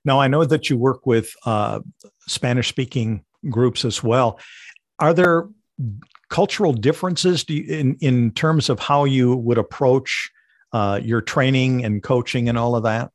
Now 0.05 0.19
i 0.19 0.27
know 0.27 0.45
that 0.45 0.69
you 0.69 0.77
work 0.77 1.05
with 1.05 1.33
uh, 1.45 1.79
spanish 2.27 2.69
speaking 2.69 3.23
groups 3.49 3.85
as 3.85 4.03
well. 4.03 4.39
Are 4.99 5.13
there 5.13 5.49
cultural 6.29 6.73
differences 6.73 7.43
you, 7.49 7.63
in 7.63 7.95
in 8.01 8.31
terms 8.31 8.69
of 8.69 8.79
how 8.79 9.05
you 9.05 9.35
would 9.35 9.57
approach 9.57 10.29
uh, 10.73 10.99
your 11.03 11.21
training 11.21 11.83
and 11.85 12.03
coaching 12.03 12.49
and 12.49 12.57
all 12.57 12.75
of 12.75 12.83
that? 12.83 13.09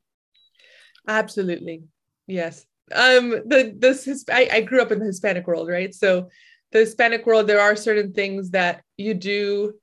Absolutely. 1.07 1.85
Yes 2.27 2.67
um 2.95 3.31
the 3.31 3.75
this 3.77 4.25
I, 4.31 4.49
I 4.53 4.61
grew 4.61 4.81
up 4.81 4.93
in 4.93 4.99
the 4.99 5.07
hispanic 5.07 5.47
world 5.47 5.69
right? 5.69 5.95
So 5.95 6.31
the 6.73 6.81
hispanic 6.81 7.27
world 7.27 7.47
there 7.47 7.61
are 7.61 7.77
certain 7.77 8.13
things 8.13 8.51
that 8.51 8.83
you 8.97 9.15
do 9.15 9.75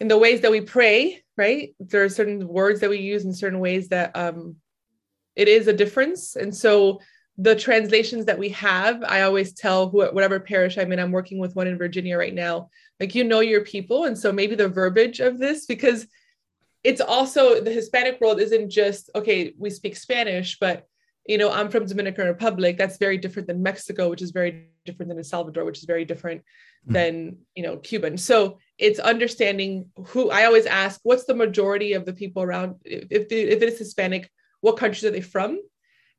in 0.00 0.08
the 0.08 0.18
ways 0.18 0.40
that 0.42 0.50
we 0.50 0.60
pray 0.60 1.22
right? 1.36 1.74
There 1.78 2.02
are 2.02 2.08
certain 2.08 2.48
words 2.48 2.80
that 2.80 2.90
we 2.90 2.98
use 2.98 3.24
in 3.24 3.32
certain 3.32 3.60
ways 3.60 3.88
that 3.88 4.16
um 4.16 4.56
it 5.36 5.46
is 5.46 5.68
a 5.68 5.72
difference. 5.72 6.34
And 6.34 6.54
so 6.54 7.00
the 7.40 7.54
translations 7.54 8.24
that 8.24 8.36
we 8.36 8.48
have 8.48 9.04
i 9.04 9.22
always 9.22 9.52
tell 9.52 9.88
who, 9.88 10.04
whatever 10.06 10.40
parish 10.40 10.76
i'm 10.76 10.90
in 10.90 10.98
i'm 10.98 11.12
working 11.12 11.38
with 11.38 11.54
one 11.54 11.68
in 11.68 11.78
virginia 11.78 12.18
right 12.18 12.34
now. 12.34 12.68
Like 12.98 13.14
you 13.14 13.22
know 13.22 13.38
your 13.38 13.60
people. 13.60 14.06
And 14.06 14.18
so 14.18 14.32
maybe 14.32 14.56
the 14.56 14.68
verbiage 14.68 15.20
of 15.20 15.38
this 15.38 15.64
because 15.64 16.08
it's 16.82 17.00
also 17.00 17.60
the 17.60 17.70
hispanic 17.70 18.20
world 18.20 18.40
isn't 18.40 18.70
just 18.70 19.10
okay 19.14 19.54
we 19.56 19.70
speak 19.70 19.96
spanish 19.96 20.58
but 20.58 20.87
you 21.28 21.36
know, 21.36 21.52
I'm 21.52 21.68
from 21.70 21.84
Dominican 21.84 22.26
Republic. 22.26 22.78
That's 22.78 22.96
very 22.96 23.18
different 23.18 23.46
than 23.46 23.62
Mexico, 23.62 24.08
which 24.08 24.22
is 24.22 24.30
very 24.30 24.70
different 24.86 25.10
than 25.10 25.18
El 25.18 25.24
Salvador, 25.24 25.66
which 25.66 25.78
is 25.78 25.84
very 25.84 26.06
different 26.06 26.40
mm. 26.88 26.94
than, 26.94 27.36
you 27.54 27.62
know, 27.62 27.76
Cuban. 27.76 28.16
So 28.16 28.58
it's 28.78 28.98
understanding 28.98 29.90
who 30.06 30.30
I 30.30 30.46
always 30.46 30.64
ask, 30.64 30.98
what's 31.02 31.26
the 31.26 31.34
majority 31.34 31.92
of 31.92 32.06
the 32.06 32.14
people 32.14 32.42
around? 32.42 32.76
If, 32.84 33.28
the, 33.28 33.40
if 33.40 33.62
it 33.62 33.68
is 33.68 33.78
Hispanic, 33.78 34.30
what 34.62 34.78
countries 34.78 35.04
are 35.04 35.10
they 35.10 35.20
from? 35.20 35.60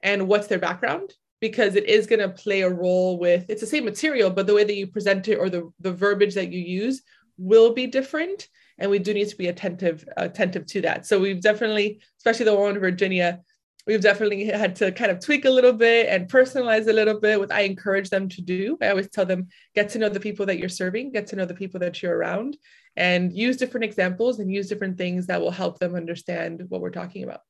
And 0.04 0.28
what's 0.28 0.48
their 0.48 0.60
background? 0.60 1.12
Because 1.42 1.76
it 1.76 1.88
is 1.90 2.06
going 2.06 2.20
to 2.20 2.30
play 2.30 2.62
a 2.62 2.70
role 2.70 3.18
with, 3.18 3.46
it's 3.50 3.62
the 3.62 3.68
same 3.68 3.86
material, 3.86 4.30
but 4.30 4.46
the 4.46 4.54
way 4.54 4.64
that 4.64 4.76
you 4.76 4.88
present 4.88 5.28
it 5.28 5.38
or 5.38 5.50
the, 5.50 5.72
the 5.80 5.92
verbiage 5.92 6.36
that 6.36 6.52
you 6.52 6.62
use 6.62 7.02
will 7.40 7.74
be 7.74 7.88
different. 7.88 8.48
And 8.78 8.92
we 8.92 9.00
do 9.00 9.14
need 9.14 9.30
to 9.30 9.36
be 9.38 9.48
attentive, 9.48 10.08
attentive 10.16 10.68
to 10.68 10.82
that. 10.82 11.08
So 11.08 11.20
we've 11.20 11.42
definitely, 11.42 12.00
especially 12.20 12.46
the 12.46 12.56
one 12.56 12.76
in 12.76 12.80
Virginia, 12.80 13.42
we've 13.90 14.02
definitely 14.02 14.46
had 14.46 14.76
to 14.76 14.92
kind 14.92 15.10
of 15.10 15.20
tweak 15.20 15.46
a 15.46 15.50
little 15.50 15.74
bit 15.74 16.10
and 16.10 16.30
personalize 16.30 16.88
a 16.88 16.94
little 16.94 17.20
bit 17.20 17.40
what 17.40 17.52
i 17.52 17.62
encourage 17.62 18.12
them 18.12 18.30
to 18.30 18.40
do. 18.40 18.78
I 18.84 18.90
always 18.90 19.10
tell 19.10 19.26
them 19.26 19.48
get 19.74 19.90
to 19.90 19.98
know 19.98 20.10
the 20.10 20.20
people 20.20 20.46
that 20.46 20.60
you're 20.60 20.70
serving 20.70 21.12
get 21.12 21.26
to 21.28 21.36
know 21.36 21.46
the 21.46 21.56
people 21.56 21.80
that 21.80 22.02
you're 22.04 22.16
around 22.16 22.56
and 22.96 23.34
use 23.34 23.58
different 23.58 23.86
examples 23.86 24.38
and 24.38 24.52
use 24.52 24.70
different 24.70 25.00
things 25.00 25.26
that 25.26 25.42
will 25.42 25.50
help 25.50 25.80
them 25.80 25.96
understand 25.96 26.66
what 26.70 26.82
we're 26.82 26.92
talking 26.92 27.24
about. 27.24 27.42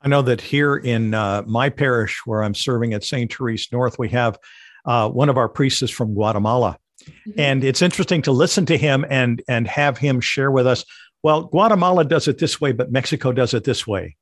I 0.00 0.06
know 0.06 0.22
that 0.22 0.40
here 0.40 0.76
in 0.76 1.12
uh, 1.12 1.42
my 1.44 1.70
parish 1.70 2.22
where 2.24 2.44
i'm 2.44 2.54
serving 2.54 2.94
at 2.94 3.02
st 3.02 3.34
therese 3.34 3.72
north 3.72 3.98
we 3.98 4.10
have 4.10 4.38
uh, 4.84 5.08
one 5.08 5.28
of 5.28 5.36
our 5.36 5.48
priests 5.48 5.82
is 5.82 5.90
from 5.90 6.14
guatemala. 6.14 6.78
Mm-hmm. 7.02 7.40
and 7.40 7.64
it's 7.64 7.82
interesting 7.82 8.22
to 8.22 8.32
listen 8.32 8.64
to 8.66 8.76
him 8.78 9.04
and 9.10 9.42
and 9.48 9.66
have 9.66 9.98
him 9.98 10.20
share 10.20 10.52
with 10.52 10.68
us 10.68 10.84
well 11.24 11.42
guatemala 11.42 12.04
does 12.04 12.28
it 12.28 12.38
this 12.38 12.60
way 12.60 12.70
but 12.70 12.92
mexico 12.92 13.32
does 13.32 13.54
it 13.54 13.64
this 13.64 13.86
way 13.88 14.16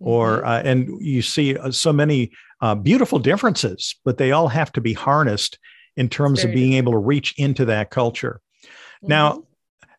or 0.00 0.38
mm-hmm. 0.38 0.48
uh, 0.48 0.70
and 0.70 1.00
you 1.00 1.22
see 1.22 1.56
uh, 1.56 1.70
so 1.70 1.92
many 1.92 2.30
uh, 2.60 2.74
beautiful 2.74 3.18
differences 3.18 3.96
but 4.04 4.18
they 4.18 4.32
all 4.32 4.48
have 4.48 4.72
to 4.72 4.80
be 4.80 4.92
harnessed 4.92 5.58
in 5.96 6.08
terms 6.08 6.42
Very 6.42 6.52
of 6.52 6.54
being 6.54 6.72
able 6.74 6.92
to 6.92 6.98
reach 6.98 7.34
into 7.38 7.64
that 7.66 7.90
culture. 7.90 8.40
Mm-hmm. 8.62 9.08
now 9.08 9.42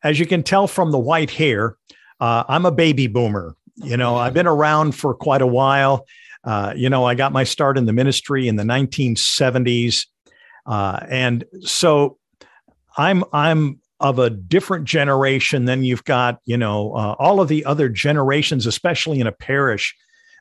as 0.04 0.20
you 0.20 0.26
can 0.26 0.43
tell 0.43 0.68
from 0.68 0.91
the 0.91 1.00
white 1.00 1.32
hair 1.32 1.78
uh, 2.20 2.43
i'm 2.47 2.66
a 2.66 2.72
baby 2.72 3.08
boomer. 3.08 3.56
You 3.76 3.97
know 3.97 4.16
i've 4.16 4.34
been 4.34 4.47
around 4.47 4.93
for 4.93 5.14
quite 5.14 5.41
a 5.41 5.47
while. 5.47 6.06
Uh, 6.43 6.74
you 6.76 6.89
know 6.89 7.04
i 7.06 7.16
got 7.16 7.34
my 7.34 7.43
start 7.43 7.78
in 7.78 7.86
the 7.86 7.93
ministry 7.93 8.47
in 8.47 8.56
the 8.56 8.64
1970s 8.64 10.06
uh, 10.66 11.00
and 11.10 11.43
so 11.62 12.18
i'm 12.97 13.24
i'm 13.34 13.80
of 14.00 14.20
a 14.20 14.30
different 14.30 14.86
generation 14.86 15.66
than 15.66 15.84
you've 15.84 16.04
got, 16.06 16.39
you 16.45 16.58
know, 16.58 16.93
uh, 16.93 17.16
all 17.20 17.41
of 17.41 17.47
the 17.47 17.66
other 17.66 17.89
generations, 17.89 18.66
especially 18.66 19.20
in 19.20 19.28
a 19.28 19.32
parish. 19.32 19.95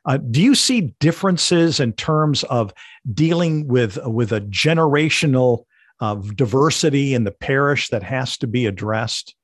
Uh, 0.05 0.17
do 0.17 0.41
you 0.41 0.55
see 0.55 0.95
differences 0.99 1.79
in 1.79 1.91
terms 1.93 2.43
of 2.45 2.73
dealing 3.13 3.67
with 3.67 3.97
with 4.05 4.31
a 4.31 4.41
generational 4.41 5.65
uh, 5.99 6.15
diversity 6.35 7.13
in 7.13 7.25
the 7.25 7.31
parish 7.31 7.89
that 7.89 8.03
has 8.03 8.37
to 8.37 8.47
be 8.47 8.65
addressed? 8.65 9.35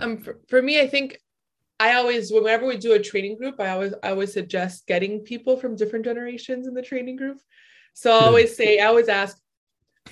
Um, 0.00 0.18
for, 0.18 0.40
for 0.48 0.60
me, 0.60 0.80
I 0.80 0.88
think 0.88 1.20
I 1.78 1.94
always, 1.94 2.32
whenever 2.32 2.66
we 2.66 2.76
do 2.76 2.94
a 2.94 2.98
training 2.98 3.36
group, 3.36 3.60
I 3.60 3.68
always, 3.70 3.94
I 4.02 4.10
always 4.10 4.32
suggest 4.32 4.86
getting 4.88 5.20
people 5.20 5.56
from 5.56 5.76
different 5.76 6.04
generations 6.04 6.66
in 6.66 6.74
the 6.74 6.82
training 6.82 7.16
group. 7.16 7.38
So 7.94 8.10
I 8.10 8.24
always 8.24 8.56
say, 8.56 8.80
I 8.80 8.86
always 8.86 9.08
ask, 9.08 9.38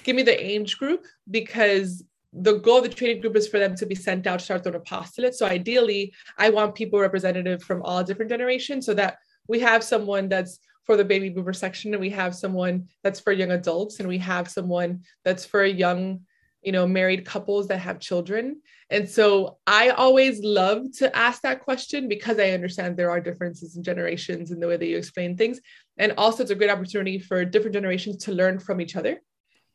give 0.03 0.17
me 0.17 0.23
the 0.23 0.45
age 0.45 0.79
group 0.79 1.05
because 1.31 2.05
the 2.33 2.59
goal 2.59 2.79
of 2.79 2.83
the 2.83 2.89
training 2.89 3.21
group 3.21 3.37
is 3.37 3.47
for 3.47 3.59
them 3.59 3.77
to 3.77 3.87
be 3.87 3.95
sent 3.95 4.27
out 4.27 4.41
to 4.41 4.45
start 4.45 4.65
their 4.65 4.75
apostolate. 4.75 5.35
So 5.35 5.47
ideally, 5.47 6.13
I 6.37 6.51
want 6.51 6.75
people 6.75 6.99
representative 6.99 7.63
from 7.63 7.83
all 7.83 8.03
different 8.03 8.31
generations 8.31 8.87
so 8.87 8.95
that 8.95 9.19
we 9.47 9.61
have 9.61 9.85
someone 9.85 10.29
that's 10.29 10.59
for 10.83 10.97
the 10.97 11.05
baby 11.05 11.29
boomer 11.29 11.53
section 11.53 11.95
and 11.95 12.01
we 12.01 12.11
have 12.11 12.35
someone 12.35 12.89
that's 13.03 13.21
for 13.21 13.33
young 13.33 13.53
adults 13.53 14.01
and 14.01 14.09
we 14.09 14.19
have 14.19 14.49
someone 14.49 15.03
that's 15.25 15.47
for 15.47 15.65
young 15.65 16.21
you 16.65 16.73
know, 16.73 16.87
married 16.87 17.27
couples 17.27 17.69
that 17.69 17.79
have 17.79 18.01
children. 18.01 18.61
And 18.89 19.09
so 19.09 19.59
I 19.67 19.91
always 19.91 20.43
love 20.43 20.87
to 20.99 21.15
ask 21.15 21.43
that 21.43 21.61
question 21.61 22.09
because 22.09 22.39
I 22.39 22.51
understand 22.51 22.97
there 22.97 23.11
are 23.11 23.21
differences 23.21 23.77
in 23.77 23.83
generations 23.83 24.51
in 24.51 24.61
the 24.61 24.67
way 24.67 24.79
that 24.79 24.87
you 24.87 24.97
explain 24.97 25.37
things. 25.37 25.61
And 25.99 26.15
also, 26.17 26.43
it's 26.43 26.51
a 26.51 26.55
great 26.55 26.71
opportunity 26.71 27.19
for 27.19 27.45
different 27.45 27.75
generations 27.75 28.17
to 28.25 28.33
learn 28.33 28.59
from 28.59 28.81
each 28.81 28.97
other 28.97 29.21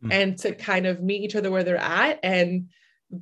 mm. 0.03 0.11
and 0.11 0.37
to 0.39 0.53
kind 0.53 0.85
of 0.85 1.01
meet 1.01 1.21
each 1.21 1.35
other 1.35 1.51
where 1.51 1.63
they're 1.63 1.77
at. 1.77 2.19
And 2.23 2.69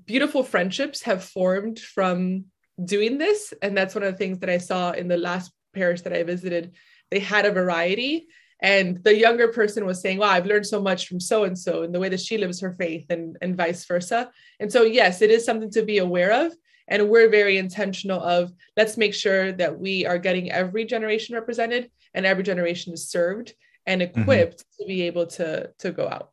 beautiful 0.05 0.43
friendships 0.43 1.03
have 1.03 1.23
formed 1.23 1.79
from 1.79 2.45
doing 2.83 3.17
this. 3.17 3.53
And 3.61 3.75
that's 3.75 3.95
one 3.95 4.03
of 4.03 4.11
the 4.11 4.17
things 4.17 4.39
that 4.39 4.49
I 4.49 4.57
saw 4.57 4.91
in 4.91 5.07
the 5.07 5.17
last 5.17 5.51
parish 5.73 6.01
that 6.01 6.13
I 6.13 6.23
visited. 6.23 6.73
They 7.11 7.19
had 7.19 7.45
a 7.45 7.51
variety 7.51 8.27
and 8.59 9.03
the 9.03 9.15
younger 9.15 9.49
person 9.49 9.85
was 9.85 10.01
saying 10.01 10.17
wow 10.17 10.29
i've 10.29 10.45
learned 10.45 10.65
so 10.65 10.81
much 10.81 11.07
from 11.07 11.19
so 11.19 11.43
and 11.43 11.57
so 11.57 11.83
and 11.83 11.93
the 11.93 11.99
way 11.99 12.09
that 12.09 12.19
she 12.19 12.37
lives 12.37 12.59
her 12.59 12.73
faith 12.73 13.05
and 13.09 13.37
and 13.41 13.55
vice 13.55 13.85
versa 13.85 14.29
and 14.59 14.71
so 14.71 14.83
yes 14.83 15.21
it 15.21 15.29
is 15.29 15.45
something 15.45 15.69
to 15.69 15.83
be 15.83 15.99
aware 15.99 16.45
of 16.45 16.53
and 16.87 17.09
we're 17.09 17.29
very 17.29 17.57
intentional 17.57 18.21
of 18.21 18.51
let's 18.75 18.97
make 18.97 19.13
sure 19.13 19.51
that 19.51 19.77
we 19.77 20.05
are 20.05 20.17
getting 20.17 20.51
every 20.51 20.85
generation 20.85 21.35
represented 21.35 21.91
and 22.13 22.25
every 22.25 22.43
generation 22.43 22.93
is 22.93 23.09
served 23.09 23.53
and 23.85 24.01
mm-hmm. 24.01 24.21
equipped 24.21 24.59
mm-hmm. 24.59 24.83
to 24.83 24.87
be 24.87 25.03
able 25.03 25.27
to 25.27 25.69
to 25.77 25.91
go 25.91 26.07
out 26.07 26.31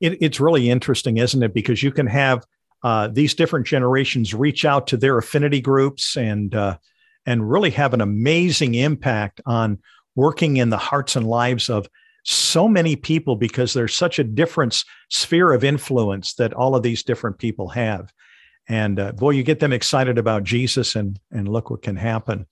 it, 0.00 0.18
it's 0.20 0.40
really 0.40 0.70
interesting 0.70 1.18
isn't 1.18 1.42
it 1.42 1.54
because 1.54 1.82
you 1.82 1.92
can 1.92 2.06
have 2.06 2.44
uh, 2.82 3.08
these 3.08 3.34
different 3.34 3.66
generations 3.66 4.34
reach 4.34 4.64
out 4.64 4.86
to 4.86 4.96
their 4.96 5.18
affinity 5.18 5.60
groups 5.60 6.16
and 6.16 6.54
uh, 6.54 6.76
and 7.26 7.50
really 7.50 7.70
have 7.70 7.92
an 7.92 8.00
amazing 8.00 8.74
impact 8.74 9.40
on 9.44 9.78
working 10.16 10.56
in 10.56 10.70
the 10.70 10.78
hearts 10.78 11.16
and 11.16 11.26
lives 11.26 11.68
of 11.68 11.88
so 12.24 12.68
many 12.68 12.96
people 12.96 13.36
because 13.36 13.72
there's 13.72 13.94
such 13.94 14.18
a 14.18 14.24
different 14.24 14.84
sphere 15.08 15.52
of 15.52 15.64
influence 15.64 16.34
that 16.34 16.52
all 16.52 16.74
of 16.74 16.82
these 16.82 17.02
different 17.02 17.38
people 17.38 17.68
have. 17.68 18.12
And 18.68 18.98
uh, 18.98 19.12
boy, 19.12 19.30
you 19.30 19.42
get 19.42 19.60
them 19.60 19.72
excited 19.72 20.16
about 20.16 20.44
Jesus, 20.44 20.96
and 20.96 21.18
and 21.30 21.48
look 21.48 21.70
what 21.70 21.82
can 21.82 21.96
happen. 21.96 22.46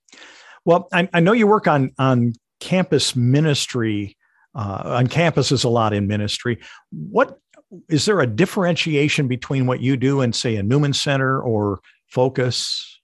Well, 0.64 0.88
I, 0.92 1.09
I 1.14 1.20
know 1.20 1.32
you 1.32 1.46
work 1.46 1.66
on 1.66 1.92
on 1.99 2.34
campus 2.61 3.16
ministry. 3.16 4.16
Uh, 4.55 4.82
on 4.84 5.07
campuses 5.07 5.64
a 5.64 5.68
lot 5.68 5.92
in 5.92 6.07
ministry. 6.07 6.59
What 6.90 7.38
is 7.88 8.07
there 8.07 8.20
a 8.20 8.26
differentiation 8.26 9.28
between 9.28 9.66
what 9.66 9.80
you 9.80 9.96
do 9.96 10.20
and 10.20 10.34
say 10.34 10.57
a 10.57 10.62
Newman 10.62 10.94
Center 10.94 11.40
or 11.40 11.80
Focus? 12.07 13.01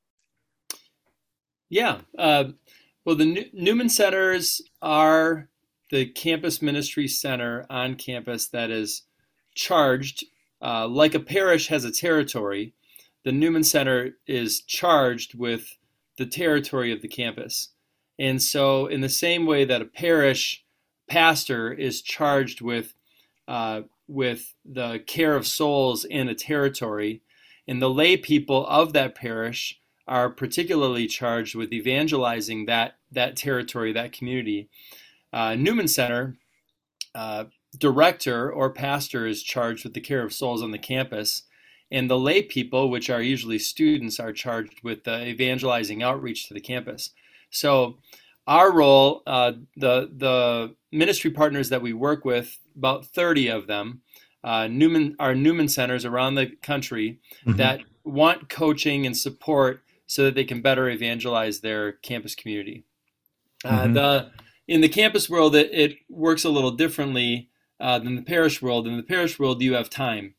Yeah, 1.68 1.99
uh, 2.18 2.45
well, 3.05 3.16
the 3.16 3.51
Newman 3.53 3.88
Centers 3.88 4.62
are 4.80 5.49
the 5.90 6.07
campus 6.07 6.62
ministry 6.62 7.07
center 7.07 7.66
on 7.68 7.95
campus 7.97 8.49
that 8.49 8.70
is 8.70 9.03
charged, 9.55 10.24
uh, 10.62 10.88
like 10.88 11.14
a 11.14 11.20
parish 11.20 11.68
has 11.68 11.84
a 11.84 11.92
territory, 11.92 12.74
the 13.24 13.32
Newman 13.32 13.64
Center 13.64 14.12
is 14.26 14.62
charged 14.62 15.38
with 15.38 15.76
the 16.18 16.26
territory 16.26 16.92
of 16.92 17.03
the 17.03 17.09
campus. 17.09 17.70
And 18.18 18.42
so, 18.42 18.86
in 18.86 19.01
the 19.01 19.09
same 19.09 19.47
way 19.47 19.64
that 19.64 19.82
a 19.82 19.86
parish 19.86 20.64
pastor 21.09 21.72
is 21.72 22.02
charged 22.02 22.61
with 22.61 22.94
uh, 23.46 23.82
with 24.07 24.55
the 24.64 25.02
care 25.07 25.34
of 25.34 25.46
souls 25.46 26.05
in 26.05 26.28
a 26.28 26.34
territory, 26.34 27.22
and 27.66 27.80
the 27.80 27.90
lay 27.90 28.16
people 28.16 28.66
of 28.66 28.92
that 28.92 29.14
parish 29.14 29.80
are 30.07 30.28
particularly 30.28 31.07
charged 31.07 31.55
with 31.55 31.72
evangelizing 31.72 32.66
that 32.66 32.96
that 33.11 33.36
territory, 33.36 33.92
that 33.92 34.12
community. 34.12 34.68
Uh, 35.32 35.55
Newman 35.55 35.88
Center 35.88 36.36
uh, 37.14 37.44
director 37.78 38.50
or 38.50 38.70
pastor 38.70 39.26
is 39.26 39.42
charged 39.42 39.84
with 39.84 39.94
the 39.94 40.00
care 40.00 40.22
of 40.22 40.32
souls 40.32 40.62
on 40.62 40.70
the 40.70 40.78
campus, 40.78 41.42
and 41.90 42.11
the 42.11 42.18
lay 42.18 42.42
people, 42.42 42.90
which 42.90 43.11
are 43.11 43.22
usually 43.22 43.59
students, 43.59 44.18
are 44.18 44.32
charged 44.32 44.82
with 44.82 45.05
the 45.05 45.26
evangelizing 45.26 46.02
outreach 46.02 46.48
to 46.48 46.55
the 46.55 46.61
campus. 46.61 47.11
So, 47.50 47.98
our 48.47 48.72
role, 48.72 49.22
uh, 49.26 49.53
the 49.76 50.11
the 50.14 50.74
ministry 50.92 51.30
partners 51.30 51.68
that 51.70 51.82
we 51.82 51.92
work 51.92 52.24
with, 52.24 52.59
about 52.76 53.07
30 53.07 53.49
of 53.49 53.66
them, 53.66 54.03
uh, 54.42 54.68
Newman 54.68 55.16
are 55.18 55.34
Newman 55.34 55.68
centers 55.68 56.05
around 56.05 56.34
the 56.34 56.55
country 56.62 57.20
mm-hmm. 57.47 57.57
that 57.57 57.80
want 58.05 58.49
coaching 58.49 59.07
and 59.07 59.16
support 59.16 59.82
so 60.07 60.24
that 60.24 60.34
they 60.34 60.45
can 60.45 60.61
better 60.61 60.88
evangelize 60.88 61.61
their 61.61 61.92
campus 61.92 62.34
community. 62.34 62.84
Uh, 63.64 63.68
mm-hmm. 63.70 63.90
Uh, 63.90 63.92
the 63.95 64.30
in 64.66 64.80
the 64.80 64.88
campus 64.88 65.28
world, 65.28 65.55
it, 65.55 65.70
it 65.72 65.99
works 66.09 66.45
a 66.45 66.51
little 66.51 66.70
differently 66.70 67.49
uh, 67.80 67.99
than 67.99 68.16
the 68.16 68.22
parish 68.22 68.62
world. 68.62 68.86
In 68.86 68.97
the 68.97 69.03
parish 69.03 69.38
world, 69.38 69.62
you 69.62 69.74
have 69.74 69.90
time 69.90 70.34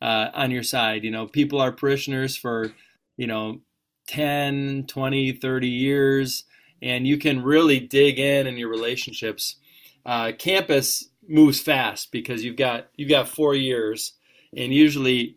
uh, 0.00 0.28
on 0.34 0.50
your 0.50 0.62
side. 0.62 1.04
You 1.04 1.10
know, 1.10 1.26
people 1.26 1.60
are 1.60 1.72
parishioners 1.72 2.36
for, 2.36 2.72
you 3.16 3.26
know, 3.26 3.60
10, 4.06 4.84
20, 4.86 5.32
30 5.32 5.68
years, 5.68 6.44
and 6.82 7.06
you 7.06 7.18
can 7.18 7.42
really 7.42 7.80
dig 7.80 8.18
in 8.18 8.46
in 8.46 8.56
your 8.56 8.68
relationships. 8.68 9.56
Uh, 10.04 10.32
campus 10.38 11.08
moves 11.26 11.60
fast 11.60 12.12
because 12.12 12.44
you've 12.44 12.56
got 12.56 12.88
you've 12.96 13.08
got 13.08 13.28
four 13.28 13.54
years, 13.54 14.12
and 14.56 14.72
usually 14.72 15.36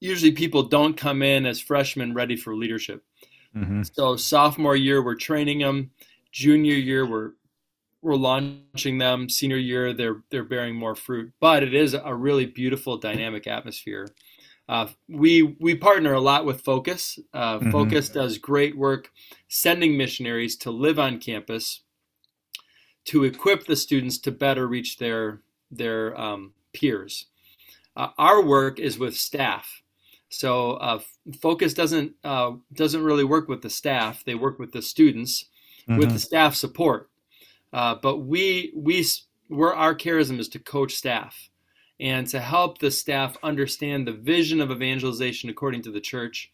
usually 0.00 0.32
people 0.32 0.62
don't 0.62 0.96
come 0.96 1.22
in 1.22 1.46
as 1.46 1.60
freshmen 1.60 2.14
ready 2.14 2.36
for 2.36 2.54
leadership. 2.54 3.04
Mm-hmm. 3.56 3.82
So 3.92 4.16
sophomore 4.16 4.76
year 4.76 5.02
we're 5.02 5.16
training 5.16 5.58
them, 5.58 5.90
junior 6.30 6.74
year 6.74 7.06
we're 7.06 7.32
we're 8.00 8.14
launching 8.14 8.98
them, 8.98 9.28
senior 9.28 9.56
year 9.56 9.92
they're 9.92 10.22
they're 10.30 10.44
bearing 10.44 10.76
more 10.76 10.94
fruit. 10.94 11.32
But 11.40 11.62
it 11.62 11.74
is 11.74 11.94
a 11.94 12.14
really 12.14 12.46
beautiful 12.46 12.96
dynamic 12.96 13.46
atmosphere. 13.46 14.08
Uh, 14.68 14.86
we 15.08 15.56
we 15.60 15.74
partner 15.74 16.12
a 16.12 16.20
lot 16.20 16.44
with 16.44 16.60
Focus. 16.60 17.18
Uh, 17.32 17.58
mm-hmm. 17.58 17.70
Focus 17.70 18.10
does 18.10 18.36
great 18.36 18.76
work 18.76 19.10
sending 19.48 19.96
missionaries 19.96 20.56
to 20.56 20.70
live 20.70 20.98
on 20.98 21.18
campus 21.18 21.82
to 23.06 23.24
equip 23.24 23.64
the 23.64 23.76
students 23.76 24.18
to 24.18 24.30
better 24.30 24.66
reach 24.66 24.98
their 24.98 25.40
their 25.70 26.18
um, 26.20 26.52
peers. 26.74 27.26
Uh, 27.96 28.08
our 28.18 28.42
work 28.42 28.78
is 28.78 28.98
with 28.98 29.16
staff. 29.16 29.82
So 30.28 30.74
uh, 30.74 31.00
Focus 31.40 31.72
doesn't 31.72 32.12
uh, 32.22 32.52
doesn't 32.74 33.02
really 33.02 33.24
work 33.24 33.48
with 33.48 33.62
the 33.62 33.70
staff; 33.70 34.22
they 34.24 34.34
work 34.34 34.58
with 34.58 34.72
the 34.72 34.82
students, 34.82 35.46
mm-hmm. 35.88 35.98
with 35.98 36.12
the 36.12 36.18
staff 36.18 36.54
support. 36.54 37.08
Uh, 37.72 37.94
but 37.94 38.18
we 38.18 38.72
we 38.76 39.06
we're, 39.48 39.72
our 39.72 39.94
charism 39.94 40.38
is 40.38 40.48
to 40.50 40.58
coach 40.58 40.94
staff 40.94 41.48
and 42.00 42.26
to 42.28 42.40
help 42.40 42.78
the 42.78 42.90
staff 42.90 43.36
understand 43.42 44.06
the 44.06 44.12
vision 44.12 44.60
of 44.60 44.70
evangelization 44.70 45.50
according 45.50 45.82
to 45.82 45.90
the 45.90 46.00
church, 46.00 46.50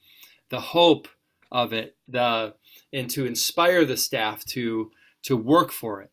the 0.48 0.60
hope 0.60 1.08
of 1.50 1.72
it, 1.72 1.96
the 2.08 2.54
and 2.92 3.10
to 3.10 3.26
inspire 3.26 3.84
the 3.84 3.96
staff 3.96 4.44
to 4.44 4.90
to 5.22 5.36
work 5.36 5.72
for 5.72 6.00
it 6.02 6.10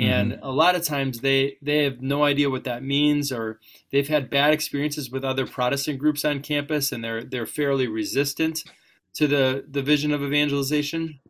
and 0.00 0.32
mm-hmm. 0.32 0.44
a 0.44 0.50
lot 0.50 0.74
of 0.74 0.82
times 0.82 1.20
they 1.20 1.56
they 1.60 1.84
have 1.84 2.00
no 2.00 2.24
idea 2.24 2.50
what 2.50 2.64
that 2.64 2.82
means 2.82 3.30
or 3.30 3.60
they've 3.92 4.08
had 4.08 4.30
bad 4.30 4.52
experiences 4.52 5.10
with 5.10 5.24
other 5.24 5.46
protestant 5.46 5.98
groups 5.98 6.24
on 6.24 6.40
campus 6.40 6.90
and 6.90 7.04
they're 7.04 7.22
they're 7.22 7.46
fairly 7.46 7.86
resistant 7.86 8.64
to 9.12 9.26
the 9.26 9.64
the 9.68 9.82
vision 9.82 10.12
of 10.12 10.22
evangelization 10.22 11.20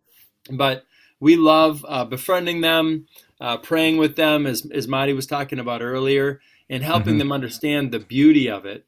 but 0.50 0.84
we 1.18 1.36
love 1.36 1.84
uh, 1.88 2.04
befriending 2.04 2.60
them 2.60 3.06
uh, 3.40 3.56
praying 3.56 3.96
with 3.96 4.16
them 4.16 4.46
as 4.46 4.66
as 4.72 4.86
Mari 4.86 5.12
was 5.12 5.26
talking 5.26 5.58
about 5.58 5.82
earlier 5.82 6.40
and 6.70 6.82
helping 6.82 7.14
mm-hmm. 7.14 7.18
them 7.18 7.32
understand 7.32 7.92
the 7.92 7.98
beauty 7.98 8.48
of 8.48 8.64
it 8.64 8.86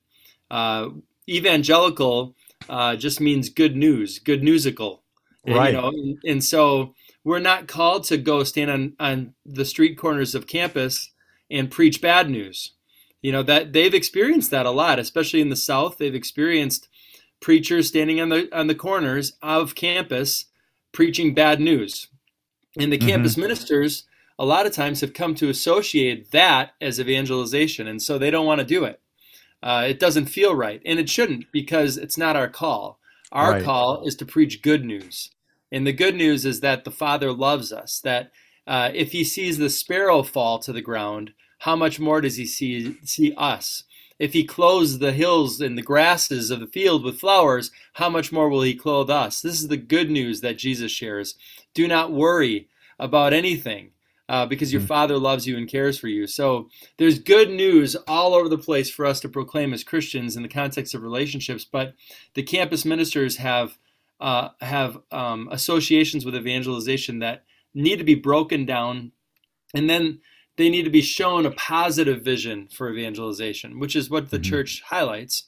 uh, 0.51 0.89
evangelical 1.29 2.35
uh, 2.71 2.97
just 2.97 3.21
means 3.21 3.51
good 3.51 3.77
news 3.77 4.19
good 4.19 4.43
newsical 4.43 5.03
right 5.47 5.75
you 5.75 5.81
know, 5.81 5.89
and, 5.89 6.19
and 6.25 6.45
so 6.45 6.95
we're 7.25 7.39
not 7.39 7.69
called 7.69 8.05
to 8.05 8.17
go 8.17 8.43
stand 8.45 8.71
on, 8.71 8.93
on 8.99 9.35
the 9.45 9.65
street 9.65 9.97
corners 9.97 10.35
of 10.35 10.47
campus 10.47 11.11
and 11.51 11.71
preach 11.71 12.01
bad 12.01 12.29
news. 12.29 12.73
You 13.21 13.31
know, 13.31 13.43
that 13.45 13.73
they've 13.73 13.95
experienced 13.95 14.51
that 14.51 14.67
a 14.67 14.71
lot, 14.71 14.99
especially 14.99 15.41
in 15.41 15.49
the 15.49 15.57
South. 15.57 15.99
They've 15.99 16.15
experienced 16.15 16.89
preachers 17.41 17.89
standing 17.89 18.21
on 18.21 18.31
the 18.31 18.49
on 18.57 18.67
the 18.67 18.75
corners 18.75 19.35
of 19.41 19.77
campus 19.77 20.47
preaching 20.91 21.33
bad 21.33 21.61
news. 21.61 22.09
And 22.79 22.93
the 22.93 22.99
mm-hmm. 22.99 23.09
campus 23.09 23.37
ministers 23.37 24.05
a 24.43 24.45
lot 24.45 24.67
of 24.67 24.73
times 24.73 25.01
have 25.01 25.15
come 25.15 25.37
to 25.37 25.51
associate 25.51 26.33
that 26.33 26.73
as 26.81 26.99
evangelization, 26.99 27.87
and 27.87 28.03
so 28.03 28.19
they 28.19 28.29
don't 28.29 28.45
want 28.45 28.59
to 28.59 28.67
do 28.67 28.83
it. 28.83 29.01
Uh, 29.63 29.85
it 29.89 30.01
doesn't 30.01 30.27
feel 30.27 30.53
right, 30.53 30.83
and 30.85 30.99
it 30.99 31.09
shouldn't 31.09 31.45
because 31.53 31.97
it's 31.97 32.19
not 32.19 32.35
our 32.35 32.49
call. 32.49 32.99
Our 33.31 33.53
right. 33.53 33.63
call 33.63 34.05
is 34.05 34.17
to 34.17 34.27
preach 34.27 34.61
good 34.61 34.85
news. 34.85 35.31
And 35.71 35.87
the 35.87 35.93
good 35.93 36.17
news 36.17 36.45
is 36.45 36.59
that 36.59 36.83
the 36.83 36.91
Father 36.91 37.33
loves 37.33 37.73
us, 37.73 38.01
that 38.01 38.33
uh, 38.67 38.91
if 38.93 39.13
he 39.13 39.23
sees 39.23 39.59
the 39.59 39.71
sparrow 39.71 40.25
fall 40.25 40.59
to 40.59 40.73
the 40.73 40.83
ground, 40.83 41.35
how 41.59 41.77
much 41.77 42.01
more 42.01 42.21
does 42.21 42.35
he 42.35 42.45
see, 42.45 42.97
see 43.05 43.33
us? 43.37 43.85
If 44.19 44.33
he 44.33 44.43
clothes 44.43 44.99
the 44.99 45.13
hills 45.13 45.61
and 45.61 45.79
the 45.79 45.83
grasses 45.83 46.51
of 46.51 46.59
the 46.59 46.67
field 46.67 47.05
with 47.05 47.21
flowers, 47.21 47.71
how 47.93 48.09
much 48.09 48.33
more 48.33 48.49
will 48.49 48.63
he 48.63 48.75
clothe 48.75 49.09
us? 49.09 49.41
This 49.41 49.61
is 49.61 49.69
the 49.69 49.77
good 49.77 50.11
news 50.11 50.41
that 50.41 50.59
Jesus 50.59 50.91
shares. 50.91 51.37
Do 51.75 51.87
not 51.87 52.11
worry 52.11 52.67
about 52.99 53.33
anything. 53.33 53.92
Uh, 54.29 54.47
because 54.47 54.73
your 54.73 54.81
mm-hmm. 54.81 54.89
father 54.89 55.19
loves 55.19 55.47
you 55.47 55.57
and 55.57 55.69
cares 55.69 55.99
for 55.99 56.09
you. 56.09 56.27
So 56.27 56.69
there's 56.97 57.19
good 57.19 57.51
news 57.51 57.97
all 58.07 58.35
over 58.35 58.49
the 58.49 58.59
place 58.59 58.91
for 58.91 59.05
us 59.05 59.21
to 59.21 59.29
proclaim 59.29 59.75
as 59.75 59.85
Christians 59.85 60.37
in 60.37 60.43
the 60.43 60.49
context 60.49 60.95
of 60.95 61.03
relationships. 61.03 61.65
But 61.65 61.95
the 62.35 62.43
campus 62.43 62.85
ministers 62.85 63.37
have 63.37 63.79
uh, 64.21 64.51
have 64.61 64.99
um, 65.11 65.49
associations 65.51 66.25
with 66.25 66.37
evangelization 66.37 67.19
that 67.19 67.45
need 67.75 67.97
to 67.97 68.05
be 68.05 68.15
broken 68.15 68.65
down, 68.65 69.11
and 69.75 69.91
then 69.91 70.21
they 70.57 70.71
need 70.71 70.85
to 70.85 70.91
be 70.91 71.03
shown 71.03 71.45
a 71.45 71.51
positive 71.51 72.23
vision 72.23 72.69
for 72.69 72.91
evangelization, 72.91 73.81
which 73.81 73.97
is 73.97 74.09
what 74.09 74.31
the 74.31 74.39
mm-hmm. 74.39 74.51
church 74.51 74.83
highlights. 74.87 75.45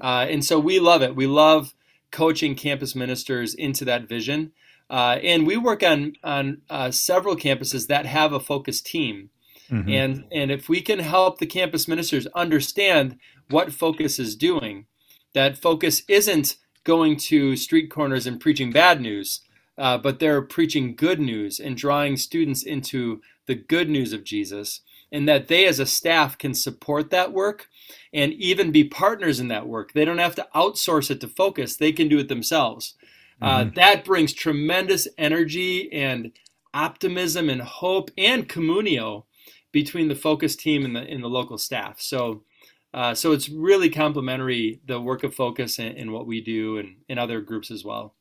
Uh, 0.00 0.26
and 0.28 0.44
so 0.44 0.58
we 0.58 0.78
love 0.78 1.02
it. 1.02 1.16
We 1.16 1.26
love 1.26 1.74
coaching 2.10 2.54
campus 2.54 2.94
ministers 2.94 3.54
into 3.54 3.84
that 3.84 4.08
vision. 4.08 4.52
Uh, 4.90 5.18
and 5.22 5.46
we 5.46 5.56
work 5.56 5.82
on 5.82 6.12
on 6.22 6.62
uh, 6.70 6.90
several 6.90 7.36
campuses 7.36 7.86
that 7.86 8.06
have 8.06 8.32
a 8.32 8.40
focus 8.40 8.80
team. 8.80 9.30
Mm-hmm. 9.70 9.88
And 9.88 10.24
and 10.30 10.50
if 10.50 10.68
we 10.68 10.80
can 10.80 10.98
help 10.98 11.38
the 11.38 11.46
campus 11.46 11.88
ministers 11.88 12.26
understand 12.28 13.18
what 13.50 13.72
focus 13.72 14.18
is 14.18 14.36
doing, 14.36 14.86
that 15.32 15.58
focus 15.58 16.02
isn't 16.08 16.56
going 16.84 17.16
to 17.16 17.56
street 17.56 17.90
corners 17.90 18.26
and 18.26 18.40
preaching 18.40 18.70
bad 18.70 19.00
news, 19.00 19.40
uh, 19.78 19.98
but 19.98 20.18
they're 20.18 20.42
preaching 20.42 20.94
good 20.94 21.18
news 21.18 21.58
and 21.58 21.76
drawing 21.76 22.16
students 22.16 22.62
into 22.62 23.22
the 23.46 23.54
good 23.54 23.88
news 23.88 24.12
of 24.12 24.24
Jesus, 24.24 24.82
and 25.10 25.28
that 25.28 25.48
they 25.48 25.66
as 25.66 25.78
a 25.78 25.86
staff 25.86 26.36
can 26.36 26.54
support 26.54 27.10
that 27.10 27.32
work 27.32 27.68
and 28.12 28.32
even 28.34 28.70
be 28.70 28.84
partners 28.84 29.40
in 29.40 29.48
that 29.48 29.66
work. 29.66 29.92
They 29.92 30.04
don't 30.04 30.18
have 30.18 30.34
to 30.36 30.46
outsource 30.54 31.10
it 31.10 31.20
to 31.22 31.28
focus, 31.28 31.76
they 31.76 31.92
can 31.92 32.08
do 32.08 32.18
it 32.18 32.28
themselves. 32.28 32.94
Uh, 33.42 33.60
mm-hmm. 33.60 33.74
That 33.74 34.04
brings 34.04 34.32
tremendous 34.32 35.08
energy 35.18 35.92
and 35.92 36.32
optimism 36.72 37.48
and 37.48 37.62
hope 37.62 38.10
and 38.16 38.48
communio 38.48 39.24
between 39.72 40.08
the 40.08 40.14
focus 40.14 40.56
team 40.56 40.84
and 40.84 40.94
the, 40.94 41.00
and 41.00 41.22
the 41.22 41.28
local 41.28 41.58
staff. 41.58 42.00
So, 42.00 42.44
uh, 42.92 43.14
so 43.14 43.32
it's 43.32 43.48
really 43.48 43.90
complementary 43.90 44.80
the 44.86 45.00
work 45.00 45.24
of 45.24 45.34
focus 45.34 45.78
and, 45.78 45.96
and 45.96 46.12
what 46.12 46.26
we 46.26 46.40
do 46.40 46.78
and 46.78 46.96
in 47.08 47.18
other 47.18 47.40
groups 47.40 47.70
as 47.70 47.84
well. 47.84 48.14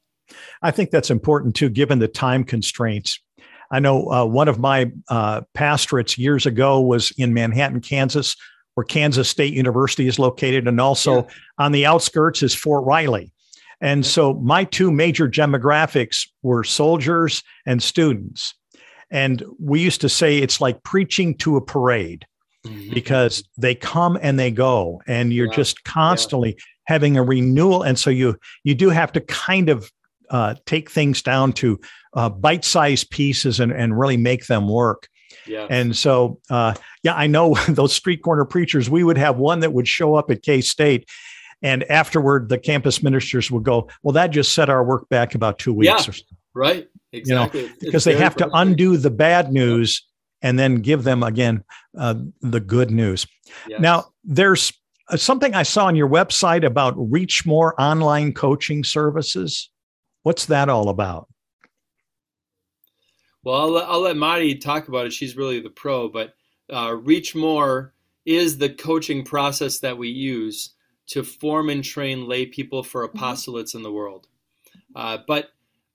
I 0.61 0.72
think 0.72 0.89
that's 0.89 1.11
important 1.11 1.55
too, 1.55 1.70
given 1.70 1.99
the 1.99 2.07
time 2.07 2.43
constraints. 2.43 3.20
I 3.72 3.80
know 3.80 4.11
uh, 4.11 4.26
one 4.26 4.47
of 4.47 4.59
my 4.59 4.91
uh, 5.09 5.41
pastorates 5.53 6.18
years 6.18 6.45
ago 6.45 6.80
was 6.80 7.11
in 7.18 7.34
Manhattan, 7.34 7.82
Kansas, 7.82 8.36
where 8.76 8.84
Kansas 8.84 9.30
State 9.30 9.53
University 9.53 10.07
is 10.07 10.20
located, 10.20 10.68
and 10.68 10.80
also 10.80 11.24
yeah. 11.24 11.30
on 11.59 11.72
the 11.72 11.86
outskirts 11.86 12.43
is 12.43 12.55
Fort 12.55 12.86
Riley. 12.86 13.32
And 13.84 14.05
so 14.05 14.36
my 14.36 14.63
two 14.63 14.91
major 14.91 15.27
demographics 15.27 16.25
were 16.41 16.63
soldiers 16.63 17.43
and 17.65 17.84
students. 17.84 18.55
And 19.11 19.43
we 19.59 19.81
used 19.81 19.99
to 20.01 20.09
say 20.09 20.38
it's 20.38 20.61
like 20.61 20.81
preaching 20.84 21.36
to 21.39 21.57
a 21.57 21.61
parade 21.61 22.25
mm-hmm. 22.65 22.93
because 22.93 23.43
they 23.57 23.75
come 23.75 24.17
and 24.21 24.39
they 24.39 24.51
go, 24.51 25.01
and 25.05 25.34
you're 25.34 25.51
just 25.51 25.84
constantly 25.84 26.51
yeah. 26.51 26.63
having 26.86 27.17
a 27.17 27.23
renewal. 27.23 27.84
And 27.84 27.99
so 27.99 28.09
you 28.09 28.39
you 28.63 28.73
do 28.73 28.89
have 28.89 29.11
to 29.11 29.21
kind 29.21 29.67
of 29.67 29.91
uh, 30.29 30.55
take 30.65 30.89
things 30.89 31.21
down 31.21 31.51
to 31.53 31.79
uh, 32.13 32.29
bite-sized 32.29 33.11
pieces 33.11 33.59
and, 33.59 33.71
and 33.71 33.99
really 33.99 34.17
make 34.17 34.47
them 34.47 34.67
work. 34.69 35.09
Yeah. 35.45 35.67
And 35.69 35.95
so, 35.95 36.39
uh, 36.49 36.73
yeah, 37.03 37.15
I 37.15 37.27
know 37.27 37.55
those 37.67 37.93
street 37.93 38.23
corner 38.23 38.45
preachers. 38.45 38.89
We 38.89 39.03
would 39.03 39.17
have 39.17 39.38
one 39.38 39.59
that 39.59 39.73
would 39.73 39.88
show 39.88 40.15
up 40.15 40.31
at 40.31 40.41
K 40.41 40.61
State, 40.61 41.09
and 41.64 41.89
afterward, 41.89 42.49
the 42.49 42.59
campus 42.59 43.01
ministers 43.01 43.49
would 43.49 43.64
go, 43.64 43.89
"Well, 44.03 44.14
that 44.14 44.28
just 44.28 44.53
set 44.53 44.70
our 44.70 44.84
work 44.84 45.09
back 45.09 45.34
about 45.34 45.57
two 45.57 45.74
weeks." 45.74 46.07
Yeah, 46.07 46.14
right. 46.53 46.88
Exactly. 47.14 47.61
You 47.61 47.68
know, 47.68 47.74
because 47.80 48.03
they 48.03 48.16
have 48.18 48.36
to 48.38 48.49
undo 48.53 48.97
the 48.97 49.11
bad 49.11 49.51
news 49.51 50.05
and 50.41 50.59
then 50.59 50.76
give 50.76 51.03
them 51.03 51.24
again 51.24 51.64
uh, 51.97 52.16
the 52.41 52.59
good 52.59 52.91
news. 52.91 53.26
Yes. 53.68 53.80
Now, 53.80 54.07
there's 54.24 54.74
uh, 55.09 55.18
something 55.18 55.53
I 55.53 55.64
saw 55.64 55.86
on 55.86 55.95
your 55.95 56.09
website 56.09 56.66
about 56.66 56.95
Reach 56.97 57.45
More 57.45 57.80
online 57.82 58.34
coaching 58.34 58.84
services. 58.84 59.70
What's 60.24 60.47
that 60.47 60.70
all 60.70 60.89
about? 60.89 61.28
Well, 63.43 63.78
I'll, 63.78 63.91
I'll 63.91 64.01
let 64.01 64.18
Mari 64.18 64.55
talk 64.55 64.88
about 64.88 65.05
it. 65.05 65.14
She's 65.14 65.36
really 65.36 65.59
the 65.59 65.70
pro, 65.70 66.07
but 66.09 66.34
uh, 66.72 66.95
Reach 66.95 67.36
More 67.36 67.93
is 68.26 68.57
the 68.57 68.70
coaching 68.70 69.24
process 69.24 69.80
that 69.80 69.97
we 69.97 70.09
use 70.09 70.72
to 71.08 71.24
form 71.24 71.70
and 71.70 71.84
train 71.84 72.28
lay 72.28 72.45
people 72.45 72.84
for 72.84 73.08
mm-hmm. 73.08 73.18
apostolates 73.18 73.76
in 73.76 73.84
the 73.84 73.91
world. 73.91 74.28
Uh, 74.95 75.18
but 75.28 75.49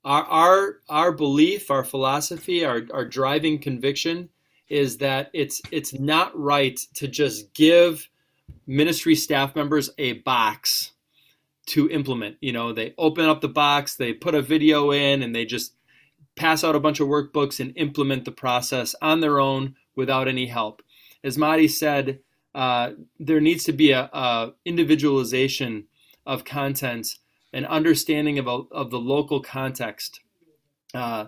our, 0.05 0.25
our 0.25 0.79
our 0.89 1.13
belief, 1.13 1.71
our 1.71 1.85
philosophy, 1.85 2.65
our, 2.65 2.83
our 2.93 3.05
driving 3.05 3.59
conviction 3.59 4.29
is 4.69 4.99
that 4.99 5.31
it's 5.33 5.61
it's 5.71 5.93
not 5.93 6.39
right 6.39 6.79
to 6.95 7.09
just 7.09 7.53
give 7.55 8.09
ministry 8.67 9.15
staff 9.15 9.57
members 9.57 9.91
a 9.99 10.15
box 10.15 10.93
to 11.67 11.91
implement. 11.91 12.37
You 12.41 12.53
know, 12.53 12.73
they 12.73 12.95
open 12.97 13.27
up 13.27 13.41
the 13.41 13.49
box, 13.49 13.97
they 13.97 14.13
put 14.13 14.35
a 14.35 14.43
video 14.43 14.91
in, 14.91 15.23
and 15.23 15.35
they 15.35 15.45
just 15.45 15.75
pass 16.37 16.63
out 16.63 16.77
a 16.77 16.81
bunch 16.81 17.01
of 17.01 17.09
workbooks 17.09 17.61
and 17.61 17.77
implement 17.77 18.25
the 18.25 18.33
process 18.33 18.95
on 19.03 19.21
their 19.21 19.41
own 19.41 19.75
without 19.97 20.29
any 20.29 20.47
help. 20.47 20.83
As 21.25 21.37
Mari 21.37 21.69
said, 21.69 22.21
uh, 22.59 22.91
there 23.21 23.41
needs 23.41 23.63
to 23.63 23.73
be 23.73 23.93
a, 23.93 24.11
a, 24.13 24.53
individualization 24.65 25.85
of 26.27 26.45
content, 26.45 27.07
an 27.53 27.65
understanding 27.65 28.37
of, 28.41 28.49
a, 28.49 28.63
of 28.73 28.91
the 28.91 28.99
local 28.99 29.41
context, 29.41 30.19
uh, 30.93 31.27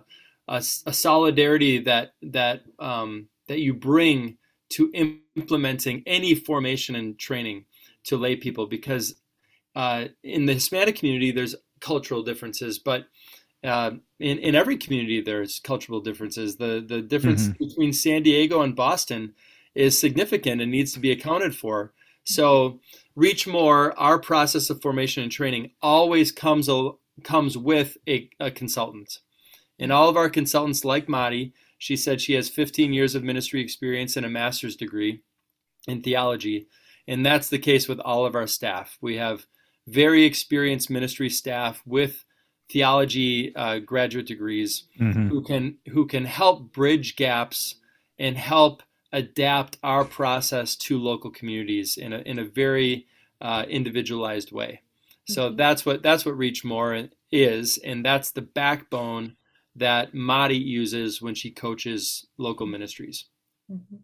a, 0.48 0.56
a, 0.56 0.92
solidarity 0.92 1.78
that 1.78 2.14
that 2.20 2.62
um, 2.80 3.28
that 3.46 3.60
you 3.60 3.72
bring 3.72 4.38
to 4.70 4.90
implementing 5.36 6.02
any 6.04 6.34
formation 6.34 6.96
and 6.96 7.16
training 7.16 7.64
to 8.02 8.16
lay 8.16 8.34
people. 8.34 8.66
Because 8.66 9.14
uh, 9.76 10.06
in 10.24 10.46
the 10.46 10.54
Hispanic 10.54 10.96
community, 10.96 11.30
there's 11.30 11.54
cultural 11.78 12.24
differences, 12.24 12.80
but 12.80 13.04
uh, 13.62 13.92
in 14.18 14.38
in 14.38 14.56
every 14.56 14.76
community 14.76 15.20
there's 15.20 15.60
cultural 15.60 16.00
differences. 16.00 16.56
The 16.56 16.84
the 16.84 17.00
difference 17.00 17.46
mm-hmm. 17.46 17.64
between 17.64 17.92
San 17.92 18.24
Diego 18.24 18.62
and 18.62 18.74
Boston 18.74 19.34
is 19.74 19.98
significant 19.98 20.60
and 20.60 20.70
needs 20.70 20.92
to 20.92 21.00
be 21.00 21.10
accounted 21.10 21.54
for. 21.54 21.92
So, 22.24 22.80
Reach 23.16 23.46
More, 23.46 23.98
our 23.98 24.18
process 24.18 24.70
of 24.70 24.80
formation 24.80 25.22
and 25.22 25.32
training 25.32 25.72
always 25.82 26.32
comes 26.32 26.68
a, 26.68 26.90
comes 27.24 27.56
with 27.56 27.96
a, 28.08 28.30
a 28.38 28.50
consultant. 28.50 29.18
And 29.78 29.92
all 29.92 30.08
of 30.08 30.16
our 30.16 30.30
consultants, 30.30 30.84
like 30.84 31.08
Mari, 31.08 31.52
she 31.78 31.96
said 31.96 32.20
she 32.20 32.34
has 32.34 32.48
15 32.48 32.92
years 32.92 33.14
of 33.14 33.24
ministry 33.24 33.60
experience 33.60 34.16
and 34.16 34.26
a 34.26 34.30
master's 34.30 34.76
degree 34.76 35.22
in 35.88 36.02
theology. 36.02 36.68
And 37.08 37.24
that's 37.24 37.48
the 37.48 37.58
case 37.58 37.88
with 37.88 37.98
all 38.00 38.26
of 38.26 38.34
our 38.34 38.46
staff. 38.46 38.98
We 39.00 39.16
have 39.16 39.46
very 39.88 40.24
experienced 40.24 40.90
ministry 40.90 41.30
staff 41.30 41.82
with 41.86 42.24
theology 42.70 43.54
uh, 43.56 43.78
graduate 43.80 44.26
degrees 44.26 44.84
mm-hmm. 45.00 45.28
who 45.28 45.42
can 45.42 45.76
who 45.88 46.06
can 46.06 46.24
help 46.24 46.72
bridge 46.72 47.16
gaps 47.16 47.76
and 48.18 48.36
help 48.36 48.82
adapt 49.12 49.78
our 49.82 50.04
process 50.04 50.76
to 50.76 50.98
local 50.98 51.30
communities 51.30 51.96
in 51.96 52.12
a, 52.12 52.18
in 52.18 52.38
a 52.38 52.44
very 52.44 53.06
uh, 53.40 53.64
individualized 53.68 54.52
way. 54.52 54.82
So 55.28 55.48
mm-hmm. 55.48 55.56
that's 55.56 55.84
what 55.86 56.02
that's 56.02 56.24
what 56.24 56.36
Reach 56.36 56.64
More 56.64 57.08
is, 57.30 57.78
and 57.78 58.04
that's 58.04 58.30
the 58.30 58.42
backbone 58.42 59.36
that 59.76 60.14
Mari 60.14 60.56
uses 60.56 61.22
when 61.22 61.34
she 61.34 61.50
coaches 61.50 62.26
local 62.38 62.66
ministries. 62.66 63.26
Mm-hmm. 63.70 63.96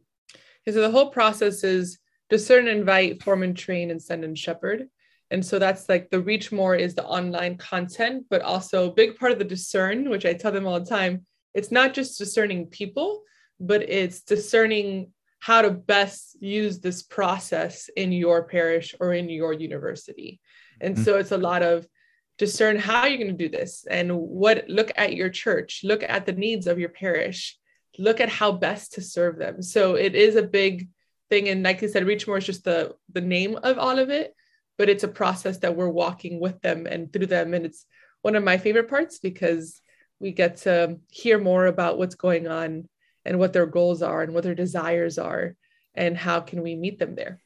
so 0.72 0.80
the 0.80 0.90
whole 0.90 1.10
process 1.10 1.64
is 1.64 1.98
discern, 2.30 2.68
invite, 2.68 3.22
form 3.22 3.42
and 3.42 3.56
train, 3.56 3.90
and 3.90 4.00
send 4.00 4.24
and 4.24 4.38
shepherd. 4.38 4.88
And 5.30 5.44
so 5.44 5.58
that's 5.58 5.88
like 5.88 6.08
the 6.10 6.20
reach 6.20 6.52
more 6.52 6.76
is 6.76 6.94
the 6.94 7.04
online 7.04 7.56
content, 7.56 8.26
but 8.30 8.42
also 8.42 8.86
a 8.86 8.94
big 8.94 9.16
part 9.18 9.32
of 9.32 9.38
the 9.38 9.44
discern, 9.44 10.08
which 10.08 10.24
I 10.24 10.34
tell 10.34 10.52
them 10.52 10.66
all 10.66 10.78
the 10.78 10.86
time. 10.86 11.26
It's 11.52 11.72
not 11.72 11.94
just 11.94 12.18
discerning 12.18 12.66
people, 12.66 13.22
but 13.60 13.82
it's 13.88 14.22
discerning 14.22 15.12
how 15.40 15.62
to 15.62 15.70
best 15.70 16.36
use 16.40 16.80
this 16.80 17.02
process 17.02 17.88
in 17.96 18.12
your 18.12 18.44
parish 18.44 18.94
or 19.00 19.12
in 19.12 19.28
your 19.28 19.52
university. 19.52 20.40
And 20.80 20.94
mm-hmm. 20.94 21.04
so 21.04 21.16
it's 21.16 21.32
a 21.32 21.38
lot 21.38 21.62
of 21.62 21.86
discern 22.38 22.78
how 22.78 23.06
you're 23.06 23.18
going 23.18 23.36
to 23.36 23.48
do 23.48 23.48
this 23.48 23.86
and 23.88 24.16
what 24.16 24.68
look 24.68 24.90
at 24.96 25.14
your 25.14 25.30
church, 25.30 25.80
look 25.84 26.02
at 26.02 26.26
the 26.26 26.32
needs 26.32 26.66
of 26.66 26.78
your 26.78 26.88
parish, 26.88 27.58
look 27.98 28.20
at 28.20 28.28
how 28.28 28.52
best 28.52 28.94
to 28.94 29.00
serve 29.00 29.38
them. 29.38 29.62
So 29.62 29.94
it 29.94 30.14
is 30.14 30.36
a 30.36 30.42
big 30.42 30.88
thing. 31.30 31.48
And 31.48 31.62
like 31.62 31.82
I 31.82 31.86
said, 31.86 32.06
Reach 32.06 32.26
More 32.26 32.38
is 32.38 32.46
just 32.46 32.64
the 32.64 32.94
the 33.12 33.20
name 33.20 33.56
of 33.62 33.78
all 33.78 33.98
of 33.98 34.10
it, 34.10 34.34
but 34.76 34.88
it's 34.88 35.04
a 35.04 35.08
process 35.08 35.58
that 35.58 35.76
we're 35.76 35.88
walking 35.88 36.40
with 36.40 36.60
them 36.60 36.86
and 36.86 37.12
through 37.12 37.26
them. 37.26 37.54
And 37.54 37.64
it's 37.64 37.86
one 38.22 38.36
of 38.36 38.44
my 38.44 38.58
favorite 38.58 38.88
parts 38.88 39.18
because 39.18 39.80
we 40.20 40.32
get 40.32 40.58
to 40.58 40.98
hear 41.10 41.38
more 41.38 41.66
about 41.66 41.98
what's 41.98 42.14
going 42.14 42.48
on 42.48 42.88
and 43.26 43.38
what 43.38 43.52
their 43.52 43.66
goals 43.66 44.02
are 44.02 44.22
and 44.22 44.32
what 44.32 44.44
their 44.44 44.54
desires 44.54 45.18
are 45.18 45.54
and 45.94 46.16
how 46.16 46.40
can 46.40 46.62
we 46.62 46.74
meet 46.74 46.98
them 46.98 47.14
there 47.14 47.40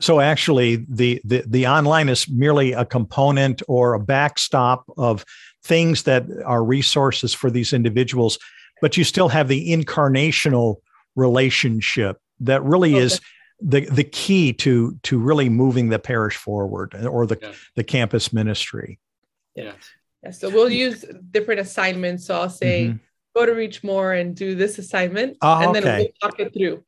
so 0.00 0.20
actually 0.20 0.84
the, 0.88 1.20
the 1.24 1.44
the 1.46 1.66
online 1.66 2.08
is 2.08 2.28
merely 2.28 2.72
a 2.72 2.84
component 2.84 3.62
or 3.68 3.94
a 3.94 4.00
backstop 4.00 4.84
of 4.96 5.24
things 5.62 6.02
that 6.02 6.24
are 6.44 6.62
resources 6.62 7.32
for 7.32 7.50
these 7.50 7.72
individuals 7.72 8.38
but 8.80 8.96
you 8.96 9.04
still 9.04 9.28
have 9.28 9.48
the 9.48 9.72
incarnational 9.72 10.76
relationship 11.16 12.18
that 12.40 12.62
really 12.62 12.94
okay. 12.94 13.04
is 13.04 13.20
the 13.60 13.80
the 13.86 14.04
key 14.04 14.52
to 14.52 14.98
to 15.02 15.18
really 15.18 15.48
moving 15.48 15.88
the 15.88 15.98
parish 15.98 16.36
forward 16.36 16.94
or 17.06 17.26
the 17.26 17.38
yeah. 17.40 17.52
the 17.76 17.84
campus 17.84 18.32
ministry. 18.32 18.98
Yeah. 19.54 19.72
yeah. 20.22 20.30
So 20.30 20.50
we'll 20.50 20.70
use 20.70 21.04
different 21.30 21.60
assignments. 21.60 22.26
So 22.26 22.34
I'll 22.40 22.50
say 22.50 22.86
mm-hmm. 22.86 22.96
Go 23.34 23.46
to 23.46 23.52
reach 23.52 23.82
more 23.82 24.12
and 24.12 24.34
do 24.34 24.54
this 24.54 24.78
assignment, 24.78 25.36
oh, 25.42 25.60
and 25.60 25.74
then 25.74 25.84
we'll 25.84 26.08
talk 26.20 26.40
it 26.40 26.52
through. 26.54 26.84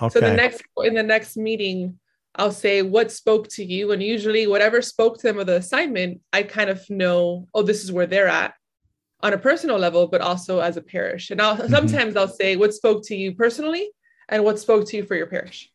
Okay. 0.00 0.12
So 0.12 0.20
the 0.20 0.34
next 0.34 0.62
in 0.78 0.94
the 0.94 1.02
next 1.02 1.36
meeting, 1.36 1.98
I'll 2.34 2.52
say 2.52 2.82
what 2.82 3.10
spoke 3.10 3.48
to 3.50 3.64
you, 3.64 3.92
and 3.92 4.02
usually 4.02 4.46
whatever 4.46 4.82
spoke 4.82 5.18
to 5.18 5.22
them 5.22 5.38
of 5.38 5.46
the 5.46 5.56
assignment, 5.56 6.20
I 6.32 6.42
kind 6.42 6.70
of 6.70 6.88
know. 6.90 7.48
Oh, 7.54 7.62
this 7.62 7.84
is 7.84 7.92
where 7.92 8.06
they're 8.06 8.28
at 8.28 8.54
on 9.22 9.32
a 9.32 9.38
personal 9.38 9.78
level, 9.78 10.06
but 10.06 10.20
also 10.20 10.60
as 10.60 10.76
a 10.76 10.82
parish. 10.82 11.30
And 11.30 11.40
I'll 11.40 11.56
mm-hmm. 11.56 11.72
sometimes 11.72 12.16
I'll 12.16 12.28
say 12.28 12.56
what 12.56 12.74
spoke 12.74 13.04
to 13.06 13.16
you 13.16 13.34
personally 13.34 13.90
and 14.28 14.44
what 14.44 14.58
spoke 14.58 14.86
to 14.88 14.96
you 14.96 15.04
for 15.04 15.14
your 15.14 15.26
parish. 15.26 15.70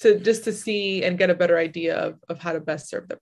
To 0.00 0.18
just 0.18 0.44
to 0.44 0.52
see 0.52 1.04
and 1.04 1.16
get 1.16 1.30
a 1.30 1.34
better 1.34 1.56
idea 1.56 1.96
of, 1.96 2.18
of 2.28 2.38
how 2.38 2.52
to 2.52 2.60
best 2.60 2.90
serve 2.90 3.08
them. 3.08 3.18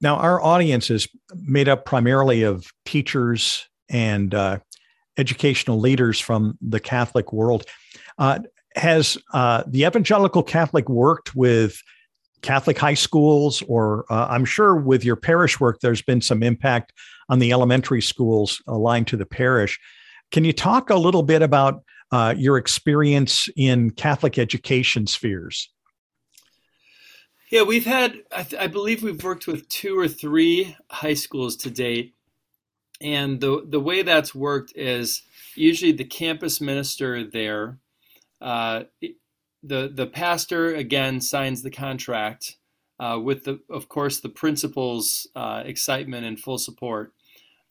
Now, 0.00 0.16
our 0.16 0.42
audience 0.42 0.88
is 0.88 1.06
made 1.34 1.68
up 1.68 1.84
primarily 1.84 2.44
of 2.44 2.72
teachers 2.86 3.68
and 3.90 4.34
uh, 4.34 4.60
educational 5.20 5.78
leaders 5.78 6.18
from 6.18 6.58
the 6.60 6.80
Catholic 6.80 7.32
world. 7.32 7.64
Uh, 8.18 8.40
has 8.76 9.18
uh, 9.32 9.64
the 9.66 9.84
Evangelical 9.84 10.42
Catholic 10.42 10.88
worked 10.88 11.34
with 11.34 11.82
Catholic 12.42 12.78
high 12.78 12.94
schools, 12.94 13.62
or 13.68 14.04
uh, 14.10 14.28
I'm 14.30 14.44
sure 14.44 14.76
with 14.76 15.04
your 15.04 15.16
parish 15.16 15.60
work, 15.60 15.80
there's 15.80 16.02
been 16.02 16.20
some 16.20 16.42
impact 16.42 16.92
on 17.28 17.38
the 17.38 17.52
elementary 17.52 18.00
schools 18.00 18.62
aligned 18.66 19.06
to 19.08 19.16
the 19.16 19.26
parish. 19.26 19.78
Can 20.30 20.44
you 20.44 20.52
talk 20.52 20.90
a 20.90 20.96
little 20.96 21.22
bit 21.22 21.42
about 21.42 21.82
uh, 22.12 22.34
your 22.36 22.56
experience 22.56 23.48
in 23.56 23.90
Catholic 23.90 24.38
education 24.38 25.06
spheres? 25.06 25.68
Yeah, 27.50 27.62
we've 27.62 27.84
had, 27.84 28.14
I, 28.34 28.42
th- 28.44 28.62
I, 28.62 28.68
believe 28.68 29.02
we've 29.02 29.22
worked 29.24 29.48
with 29.48 29.68
two 29.68 29.98
or 29.98 30.06
three 30.06 30.76
high 30.88 31.14
schools 31.14 31.56
to 31.56 31.70
date. 31.70 32.14
And 33.00 33.40
the, 33.40 33.64
the 33.66 33.80
way 33.80 34.02
that's 34.02 34.34
worked 34.34 34.72
is 34.76 35.22
usually 35.54 35.92
the 35.92 36.04
campus 36.04 36.60
minister 36.60 37.24
there, 37.24 37.78
uh, 38.40 38.84
the, 39.62 39.88
the 39.92 40.06
pastor 40.06 40.74
again 40.74 41.20
signs 41.20 41.62
the 41.62 41.70
contract 41.70 42.56
uh, 42.98 43.18
with 43.22 43.44
the, 43.44 43.60
of 43.70 43.88
course, 43.88 44.20
the 44.20 44.28
principal's 44.28 45.26
uh, 45.34 45.62
excitement 45.64 46.26
and 46.26 46.38
full 46.38 46.58
support 46.58 47.12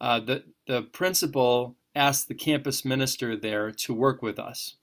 uh, 0.01 0.19
the, 0.19 0.43
the 0.67 0.83
principal 0.83 1.75
asked 1.95 2.27
the 2.27 2.35
campus 2.35 2.85
minister 2.85 3.35
there 3.35 3.71
to 3.71 3.93
work 3.93 4.21
with 4.21 4.39
us. 4.39 4.75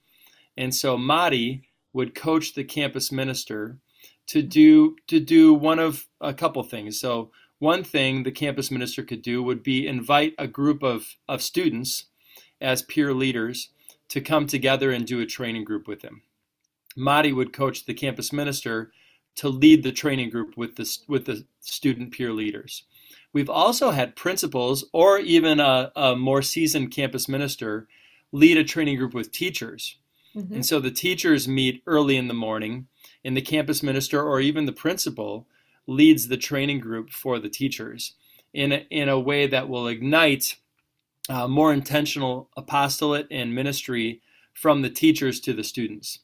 And 0.57 0.75
so 0.75 0.97
Mari 0.97 1.69
would 1.93 2.15
coach 2.15 2.55
the 2.55 2.65
campus 2.65 3.11
minister 3.11 3.79
to 4.27 4.43
do 4.43 4.97
to 5.07 5.21
do 5.21 5.55
one 5.55 5.79
of 5.79 6.07
a 6.21 6.35
couple 6.35 6.63
things. 6.65 6.99
So 6.99 7.31
one 7.59 7.85
thing 7.85 8.23
the 8.23 8.33
campus 8.33 8.71
minister 8.71 9.03
could 9.03 9.23
do 9.23 9.43
would 9.43 9.63
be 9.63 9.87
invite 9.87 10.35
a 10.39 10.47
group 10.47 10.83
of, 10.83 11.17
of 11.29 11.43
students 11.43 12.07
as 12.61 12.83
peer 12.83 13.15
leaders 13.15 13.71
to 14.09 14.21
come 14.21 14.47
together 14.47 14.91
and 14.91 15.07
do 15.07 15.21
a 15.21 15.27
training 15.27 15.65
group 15.65 15.89
with 15.89 16.03
him. 16.03 16.23
Mari 16.97 17.33
would 17.33 17.53
coach 17.53 17.85
the 17.85 17.95
campus 17.95 18.33
minister 18.33 18.93
to 19.37 19.49
lead 19.49 19.83
the 19.83 19.93
training 19.93 20.31
group 20.31 20.57
with 20.57 20.77
the, 20.77 20.99
with 21.09 21.27
the 21.27 21.45
student 21.61 22.13
peer 22.13 22.33
leaders. 22.33 22.85
We've 23.33 23.51
also 23.51 23.91
had 23.91 24.17
principals 24.17 24.87
or 24.93 25.19
even 25.19 25.61
a, 25.61 25.93
a 25.95 26.17
more 26.17 26.41
seasoned 26.43 26.91
campus 26.91 27.29
minister 27.29 27.87
lead 28.33 28.57
a 28.57 28.65
training 28.65 28.97
group 28.97 29.13
with 29.13 29.31
teachers. 29.31 29.97
Mm-hmm. 30.35 30.55
And 30.55 30.67
so 30.67 30.81
the 30.81 30.91
teachers 30.91 31.47
meet 31.49 31.83
early 31.87 32.17
in 32.17 32.29
the 32.29 32.35
morning, 32.35 32.87
and 33.25 33.37
the 33.37 33.43
campus 33.43 33.83
minister 33.83 34.23
or 34.23 34.41
even 34.41 34.67
the 34.67 34.73
principal 34.73 35.47
leads 35.87 36.28
the 36.28 36.37
training 36.37 36.80
group 36.80 37.11
for 37.11 37.39
the 37.39 37.49
teachers 37.49 38.14
in 38.53 38.72
a, 38.72 38.87
in 38.91 39.09
a 39.09 39.20
way 39.20 39.47
that 39.47 39.68
will 39.68 39.87
ignite 39.87 40.57
uh, 41.28 41.47
more 41.47 41.72
intentional 41.72 42.49
apostolate 42.57 43.26
and 43.30 43.55
ministry 43.55 44.20
from 44.53 44.82
the 44.82 44.91
teachers 44.91 45.41
to 45.41 45.53
the 45.53 45.64
students. 45.64 46.20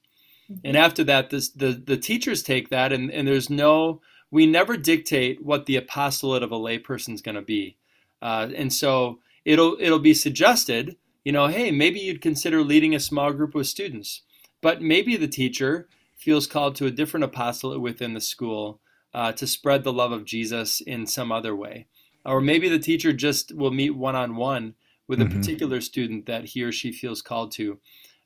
Mm-hmm. 0.50 0.60
And 0.64 0.76
after 0.76 1.04
that, 1.04 1.30
this, 1.30 1.50
the, 1.50 1.72
the 1.72 1.96
teachers 1.96 2.42
take 2.42 2.70
that, 2.70 2.92
and, 2.92 3.10
and 3.10 3.28
there's 3.28 3.50
no 3.50 4.00
we 4.32 4.46
never 4.46 4.78
dictate 4.78 5.44
what 5.44 5.66
the 5.66 5.76
apostolate 5.76 6.42
of 6.42 6.50
a 6.50 6.58
layperson 6.58 7.12
is 7.12 7.20
going 7.20 7.34
to 7.34 7.42
be. 7.42 7.76
Uh, 8.22 8.48
and 8.56 8.72
so 8.72 9.20
it'll 9.44 9.76
it'll 9.78 9.98
be 9.98 10.14
suggested, 10.14 10.96
you 11.22 11.32
know, 11.32 11.46
hey, 11.48 11.70
maybe 11.70 12.00
you'd 12.00 12.22
consider 12.22 12.62
leading 12.62 12.94
a 12.94 13.00
small 13.00 13.32
group 13.32 13.54
of 13.54 13.66
students, 13.66 14.22
but 14.60 14.80
maybe 14.80 15.16
the 15.16 15.28
teacher 15.28 15.86
feels 16.16 16.46
called 16.46 16.74
to 16.76 16.86
a 16.86 16.90
different 16.90 17.24
apostolate 17.24 17.80
within 17.80 18.14
the 18.14 18.20
school 18.20 18.80
uh, 19.14 19.32
to 19.32 19.46
spread 19.46 19.84
the 19.84 19.92
love 19.92 20.12
of 20.12 20.24
Jesus 20.24 20.80
in 20.80 21.06
some 21.06 21.30
other 21.30 21.54
way, 21.54 21.86
or 22.24 22.40
maybe 22.40 22.68
the 22.68 22.78
teacher 22.78 23.12
just 23.12 23.54
will 23.54 23.70
meet 23.70 23.90
one 23.90 24.16
on 24.16 24.36
one 24.36 24.74
with 25.08 25.20
a 25.20 25.24
mm-hmm. 25.24 25.38
particular 25.38 25.80
student 25.80 26.26
that 26.26 26.44
he 26.46 26.62
or 26.62 26.72
she 26.72 26.92
feels 26.92 27.22
called 27.22 27.52
to. 27.52 27.78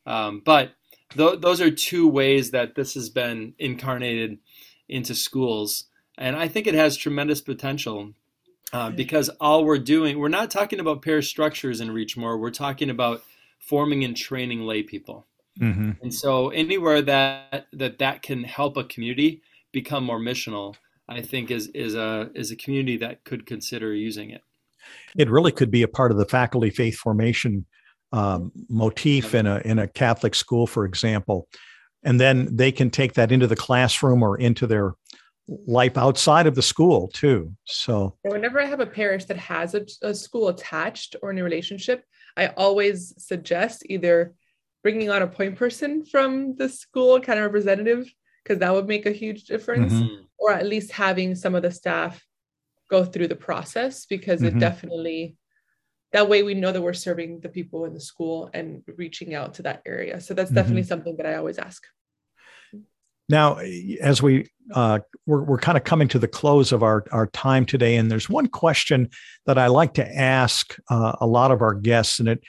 Um, 0.06 0.42
but 0.44 0.72
th- 1.16 1.40
those 1.40 1.60
are 1.60 1.70
two 1.70 2.06
ways 2.08 2.50
that 2.52 2.74
this 2.74 2.94
has 2.94 3.10
been 3.10 3.54
incarnated 3.58 4.38
into 4.88 5.14
schools. 5.14 5.84
And 6.16 6.36
I 6.36 6.48
think 6.48 6.66
it 6.66 6.74
has 6.74 6.96
tremendous 6.96 7.40
potential 7.40 8.12
uh, 8.72 8.90
because 8.90 9.28
all 9.40 9.64
we're 9.64 9.78
doing, 9.78 10.18
we're 10.18 10.28
not 10.28 10.50
talking 10.50 10.80
about 10.80 11.02
parish 11.02 11.28
structures 11.28 11.80
in 11.80 11.88
Reachmore. 11.88 12.38
We're 12.38 12.50
talking 12.50 12.90
about 12.90 13.22
forming 13.58 14.04
and 14.04 14.16
training 14.16 14.60
lay 14.62 14.82
people. 14.82 15.26
Mm-hmm. 15.60 15.92
And 16.02 16.14
so 16.14 16.50
anywhere 16.50 17.02
that, 17.02 17.66
that 17.72 17.98
that 17.98 18.22
can 18.22 18.44
help 18.44 18.76
a 18.76 18.84
community 18.84 19.42
become 19.76 20.04
more 20.04 20.18
missional, 20.18 20.74
I 21.06 21.20
think 21.20 21.50
is, 21.50 21.68
is 21.74 21.94
a, 21.94 22.30
is 22.34 22.50
a 22.50 22.56
community 22.56 22.96
that 22.98 23.22
could 23.24 23.44
consider 23.44 23.94
using 23.94 24.30
it. 24.30 24.42
It 25.16 25.28
really 25.28 25.52
could 25.52 25.70
be 25.70 25.82
a 25.82 25.88
part 25.98 26.10
of 26.12 26.16
the 26.16 26.24
faculty 26.24 26.70
faith 26.70 26.96
formation 26.96 27.66
um, 28.10 28.52
motif 28.70 29.34
in 29.34 29.46
a, 29.46 29.60
in 29.66 29.78
a 29.78 29.86
Catholic 29.86 30.34
school, 30.34 30.66
for 30.66 30.86
example. 30.86 31.46
And 32.04 32.18
then 32.18 32.56
they 32.56 32.72
can 32.72 32.88
take 32.88 33.12
that 33.14 33.32
into 33.32 33.46
the 33.46 33.56
classroom 33.56 34.22
or 34.22 34.38
into 34.38 34.66
their 34.66 34.94
life 35.66 35.98
outside 35.98 36.46
of 36.46 36.54
the 36.54 36.62
school 36.62 37.08
too. 37.08 37.52
So 37.64 38.16
whenever 38.22 38.58
I 38.60 38.66
have 38.66 38.80
a 38.80 38.86
parish 38.86 39.26
that 39.26 39.36
has 39.36 39.74
a, 39.74 39.84
a 40.02 40.14
school 40.14 40.48
attached 40.48 41.16
or 41.22 41.30
in 41.30 41.38
a 41.38 41.44
relationship, 41.44 42.02
I 42.36 42.48
always 42.48 43.14
suggest 43.18 43.82
either 43.90 44.34
bringing 44.82 45.10
on 45.10 45.22
a 45.22 45.26
point 45.26 45.56
person 45.56 46.04
from 46.04 46.56
the 46.56 46.68
school 46.68 47.20
kind 47.20 47.38
of 47.38 47.44
representative 47.44 48.10
because 48.46 48.60
that 48.60 48.72
would 48.72 48.86
make 48.86 49.06
a 49.06 49.12
huge 49.12 49.44
difference 49.44 49.92
mm-hmm. 49.92 50.22
or 50.38 50.52
at 50.52 50.66
least 50.66 50.92
having 50.92 51.34
some 51.34 51.54
of 51.54 51.62
the 51.62 51.70
staff 51.70 52.24
go 52.88 53.04
through 53.04 53.26
the 53.26 53.34
process 53.34 54.06
because 54.06 54.40
mm-hmm. 54.40 54.56
it 54.56 54.60
definitely 54.60 55.36
that 56.12 56.28
way 56.28 56.42
we 56.42 56.54
know 56.54 56.70
that 56.70 56.80
we're 56.80 56.92
serving 56.92 57.40
the 57.40 57.48
people 57.48 57.84
in 57.84 57.92
the 57.92 58.00
school 58.00 58.48
and 58.54 58.82
reaching 58.96 59.34
out 59.34 59.54
to 59.54 59.62
that 59.62 59.82
area 59.84 60.20
so 60.20 60.34
that's 60.34 60.48
mm-hmm. 60.48 60.56
definitely 60.56 60.82
something 60.84 61.16
that 61.16 61.26
i 61.26 61.34
always 61.34 61.58
ask 61.58 61.82
now, 63.28 63.56
as 64.00 64.22
we 64.22 64.48
uh, 64.72 65.00
we're, 65.26 65.42
we're 65.42 65.58
kind 65.58 65.76
of 65.76 65.82
coming 65.82 66.06
to 66.08 66.18
the 66.20 66.28
close 66.28 66.70
of 66.70 66.84
our 66.84 67.04
our 67.10 67.26
time 67.26 67.66
today, 67.66 67.96
and 67.96 68.08
there's 68.08 68.28
one 68.28 68.46
question 68.46 69.10
that 69.46 69.58
I 69.58 69.66
like 69.66 69.94
to 69.94 70.16
ask 70.16 70.76
uh, 70.90 71.16
a 71.20 71.26
lot 71.26 71.50
of 71.50 71.60
our 71.60 71.74
guests, 71.74 72.20
and 72.20 72.28
it 72.28 72.44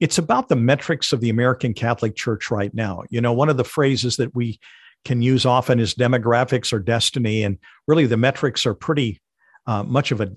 it's 0.00 0.18
about 0.18 0.48
the 0.48 0.56
metrics 0.56 1.12
of 1.12 1.20
the 1.20 1.30
American 1.30 1.74
Catholic 1.74 2.16
Church 2.16 2.50
right 2.50 2.74
now. 2.74 3.04
You 3.08 3.20
know, 3.20 3.32
one 3.32 3.48
of 3.48 3.56
the 3.56 3.64
phrases 3.64 4.16
that 4.16 4.34
we 4.34 4.58
can 5.06 5.22
use 5.22 5.46
often 5.46 5.78
is 5.78 5.94
demographics 5.94 6.72
or 6.72 6.78
destiny, 6.78 7.44
and 7.44 7.58
really 7.86 8.06
the 8.06 8.16
metrics 8.16 8.66
are 8.66 8.74
pretty 8.74 9.20
uh, 9.66 9.82
much 9.84 10.12
of 10.12 10.20
a 10.20 10.32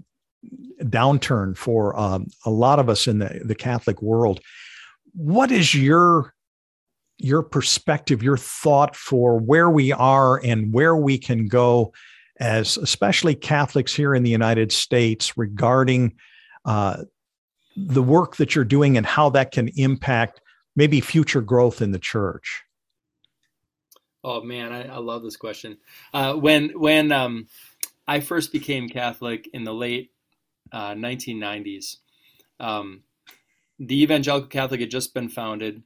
downturn 0.84 1.58
for 1.58 2.00
um, 2.00 2.28
a 2.46 2.50
lot 2.50 2.80
of 2.80 2.88
us 2.90 3.08
in 3.08 3.20
the, 3.20 3.42
the 3.44 3.56
Catholic 3.56 4.02
world. 4.02 4.40
What 5.14 5.52
is 5.52 5.76
your 5.76 6.34
your 7.22 7.44
perspective, 7.44 8.24
your 8.24 8.38
thought 8.38 8.96
for 8.96 9.38
where 9.38 9.70
we 9.70 9.92
are 9.92 10.40
and 10.42 10.72
where 10.72 10.96
we 10.96 11.18
can 11.18 11.48
go 11.48 11.92
as 12.40 12.78
especially 12.78 13.36
Catholics 13.36 13.94
here 13.94 14.16
in 14.16 14.24
the 14.24 14.30
United 14.30 14.72
States 14.72 15.38
regarding 15.38 16.16
uh, 16.64 17.04
the 17.76 18.04
work 18.04 18.38
that 18.38 18.56
you're 18.56 18.64
doing 18.64 18.96
and 18.96 19.06
how 19.06 19.30
that 19.30 19.52
can 19.52 19.68
impact 19.76 20.40
maybe 20.78 21.02
future 21.02 21.42
growth 21.42 21.82
in 21.82 21.92
the 21.92 22.00
church? 22.00 22.64
Oh 24.24 24.42
man, 24.42 24.74
I, 24.74 24.88
I 24.88 24.98
love 24.98 25.24
this 25.24 25.38
question. 25.38 25.78
Uh, 26.14 26.34
when 26.34 26.70
when 26.80 27.12
um, 27.12 27.48
I 28.08 28.20
first 28.20 28.52
became 28.52 28.90
Catholic 28.90 29.50
in 29.54 29.64
the 29.64 29.74
late 29.74 30.12
uh, 30.72 30.92
1990s, 30.94 31.98
um, 32.60 33.04
the 33.80 34.02
Evangelical 34.04 34.50
Catholic 34.50 34.82
had 34.82 34.92
just 34.92 35.14
been 35.14 35.30
founded. 35.30 35.84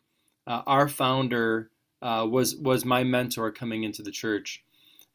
Uh, 0.47 0.63
our 0.65 0.87
founder 0.89 1.69
uh, 2.01 2.27
was 2.29 2.55
was 2.55 2.85
my 2.85 3.03
mentor 3.03 3.51
coming 3.51 3.83
into 3.83 4.01
the 4.01 4.11
church, 4.11 4.63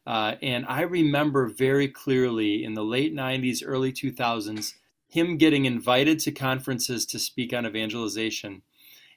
uh, 0.07 0.35
and 0.41 0.65
I 0.67 0.81
remember 0.81 1.47
very 1.47 1.89
clearly 1.89 2.63
in 2.63 2.73
the 2.73 2.85
late 2.85 3.13
'90s, 3.13 3.63
early 3.65 3.91
2000s, 3.91 4.73
him 5.09 5.37
getting 5.37 5.65
invited 5.65 6.19
to 6.19 6.31
conferences 6.31 7.05
to 7.07 7.19
speak 7.19 7.53
on 7.53 7.65
evangelization, 7.65 8.61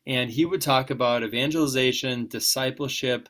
and 0.07 0.31
he 0.31 0.45
would 0.45 0.61
talk 0.61 0.91
about 0.91 1.23
evangelization, 1.23 2.27
discipleship, 2.27 3.29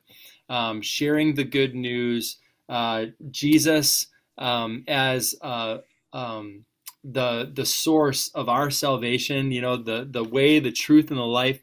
um, 0.52 0.82
sharing 0.82 1.34
the 1.34 1.44
good 1.44 1.74
news, 1.74 2.36
uh, 2.68 3.06
Jesus 3.30 4.08
um, 4.36 4.84
as 4.86 5.34
uh, 5.40 5.78
um, 6.12 6.66
the 7.02 7.50
the 7.52 7.64
source 7.64 8.28
of 8.34 8.48
our 8.48 8.70
salvation. 8.70 9.50
You 9.50 9.62
know, 9.62 9.76
the 9.76 10.06
the 10.08 10.22
way, 10.22 10.58
the 10.60 10.70
truth, 10.70 11.10
and 11.10 11.18
the 11.18 11.24
life. 11.24 11.60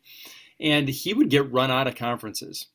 And 0.59 0.89
he 0.89 1.13
would 1.13 1.29
get 1.29 1.51
run 1.51 1.71
out 1.71 1.87
of 1.87 1.95
conferences 1.95 2.67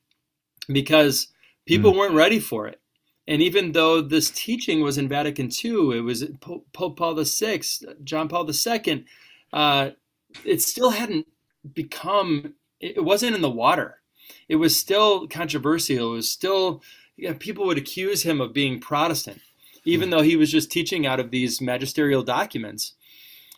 because 0.69 1.29
people 1.67 1.93
mm. 1.93 1.99
weren't 1.99 2.15
ready 2.15 2.39
for 2.39 2.67
it. 2.67 2.81
And 3.27 3.43
even 3.43 3.73
though 3.73 4.01
this 4.01 4.31
teaching 4.31 4.81
was 4.81 4.97
in 4.97 5.09
Vatican 5.09 5.51
II, 5.65 5.99
it 5.99 6.01
was 6.01 6.25
Pope 6.41 6.97
Paul 6.97 7.15
VI, 7.23 7.61
John 8.03 8.29
Paul 8.29 8.49
II, 8.49 9.05
uh, 9.53 9.91
it 10.45 10.63
still 10.63 10.91
hadn't 10.91 11.27
become, 11.75 12.55
it 12.81 13.03
wasn't 13.03 13.35
in 13.35 13.43
the 13.43 13.51
water. 13.51 14.01
It 14.49 14.57
was 14.57 14.77
still 14.77 15.27
controversial. 15.29 16.13
It 16.13 16.17
was 16.17 16.31
still, 16.31 16.83
you 17.17 17.29
know, 17.29 17.35
people 17.35 17.67
would 17.67 17.79
accuse 17.79 18.23
him 18.23 18.41
of 18.41 18.53
being 18.53 18.81
Protestant, 18.81 19.41
even 19.85 20.11
though 20.11 20.23
he 20.23 20.37
was 20.37 20.51
just 20.51 20.71
teaching 20.71 21.07
out 21.07 21.21
of 21.21 21.31
these 21.31 21.61
magisterial 21.61 22.23
documents. 22.23 22.95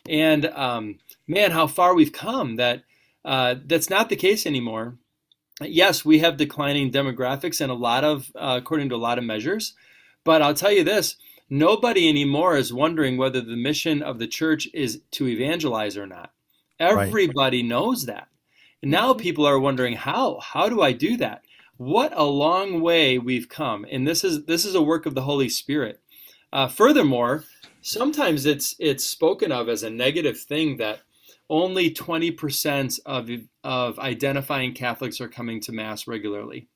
And 0.07 0.45
um, 0.47 0.99
man, 1.27 1.51
how 1.51 1.67
far 1.67 1.93
we've 1.93 2.13
come 2.13 2.55
that 2.55 2.83
uh, 3.25 3.55
that's 3.65 3.89
not 3.89 4.09
the 4.09 4.15
case 4.15 4.45
anymore. 4.45 4.97
Yes, 5.61 6.05
we 6.05 6.19
have 6.19 6.37
declining 6.37 6.91
demographics 6.91 7.59
and 7.59 7.71
a 7.71 7.75
lot 7.75 8.03
of, 8.03 8.31
uh, 8.35 8.59
according 8.61 8.89
to 8.89 8.95
a 8.95 8.97
lot 8.97 9.17
of 9.17 9.23
measures. 9.23 9.73
But 10.23 10.41
I'll 10.41 10.53
tell 10.53 10.71
you 10.71 10.83
this 10.83 11.17
nobody 11.49 12.07
anymore 12.07 12.57
is 12.57 12.73
wondering 12.73 13.17
whether 13.17 13.41
the 13.41 13.55
mission 13.55 14.03
of 14.03 14.19
the 14.19 14.27
church 14.27 14.67
is 14.73 15.01
to 15.11 15.27
evangelize 15.27 15.97
or 15.97 16.05
not. 16.05 16.31
Everybody 16.79 17.61
right. 17.61 17.69
knows 17.69 18.05
that. 18.05 18.27
Now 18.83 19.11
mm-hmm. 19.11 19.21
people 19.21 19.45
are 19.45 19.59
wondering 19.59 19.93
how 19.93 20.39
how 20.39 20.69
do 20.69 20.81
I 20.81 20.91
do 20.91 21.17
that? 21.17 21.43
What 21.77 22.11
a 22.15 22.23
long 22.23 22.81
way 22.81 23.19
we've 23.19 23.49
come. 23.49 23.85
And 23.89 24.07
this 24.07 24.23
is 24.23 24.45
this 24.45 24.65
is 24.65 24.75
a 24.75 24.81
work 24.81 25.05
of 25.05 25.15
the 25.15 25.23
Holy 25.23 25.49
Spirit. 25.49 26.01
Uh, 26.51 26.67
furthermore, 26.67 27.43
sometimes 27.81 28.45
it's 28.45 28.75
it's 28.79 29.05
spoken 29.05 29.51
of 29.51 29.69
as 29.69 29.83
a 29.83 29.89
negative 29.89 30.39
thing 30.39 30.77
that 30.77 31.01
only 31.49 31.91
20% 31.91 32.99
of 33.05 33.29
of 33.63 33.99
identifying 33.99 34.73
Catholics 34.73 35.21
are 35.21 35.29
coming 35.29 35.61
to 35.61 35.71
mass 35.71 36.07
regularly. 36.07 36.67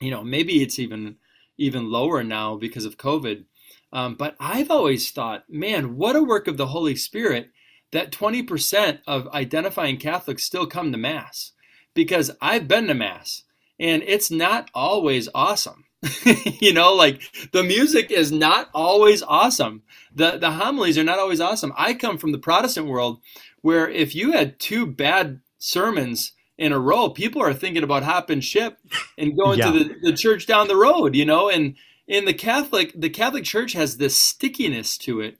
You 0.00 0.10
know, 0.10 0.24
maybe 0.24 0.62
it's 0.62 0.78
even 0.78 1.16
even 1.58 1.90
lower 1.90 2.24
now 2.24 2.56
because 2.56 2.84
of 2.84 2.96
COVID. 2.96 3.44
Um, 3.92 4.14
but 4.14 4.36
I've 4.40 4.70
always 4.70 5.10
thought, 5.10 5.44
man, 5.48 5.96
what 5.96 6.16
a 6.16 6.22
work 6.22 6.48
of 6.48 6.56
the 6.56 6.68
Holy 6.68 6.96
Spirit 6.96 7.50
that 7.92 8.10
20% 8.10 9.00
of 9.06 9.28
identifying 9.28 9.96
Catholics 9.96 10.44
still 10.44 10.66
come 10.66 10.92
to 10.92 10.98
Mass. 10.98 11.52
Because 11.94 12.30
I've 12.40 12.66
been 12.66 12.86
to 12.86 12.94
Mass 12.94 13.42
and 13.78 14.02
it's 14.06 14.30
not 14.30 14.70
always 14.74 15.28
awesome. 15.34 15.84
you 16.60 16.72
know, 16.72 16.94
like 16.94 17.22
the 17.52 17.62
music 17.62 18.10
is 18.10 18.32
not 18.32 18.70
always 18.74 19.22
awesome. 19.22 19.82
The 20.14 20.36
the 20.38 20.50
homilies 20.50 20.98
are 20.98 21.04
not 21.04 21.18
always 21.18 21.40
awesome. 21.40 21.72
I 21.76 21.94
come 21.94 22.18
from 22.18 22.32
the 22.32 22.38
Protestant 22.38 22.88
world 22.88 23.20
where 23.60 23.88
if 23.88 24.14
you 24.14 24.32
had 24.32 24.58
two 24.58 24.86
bad 24.86 25.40
sermons 25.58 26.32
in 26.58 26.72
a 26.72 26.78
row, 26.78 27.10
people 27.10 27.40
are 27.42 27.54
thinking 27.54 27.84
about 27.84 28.02
hopping 28.02 28.40
ship 28.40 28.78
and 29.16 29.36
going 29.36 29.58
yeah. 29.58 29.70
to 29.70 29.78
the, 29.78 29.94
the 30.02 30.12
church 30.12 30.46
down 30.46 30.66
the 30.66 30.76
road, 30.76 31.14
you 31.14 31.24
know, 31.24 31.48
and 31.48 31.76
in 32.08 32.24
the 32.24 32.34
Catholic, 32.34 32.92
the 32.96 33.10
Catholic 33.10 33.44
Church 33.44 33.72
has 33.72 33.96
this 33.96 34.16
stickiness 34.16 34.98
to 34.98 35.20
it, 35.20 35.38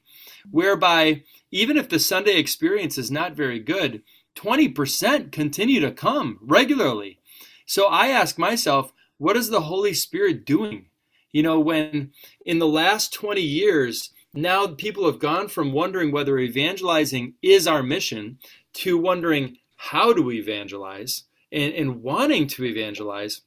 whereby 0.51 1.23
even 1.53 1.77
if 1.77 1.89
the 1.89 2.01
Sunday 2.01 2.37
experience 2.39 2.99
is 2.99 3.11
not 3.11 3.37
very 3.37 3.61
good, 3.61 4.03
20% 4.35 5.31
continue 5.31 5.81
to 5.81 5.93
come 5.93 6.39
regularly. 6.41 7.21
So 7.67 7.87
I 7.87 8.09
ask 8.09 8.39
myself, 8.39 8.93
what 9.19 9.37
is 9.37 9.51
the 9.51 9.61
Holy 9.61 9.95
Spirit 9.95 10.45
doing? 10.45 10.87
You 11.31 11.43
know, 11.43 11.61
when 11.61 12.13
in 12.45 12.59
the 12.59 12.67
last 12.67 13.13
20 13.13 13.41
years, 13.41 14.11
now 14.35 14.67
people 14.67 15.07
have 15.07 15.19
gone 15.19 15.49
from 15.49 15.73
wondering 15.73 16.11
whether 16.11 16.39
evangelizing 16.39 17.35
is 17.43 17.67
our 17.67 17.83
mission 17.83 18.39
to 18.75 18.97
wondering 18.97 19.59
how 19.77 20.13
do 20.13 20.23
we 20.23 20.39
evangelize 20.39 21.25
and, 21.51 21.75
and 21.75 22.03
wanting 22.03 22.47
to 22.49 22.65
evangelize. 22.65 23.43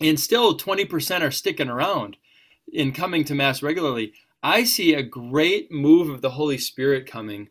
And 0.00 0.20
still 0.20 0.56
20% 0.56 1.22
are 1.22 1.30
sticking 1.30 1.68
around 1.68 2.16
in 2.70 2.92
coming 2.92 3.24
to 3.24 3.34
Mass 3.34 3.62
regularly. 3.62 4.12
I 4.42 4.64
see 4.64 4.94
a 4.94 5.02
great 5.02 5.70
move 5.70 6.08
of 6.08 6.22
the 6.22 6.30
Holy 6.30 6.58
Spirit 6.58 7.06
coming 7.06 7.48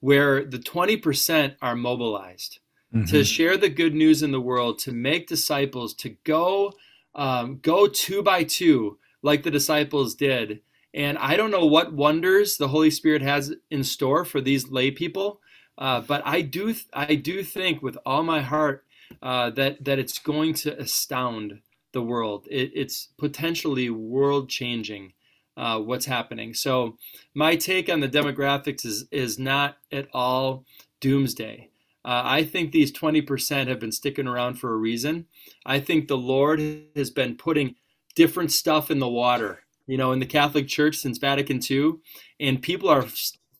where 0.00 0.44
the 0.44 0.58
20% 0.58 1.56
are 1.62 1.76
mobilized 1.76 2.58
mm-hmm. 2.94 3.06
to 3.06 3.24
share 3.24 3.56
the 3.56 3.68
good 3.68 3.94
news 3.94 4.22
in 4.22 4.32
the 4.32 4.40
world, 4.40 4.78
to 4.80 4.92
make 4.92 5.26
disciples, 5.26 5.94
to 5.94 6.10
go 6.24 6.72
um, 7.14 7.58
go 7.62 7.86
two 7.86 8.22
by 8.22 8.42
two 8.42 8.98
like 9.22 9.42
the 9.42 9.50
disciples 9.50 10.14
did. 10.14 10.60
And 10.92 11.18
I 11.18 11.36
don't 11.36 11.50
know 11.50 11.66
what 11.66 11.92
wonders 11.92 12.56
the 12.56 12.68
Holy 12.68 12.90
Spirit 12.90 13.22
has 13.22 13.54
in 13.70 13.84
store 13.84 14.24
for 14.24 14.40
these 14.40 14.70
lay 14.70 14.90
people, 14.90 15.40
uh, 15.78 16.00
but 16.02 16.22
I 16.24 16.40
do 16.42 16.74
I 16.92 17.14
do 17.14 17.42
think 17.42 17.82
with 17.82 17.98
all 18.04 18.22
my 18.22 18.40
heart 18.40 18.84
uh, 19.22 19.50
that 19.50 19.84
that 19.84 19.98
it's 19.98 20.18
going 20.18 20.54
to 20.54 20.78
astound 20.78 21.60
the 21.92 22.02
world. 22.02 22.46
It, 22.50 22.72
it's 22.74 23.08
potentially 23.18 23.90
world 23.90 24.48
changing 24.48 25.14
uh, 25.56 25.78
what's 25.78 26.06
happening. 26.06 26.54
So 26.54 26.96
my 27.34 27.56
take 27.56 27.88
on 27.88 28.00
the 28.00 28.08
demographics 28.08 28.84
is 28.84 29.06
is 29.10 29.38
not 29.38 29.76
at 29.92 30.08
all 30.12 30.64
doomsday. 31.00 31.70
Uh, 32.04 32.22
I 32.22 32.44
think 32.44 32.70
these 32.70 32.92
20% 32.92 33.66
have 33.66 33.80
been 33.80 33.90
sticking 33.90 34.26
around 34.26 34.56
for 34.56 34.74
a 34.74 34.76
reason. 34.76 35.24
I 35.64 35.80
think 35.80 36.06
the 36.06 36.18
Lord 36.18 36.60
has 36.94 37.10
been 37.10 37.34
putting 37.34 37.76
different 38.14 38.52
stuff 38.52 38.90
in 38.90 38.98
the 38.98 39.08
water, 39.08 39.60
you 39.86 39.96
know, 39.96 40.12
in 40.12 40.18
the 40.18 40.26
Catholic 40.26 40.68
Church 40.68 40.96
since 40.96 41.16
Vatican 41.16 41.60
II, 41.68 41.94
and 42.40 42.60
people 42.60 42.90
are 42.90 43.06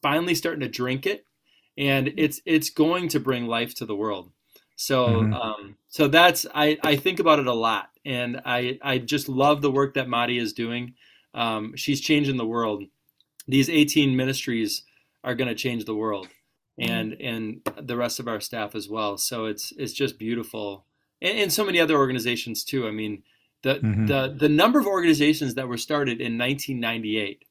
finally 0.03 0.35
starting 0.35 0.61
to 0.61 0.69
drink 0.69 1.07
it, 1.07 1.25
and 1.79 2.13
it's 2.19 2.41
it's 2.45 2.71
going 2.71 3.09
to 3.09 3.21
bring 3.21 3.47
life 3.47 3.75
to 3.77 3.87
the 3.87 3.97
world. 3.97 4.31
So 4.77 5.07
mm-hmm. 5.07 5.33
um, 5.33 5.77
so 5.89 6.09
that's 6.09 6.47
I, 6.55 6.79
I 6.83 6.97
think 6.97 7.21
about 7.21 7.39
it 7.39 7.47
a 7.47 7.55
lot, 7.55 7.91
and 8.05 8.43
I 8.45 8.79
I 8.83 8.99
just 8.99 9.29
love 9.29 9.63
the 9.63 9.71
work 9.71 9.95
that 9.95 10.09
Mari 10.09 10.39
is 10.39 10.53
doing. 10.53 10.95
Um, 11.35 11.75
she's 11.77 12.01
changing 12.01 12.37
the 12.37 12.47
world. 12.47 12.85
These 13.47 13.69
18 13.69 14.17
ministries 14.17 14.85
are 15.23 15.35
going 15.35 15.49
to 15.49 15.55
change 15.55 15.85
the 15.85 15.95
world, 15.95 16.29
mm-hmm. 16.81 16.91
and 16.91 17.13
and 17.15 17.87
the 17.89 17.97
rest 17.97 18.21
of 18.21 18.29
our 18.29 18.41
staff 18.41 18.75
as 18.75 18.89
well. 18.89 19.19
So 19.19 19.47
it's 19.47 19.73
it's 19.77 19.93
just 19.93 20.19
beautiful, 20.19 20.87
and, 21.21 21.39
and 21.39 21.53
so 21.53 21.65
many 21.65 21.81
other 21.81 21.97
organizations 21.97 22.65
too. 22.65 22.87
I 22.87 22.91
mean, 22.91 23.23
the 23.63 23.77
mm-hmm. 23.77 24.07
the 24.07 24.35
the 24.39 24.49
number 24.49 24.79
of 24.79 24.87
organizations 24.87 25.55
that 25.55 25.69
were 25.69 25.79
started 25.79 26.21
in 26.21 26.39
1998. 26.39 27.45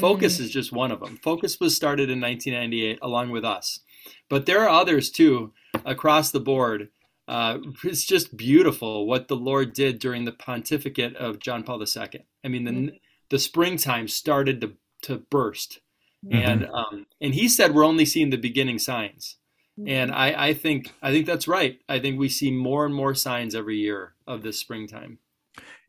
Focus 0.00 0.34
mm-hmm. 0.34 0.44
is 0.44 0.50
just 0.50 0.72
one 0.72 0.92
of 0.92 1.00
them. 1.00 1.18
Focus 1.22 1.58
was 1.58 1.74
started 1.74 2.10
in 2.10 2.20
1998 2.20 2.98
along 3.00 3.30
with 3.30 3.46
us, 3.46 3.80
but 4.28 4.44
there 4.44 4.62
are 4.62 4.68
others 4.68 5.10
too 5.10 5.52
across 5.84 6.30
the 6.30 6.40
board. 6.40 6.88
Uh, 7.28 7.58
it's 7.82 8.04
just 8.04 8.36
beautiful 8.36 9.06
what 9.06 9.28
the 9.28 9.36
Lord 9.36 9.72
did 9.72 9.98
during 9.98 10.24
the 10.24 10.32
pontificate 10.32 11.16
of 11.16 11.38
John 11.38 11.62
Paul 11.62 11.82
II. 11.82 12.24
I 12.44 12.48
mean, 12.48 12.64
the 12.64 12.70
mm-hmm. 12.70 12.96
The 13.30 13.38
springtime 13.38 14.08
started 14.08 14.60
to 14.60 14.72
to 15.02 15.18
burst, 15.30 15.80
mm-hmm. 16.24 16.36
and 16.36 16.66
um, 16.66 17.06
and 17.20 17.34
he 17.34 17.48
said 17.48 17.74
we're 17.74 17.84
only 17.84 18.04
seeing 18.04 18.30
the 18.30 18.36
beginning 18.36 18.78
signs, 18.78 19.36
mm-hmm. 19.78 19.88
and 19.88 20.12
I 20.12 20.48
I 20.48 20.54
think 20.54 20.92
I 21.02 21.10
think 21.12 21.26
that's 21.26 21.48
right. 21.48 21.78
I 21.88 21.98
think 21.98 22.18
we 22.18 22.28
see 22.28 22.50
more 22.50 22.84
and 22.84 22.94
more 22.94 23.14
signs 23.14 23.54
every 23.54 23.76
year 23.76 24.14
of 24.26 24.42
this 24.42 24.58
springtime. 24.58 25.18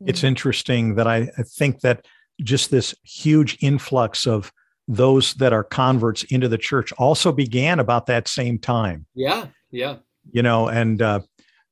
It's 0.06 0.24
interesting 0.24 0.94
that 0.94 1.06
I, 1.06 1.28
I 1.36 1.42
think 1.42 1.80
that 1.80 2.06
just 2.42 2.70
this 2.70 2.94
huge 3.02 3.58
influx 3.60 4.26
of 4.26 4.52
those 4.86 5.34
that 5.34 5.52
are 5.52 5.64
converts 5.64 6.22
into 6.24 6.48
the 6.48 6.58
church 6.58 6.92
also 6.92 7.32
began 7.32 7.78
about 7.78 8.06
that 8.06 8.28
same 8.28 8.58
time. 8.58 9.06
Yeah, 9.14 9.46
yeah. 9.70 9.96
You 10.30 10.42
know, 10.42 10.68
and 10.68 11.02
uh, 11.02 11.20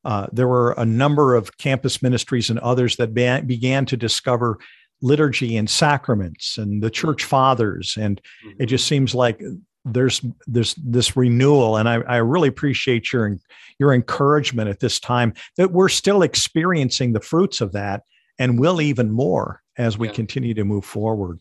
uh, 0.05 0.27
there 0.33 0.49
were 0.49 0.73
a 0.73 0.85
number 0.85 1.35
of 1.35 1.57
campus 1.59 2.03
ministries 2.03 2.51
and 2.51 2.59
others 2.59 2.97
that 2.97 3.15
be- 3.15 3.41
began 3.41 3.87
to 3.87 3.97
discover 3.97 4.59
liturgy 5.03 5.57
and 5.57 5.69
sacraments 5.69 6.59
and 6.59 6.83
the 6.83 6.91
church 6.91 7.25
fathers, 7.25 7.97
and 7.99 8.21
mm-hmm. 8.45 8.63
it 8.63 8.67
just 8.67 8.87
seems 8.87 9.15
like 9.15 9.43
there's 9.85 10.21
there's 10.47 10.75
this 10.75 11.17
renewal, 11.17 11.77
and 11.77 11.89
I, 11.89 11.97
I 12.03 12.17
really 12.17 12.49
appreciate 12.49 13.13
your 13.13 13.37
your 13.79 13.95
encouragement 13.95 14.69
at 14.69 14.81
this 14.81 14.99
time 14.99 15.35
that 15.57 15.71
we're 15.71 15.89
still 15.89 16.23
experiencing 16.23 17.13
the 17.13 17.21
fruits 17.21 17.61
of 17.61 17.73
that, 17.73 18.03
and 18.39 18.59
will 18.59 18.81
even 18.81 19.11
more 19.11 19.63
as 19.79 19.99
we 19.99 20.09
yeah. 20.09 20.15
continue 20.15 20.55
to 20.55 20.65
move 20.65 20.85
forward. 20.85 21.41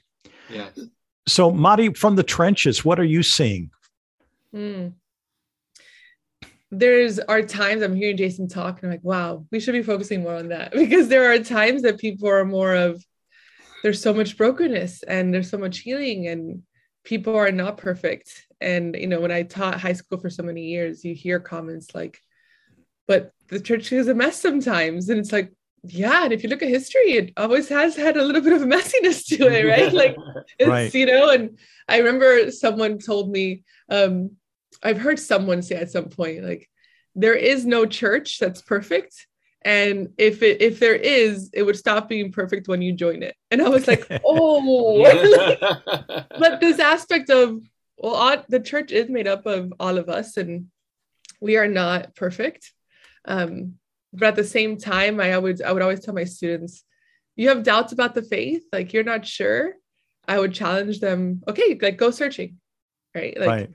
Yeah. 0.49 0.70
So, 1.28 1.51
Mari, 1.51 1.93
from 1.93 2.16
the 2.16 2.24
trenches, 2.24 2.86
what 2.86 2.99
are 2.99 3.06
you 3.06 3.24
seeing? 3.24 3.72
Mm. 4.53 4.93
There's 6.72 7.20
are 7.20 7.41
times 7.41 7.82
I'm 7.82 7.95
hearing 7.95 8.18
Jason 8.18 8.47
talk 8.47 8.82
and 8.82 8.91
I'm 8.91 8.97
like, 8.97 9.03
wow, 9.03 9.45
we 9.51 9.60
should 9.60 9.74
be 9.74 9.84
focusing 9.84 10.24
more 10.24 10.36
on 10.36 10.49
that 10.49 10.72
because 10.74 11.08
there 11.08 11.32
are 11.32 11.39
times 11.39 11.82
that 11.84 11.97
people 11.97 12.28
are 12.30 12.45
more 12.45 12.76
of 12.76 13.03
there's 13.86 14.02
so 14.02 14.16
much 14.16 14.36
brokenness 14.36 15.04
and 15.04 15.32
there's 15.32 15.52
so 15.52 15.60
much 15.60 15.78
healing 15.78 16.28
and 16.28 16.64
people 17.04 17.36
are 17.36 17.52
not 17.52 17.78
perfect. 17.78 18.48
And 18.60 18.96
you 18.96 19.06
know, 19.06 19.20
when 19.20 19.30
I 19.30 19.44
taught 19.44 19.80
high 19.80 19.94
school 19.94 20.18
for 20.18 20.32
so 20.32 20.42
many 20.42 20.64
years, 20.64 21.06
you 21.06 21.14
hear 21.14 21.40
comments 21.40 21.94
like, 21.94 22.20
but 23.08 23.30
the 23.48 23.60
church 23.60 23.92
is 23.92 24.08
a 24.08 24.16
mess 24.16 24.42
sometimes. 24.42 25.10
And 25.10 25.20
it's 25.20 25.32
like, 25.32 25.54
yeah. 25.84 26.24
And 26.24 26.34
if 26.34 26.42
you 26.42 26.50
look 26.50 26.64
at 26.64 26.70
history, 26.70 27.12
it 27.12 27.34
always 27.38 27.70
has 27.70 27.96
had 27.96 28.18
a 28.18 28.24
little 28.24 28.42
bit 28.42 28.54
of 28.54 28.64
messiness 28.64 29.24
to 29.28 29.46
it, 29.54 29.68
right? 29.68 29.94
Like 30.02 30.16
it's, 30.58 30.68
right. 30.68 30.92
you 30.92 31.06
know, 31.06 31.30
and 31.30 31.60
I 31.88 32.00
remember 32.00 32.50
someone 32.50 32.98
told 32.98 33.30
me, 33.30 33.66
um, 33.90 34.32
I've 34.82 35.00
heard 35.00 35.20
someone 35.20 35.62
say 35.62 35.76
at 35.76 35.92
some 35.92 36.10
point, 36.10 36.44
like, 36.44 36.68
there 37.14 37.36
is 37.36 37.68
no 37.68 37.86
church 37.86 38.40
that's 38.40 38.64
perfect 38.64 39.28
and 39.66 40.13
if 40.18 40.43
it 40.43 40.61
if 40.61 40.80
there 40.80 40.95
is 40.95 41.49
it 41.51 41.63
would 41.63 41.76
stop 41.76 42.07
being 42.07 42.32
perfect 42.32 42.68
when 42.68 42.82
you 42.82 42.93
join 42.93 43.24
it. 43.24 43.36
And 43.51 43.61
i 43.61 43.68
was 43.68 43.88
like 43.88 44.07
oh 44.24 45.03
but 46.39 46.61
this 46.61 46.80
aspect 46.80 47.30
of 47.30 47.61
well 47.97 48.13
all, 48.13 48.38
the 48.47 48.59
church 48.59 48.91
is 48.91 49.09
made 49.09 49.28
up 49.28 49.45
of 49.45 49.74
all 49.80 49.97
of 49.97 50.07
us 50.07 50.38
and 50.38 50.68
we 51.41 51.57
are 51.57 51.68
not 51.68 52.16
perfect. 52.16 52.72
Um, 53.26 53.76
but 54.13 54.30
at 54.30 54.36
the 54.36 54.43
same 54.43 54.78
time 54.78 55.20
i 55.20 55.34
always 55.34 55.61
i 55.61 55.72
would 55.72 55.82
always 55.82 55.99
tell 55.99 56.13
my 56.13 56.24
students 56.24 56.84
you 57.36 57.49
have 57.49 57.63
doubts 57.63 57.91
about 57.91 58.16
the 58.16 58.22
faith 58.22 58.63
like 58.72 58.93
you're 58.93 59.03
not 59.03 59.26
sure 59.26 59.74
i 60.28 60.39
would 60.39 60.53
challenge 60.53 61.01
them 61.01 61.43
okay 61.47 61.78
like 61.82 61.97
go 61.97 62.11
searching 62.11 62.57
right? 63.13 63.38
Like 63.38 63.47
right. 63.47 63.70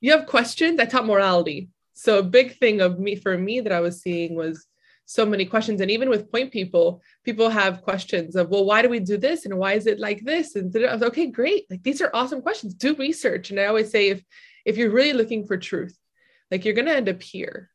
you 0.00 0.12
have 0.12 0.26
questions 0.26 0.80
i 0.80 0.84
taught 0.84 1.06
morality. 1.06 1.70
So 1.94 2.18
a 2.18 2.22
big 2.22 2.58
thing 2.58 2.82
of 2.82 2.98
me 2.98 3.16
for 3.16 3.38
me 3.38 3.60
that 3.60 3.72
i 3.72 3.80
was 3.80 4.02
seeing 4.02 4.34
was 4.34 4.66
so 5.06 5.24
many 5.24 5.46
questions. 5.46 5.80
And 5.80 5.90
even 5.90 6.10
with 6.10 6.30
point 6.30 6.52
people 6.52 7.00
people 7.24 7.48
have 7.48 7.82
questions 7.82 8.36
of 8.36 8.50
well 8.50 8.64
why 8.64 8.82
do 8.82 8.88
we 8.88 9.00
do 9.00 9.16
this? 9.16 9.46
And 9.46 9.56
why 9.56 9.72
is 9.72 9.86
it 9.86 9.98
like 9.98 10.22
this? 10.24 10.56
And 10.56 10.76
I 10.76 10.92
was 10.92 11.02
okay 11.04 11.26
great. 11.28 11.64
Like 11.70 11.82
these 11.82 12.02
are 12.02 12.10
awesome 12.12 12.42
questions. 12.42 12.74
Do 12.74 12.94
research. 12.96 13.50
And 13.50 13.58
i 13.58 13.66
always 13.66 13.90
say 13.90 14.08
if 14.08 14.22
if 14.64 14.76
you're 14.76 14.90
really 14.90 15.14
looking 15.14 15.46
for 15.46 15.56
truth 15.56 15.96
like 16.50 16.64
you're 16.64 16.74
to 16.74 16.94
end 16.94 17.08
up 17.08 17.22
here 17.22 17.70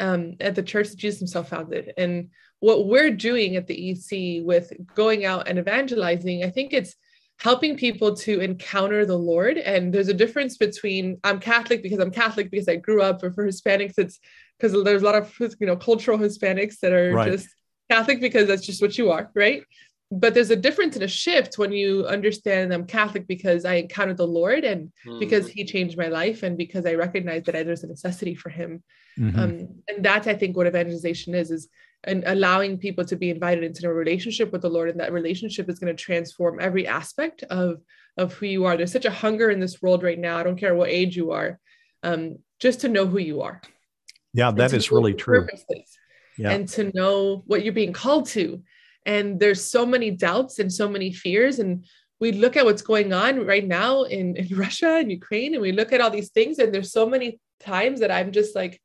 um, 0.00 0.34
at 0.40 0.54
the 0.54 0.62
church 0.62 0.88
that 0.88 0.96
jesus 0.98 1.20
himself 1.20 1.50
founded. 1.50 1.92
And 1.96 2.30
what 2.60 2.86
we're 2.86 3.10
doing 3.10 3.56
at 3.56 3.66
the 3.66 3.90
ec 3.90 4.44
with 4.44 4.72
going 4.94 5.26
out 5.26 5.48
and 5.48 5.58
evangelizing 5.58 6.44
i 6.44 6.50
think 6.50 6.72
it's 6.72 6.96
helping 7.40 7.76
people 7.76 8.14
to 8.14 8.40
encounter 8.40 9.04
the 9.04 9.18
lord. 9.18 9.58
And 9.58 9.92
there's 9.92 10.08
a 10.08 10.14
difference 10.14 10.56
between 10.56 11.18
i'm 11.24 11.40
catholic 11.40 11.82
because 11.82 11.98
i'm 11.98 12.10
catholic 12.10 12.50
because 12.50 12.68
i 12.68 12.76
grew 12.76 13.02
up 13.02 13.22
or 13.22 13.32
for 13.32 13.46
hispanics 13.46 13.98
it's 13.98 14.18
because 14.58 14.84
there's 14.84 15.02
a 15.02 15.04
lot 15.04 15.14
of 15.14 15.34
you 15.38 15.66
know 15.66 15.76
cultural 15.76 16.18
Hispanics 16.18 16.78
that 16.80 16.92
are 16.92 17.12
right. 17.12 17.32
just 17.32 17.48
Catholic 17.90 18.20
because 18.20 18.48
that's 18.48 18.64
just 18.64 18.82
what 18.82 18.96
you 18.96 19.10
are, 19.10 19.30
right? 19.34 19.62
But 20.10 20.34
there's 20.34 20.50
a 20.50 20.56
difference 20.56 20.94
and 20.94 21.04
a 21.04 21.08
shift 21.08 21.58
when 21.58 21.72
you 21.72 22.06
understand 22.06 22.72
I'm 22.72 22.86
Catholic 22.86 23.26
because 23.26 23.64
I 23.64 23.74
encountered 23.74 24.16
the 24.16 24.26
Lord 24.26 24.64
and 24.64 24.92
mm-hmm. 25.06 25.18
because 25.18 25.48
He 25.48 25.64
changed 25.64 25.98
my 25.98 26.08
life 26.08 26.42
and 26.42 26.56
because 26.56 26.86
I 26.86 26.94
recognize 26.94 27.42
that 27.44 27.52
there's 27.52 27.84
a 27.84 27.88
necessity 27.88 28.34
for 28.34 28.50
Him. 28.50 28.82
Mm-hmm. 29.18 29.38
Um, 29.38 29.68
and 29.88 30.04
that's 30.04 30.26
I 30.26 30.34
think 30.34 30.56
what 30.56 30.66
evangelization 30.66 31.34
is 31.34 31.50
is 31.50 31.68
and 32.06 32.22
allowing 32.26 32.76
people 32.76 33.02
to 33.06 33.16
be 33.16 33.30
invited 33.30 33.64
into 33.64 33.88
a 33.88 33.92
relationship 33.92 34.52
with 34.52 34.60
the 34.60 34.68
Lord, 34.68 34.90
and 34.90 35.00
that 35.00 35.12
relationship 35.12 35.70
is 35.70 35.78
going 35.78 35.94
to 35.94 36.02
transform 36.02 36.60
every 36.60 36.86
aspect 36.86 37.42
of 37.44 37.80
of 38.16 38.34
who 38.34 38.46
you 38.46 38.64
are. 38.66 38.76
There's 38.76 38.92
such 38.92 39.06
a 39.06 39.10
hunger 39.10 39.50
in 39.50 39.58
this 39.58 39.82
world 39.82 40.02
right 40.02 40.18
now. 40.18 40.38
I 40.38 40.42
don't 40.42 40.58
care 40.58 40.74
what 40.74 40.90
age 40.90 41.16
you 41.16 41.32
are, 41.32 41.58
um, 42.02 42.38
just 42.60 42.82
to 42.82 42.88
know 42.88 43.06
who 43.06 43.18
you 43.18 43.40
are 43.40 43.60
yeah, 44.34 44.50
that 44.50 44.72
is 44.72 44.90
really 44.90 45.14
true. 45.14 45.46
Yeah. 46.36 46.50
And 46.50 46.68
to 46.70 46.90
know 46.94 47.44
what 47.46 47.64
you're 47.64 47.72
being 47.72 47.92
called 47.92 48.26
to. 48.30 48.62
And 49.06 49.38
there's 49.38 49.62
so 49.64 49.86
many 49.86 50.10
doubts 50.10 50.58
and 50.58 50.72
so 50.72 50.88
many 50.88 51.12
fears. 51.12 51.60
And 51.60 51.86
we 52.20 52.32
look 52.32 52.56
at 52.56 52.64
what's 52.64 52.82
going 52.82 53.12
on 53.12 53.46
right 53.46 53.66
now 53.66 54.02
in, 54.02 54.36
in 54.36 54.48
Russia 54.56 54.96
and 54.96 55.10
Ukraine, 55.10 55.54
and 55.54 55.62
we 55.62 55.72
look 55.72 55.92
at 55.92 56.00
all 56.00 56.10
these 56.10 56.30
things, 56.30 56.58
and 56.58 56.74
there's 56.74 56.92
so 56.92 57.08
many 57.08 57.40
times 57.60 58.00
that 58.00 58.10
I'm 58.10 58.32
just 58.32 58.54
like, 58.54 58.80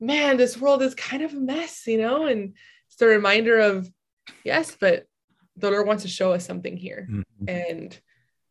man, 0.00 0.36
this 0.36 0.56
world 0.56 0.82
is 0.82 0.94
kind 0.94 1.22
of 1.22 1.32
a 1.32 1.40
mess, 1.40 1.86
you 1.86 1.98
know? 1.98 2.26
And 2.26 2.54
it's 2.90 3.00
a 3.00 3.06
reminder 3.06 3.58
of, 3.58 3.88
yes, 4.44 4.76
but 4.78 5.06
the 5.56 5.70
Lord 5.70 5.86
wants 5.86 6.02
to 6.02 6.08
show 6.08 6.32
us 6.32 6.44
something 6.44 6.76
here. 6.76 7.08
Mm-hmm. 7.10 7.48
And 7.48 7.98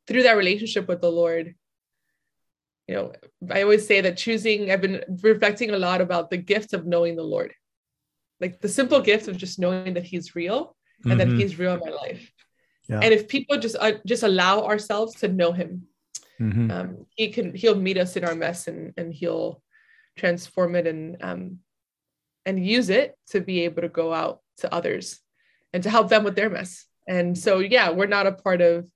through 0.08 0.24
that 0.24 0.38
relationship 0.38 0.88
with 0.88 1.02
the 1.02 1.12
Lord, 1.12 1.56
you 2.88 2.96
know, 2.96 3.14
I 3.50 3.62
always 3.62 3.88
say 3.88 4.02
that 4.02 4.18
choosing, 4.18 4.72
I've 4.72 4.82
been 4.82 5.04
reflecting 5.22 5.72
a 5.72 5.78
lot 5.78 6.02
about 6.02 6.30
the 6.30 6.38
gift 6.38 6.74
of 6.74 6.86
knowing 6.86 7.16
the 7.16 7.24
Lord, 7.24 7.54
like 8.42 8.60
the 8.60 8.68
simple 8.70 9.02
gift 9.02 9.28
of 9.28 9.38
just 9.38 9.60
knowing 9.60 9.94
that 9.94 10.04
He's 10.04 10.36
real 10.36 10.76
and 11.04 11.20
mm-hmm. 11.20 11.30
that 11.30 11.38
He's 11.38 11.58
real 11.58 11.76
in 11.76 11.80
my 11.80 11.92
life. 11.92 12.32
Yeah. 12.90 13.00
And 13.02 13.14
if 13.14 13.28
people 13.28 13.58
just 13.58 13.78
uh, 13.80 13.94
just 14.06 14.24
allow 14.24 14.66
ourselves 14.66 15.16
to 15.22 15.30
know 15.30 15.54
Him, 15.54 15.84
mm-hmm. 16.42 16.72
um, 16.72 17.06
He 17.16 17.30
can 17.30 17.56
He'll 17.56 17.76
meet 17.76 17.98
us 17.98 18.18
in 18.18 18.26
our 18.26 18.36
mess 18.36 18.68
and 18.68 18.94
and 18.98 19.14
He'll 19.14 19.62
transform 20.18 20.76
it 20.76 20.86
and 20.86 21.18
um, 21.24 21.60
and 22.46 22.66
use 22.66 22.90
it 22.90 23.16
to 23.30 23.40
be 23.40 23.62
able 23.62 23.82
to 23.84 23.90
go 23.90 24.14
out 24.14 24.42
to 24.58 24.74
others 24.74 25.20
and 25.72 25.84
to 25.84 25.90
help 25.90 26.10
them 26.10 26.24
with 26.24 26.36
their 26.36 26.50
mess. 26.50 26.86
And 27.08 27.38
so, 27.38 27.60
yeah, 27.60 27.90
we're 27.90 28.06
not 28.08 28.28
a 28.28 28.32
part 28.32 28.62
of 28.62 28.88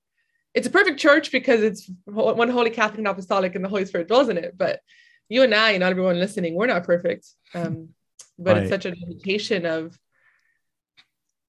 it's 0.58 0.66
a 0.66 0.70
perfect 0.70 0.98
church 0.98 1.30
because 1.30 1.62
it's 1.62 1.88
one 2.04 2.48
holy 2.48 2.70
Catholic 2.70 2.98
and 2.98 3.06
Apostolic, 3.06 3.54
and 3.54 3.64
the 3.64 3.68
Holy 3.68 3.84
Spirit 3.84 4.08
dwells 4.08 4.28
in 4.28 4.36
it. 4.36 4.58
But 4.58 4.80
you 5.28 5.44
and 5.44 5.54
I, 5.54 5.70
and 5.70 5.80
not 5.80 5.92
everyone 5.92 6.18
listening, 6.18 6.54
we're 6.54 6.66
not 6.66 6.82
perfect. 6.82 7.28
Um, 7.54 7.90
but 8.38 8.54
right. 8.54 8.62
it's 8.62 8.70
such 8.70 8.84
an 8.84 8.96
invitation 9.00 9.64
of 9.66 9.96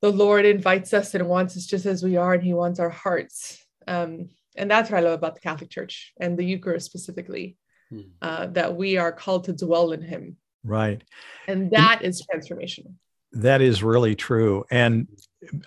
the 0.04 0.12
Lord 0.12 0.46
invites 0.46 0.94
us 0.94 1.16
and 1.16 1.28
wants 1.28 1.58
us 1.58 1.66
just 1.66 1.88
as 1.88 2.04
we 2.04 2.18
are, 2.18 2.36
and 2.36 2.44
He 2.44 2.54
wants 2.54 2.80
our 2.80 2.92
hearts. 2.92 3.66
Um, 3.88 4.30
and 4.56 4.70
that's 4.70 4.92
what 4.92 5.00
I 5.00 5.02
love 5.02 5.14
about 5.14 5.34
the 5.34 5.42
Catholic 5.42 5.72
Church 5.72 6.14
and 6.20 6.38
the 6.38 6.46
Eucharist 6.46 6.86
specifically, 6.86 7.58
hmm. 7.90 8.02
uh, 8.22 8.46
that 8.48 8.76
we 8.76 8.98
are 8.98 9.12
called 9.12 9.46
to 9.46 9.54
dwell 9.54 9.92
in 9.92 10.04
Him. 10.04 10.38
Right. 10.64 11.02
And 11.48 11.72
that 11.72 12.02
and- 12.02 12.10
is 12.10 12.24
transformational. 12.32 12.94
That 13.32 13.62
is 13.62 13.84
really 13.84 14.16
true. 14.16 14.66
And 14.72 15.08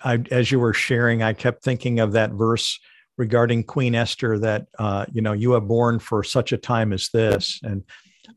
I, 0.03 0.21
as 0.31 0.51
you 0.51 0.59
were 0.59 0.73
sharing, 0.73 1.23
I 1.23 1.31
kept 1.31 1.63
thinking 1.63 2.01
of 2.01 2.11
that 2.11 2.31
verse 2.31 2.77
regarding 3.17 3.63
Queen 3.63 3.95
Esther 3.95 4.39
that 4.39 4.67
uh, 4.79 5.05
you 5.11 5.21
know 5.21 5.33
you 5.33 5.51
have 5.51 5.67
born 5.67 5.99
for 5.99 6.23
such 6.23 6.51
a 6.51 6.57
time 6.57 6.93
as 6.93 7.09
this, 7.13 7.59
and 7.63 7.83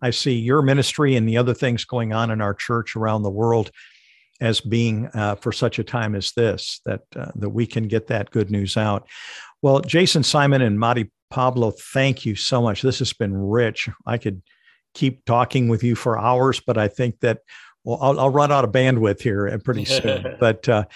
I 0.02 0.10
see 0.10 0.34
your 0.34 0.62
ministry 0.62 1.16
and 1.16 1.28
the 1.28 1.36
other 1.36 1.54
things 1.54 1.84
going 1.84 2.12
on 2.12 2.30
in 2.30 2.40
our 2.40 2.54
church 2.54 2.96
around 2.96 3.22
the 3.22 3.30
world 3.30 3.70
as 4.40 4.60
being 4.60 5.08
uh, 5.14 5.36
for 5.36 5.52
such 5.52 5.78
a 5.78 5.84
time 5.84 6.14
as 6.14 6.32
this 6.32 6.80
that 6.84 7.02
uh, 7.14 7.30
that 7.36 7.50
we 7.50 7.66
can 7.66 7.88
get 7.88 8.08
that 8.08 8.30
good 8.30 8.50
news 8.50 8.76
out. 8.76 9.08
Well, 9.62 9.80
Jason 9.80 10.22
Simon 10.22 10.62
and 10.62 10.78
Mari 10.78 11.10
Pablo, 11.30 11.72
thank 11.92 12.24
you 12.24 12.34
so 12.34 12.62
much. 12.62 12.82
This 12.82 12.98
has 12.98 13.12
been 13.12 13.34
rich. 13.34 13.88
I 14.06 14.18
could 14.18 14.42
keep 14.94 15.24
talking 15.24 15.68
with 15.68 15.82
you 15.82 15.94
for 15.94 16.18
hours, 16.18 16.60
but 16.60 16.78
I 16.78 16.88
think 16.88 17.20
that 17.20 17.38
well, 17.84 17.98
I'll, 18.00 18.18
I'll, 18.18 18.30
run 18.30 18.50
out 18.50 18.64
of 18.64 18.72
bandwidth 18.72 19.20
here 19.20 19.56
pretty 19.64 19.84
soon. 19.84 20.36
but 20.40 20.68
uh, 20.68 20.86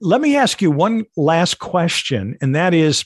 let 0.00 0.20
me 0.22 0.34
ask 0.34 0.62
you 0.62 0.70
one 0.70 1.04
last 1.14 1.58
question, 1.58 2.38
and 2.40 2.56
that 2.56 2.72
is 2.72 3.04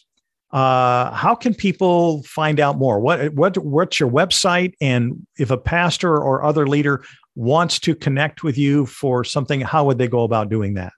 uh, 0.53 1.11
how 1.13 1.35
can 1.35 1.55
people 1.55 2.23
find 2.25 2.61
out 2.61 2.77
more? 2.77 3.01
What 3.01 3.33
what 3.35 3.57
what's 3.59 3.99
your 3.99 4.11
website? 4.11 4.75
And 4.81 5.27
if 5.39 5.51
a 5.51 5.57
pastor 5.57 6.15
or 6.15 6.45
other 6.45 6.67
leader 6.67 7.03
wants 7.35 7.79
to 7.81 7.95
connect 7.95 8.43
with 8.43 8.59
you 8.59 8.85
for 8.85 9.25
something, 9.25 9.63
how 9.63 9.87
would 9.87 9.97
they 9.97 10.09
go 10.09 10.25
about 10.25 10.51
doing 10.51 10.75
that? 10.75 10.93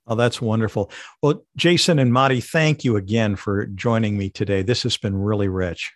Oh, 0.05 0.13
that's 0.13 0.39
wonderful. 0.39 0.91
Well, 1.23 1.43
Jason 1.55 1.97
and 1.97 2.13
Mari, 2.13 2.39
thank 2.39 2.83
you 2.83 2.97
again 2.97 3.35
for 3.35 3.65
joining 3.65 4.15
me 4.15 4.29
today. 4.29 4.61
This 4.61 4.83
has 4.83 4.95
been 4.95 5.17
really 5.17 5.47
rich. 5.47 5.91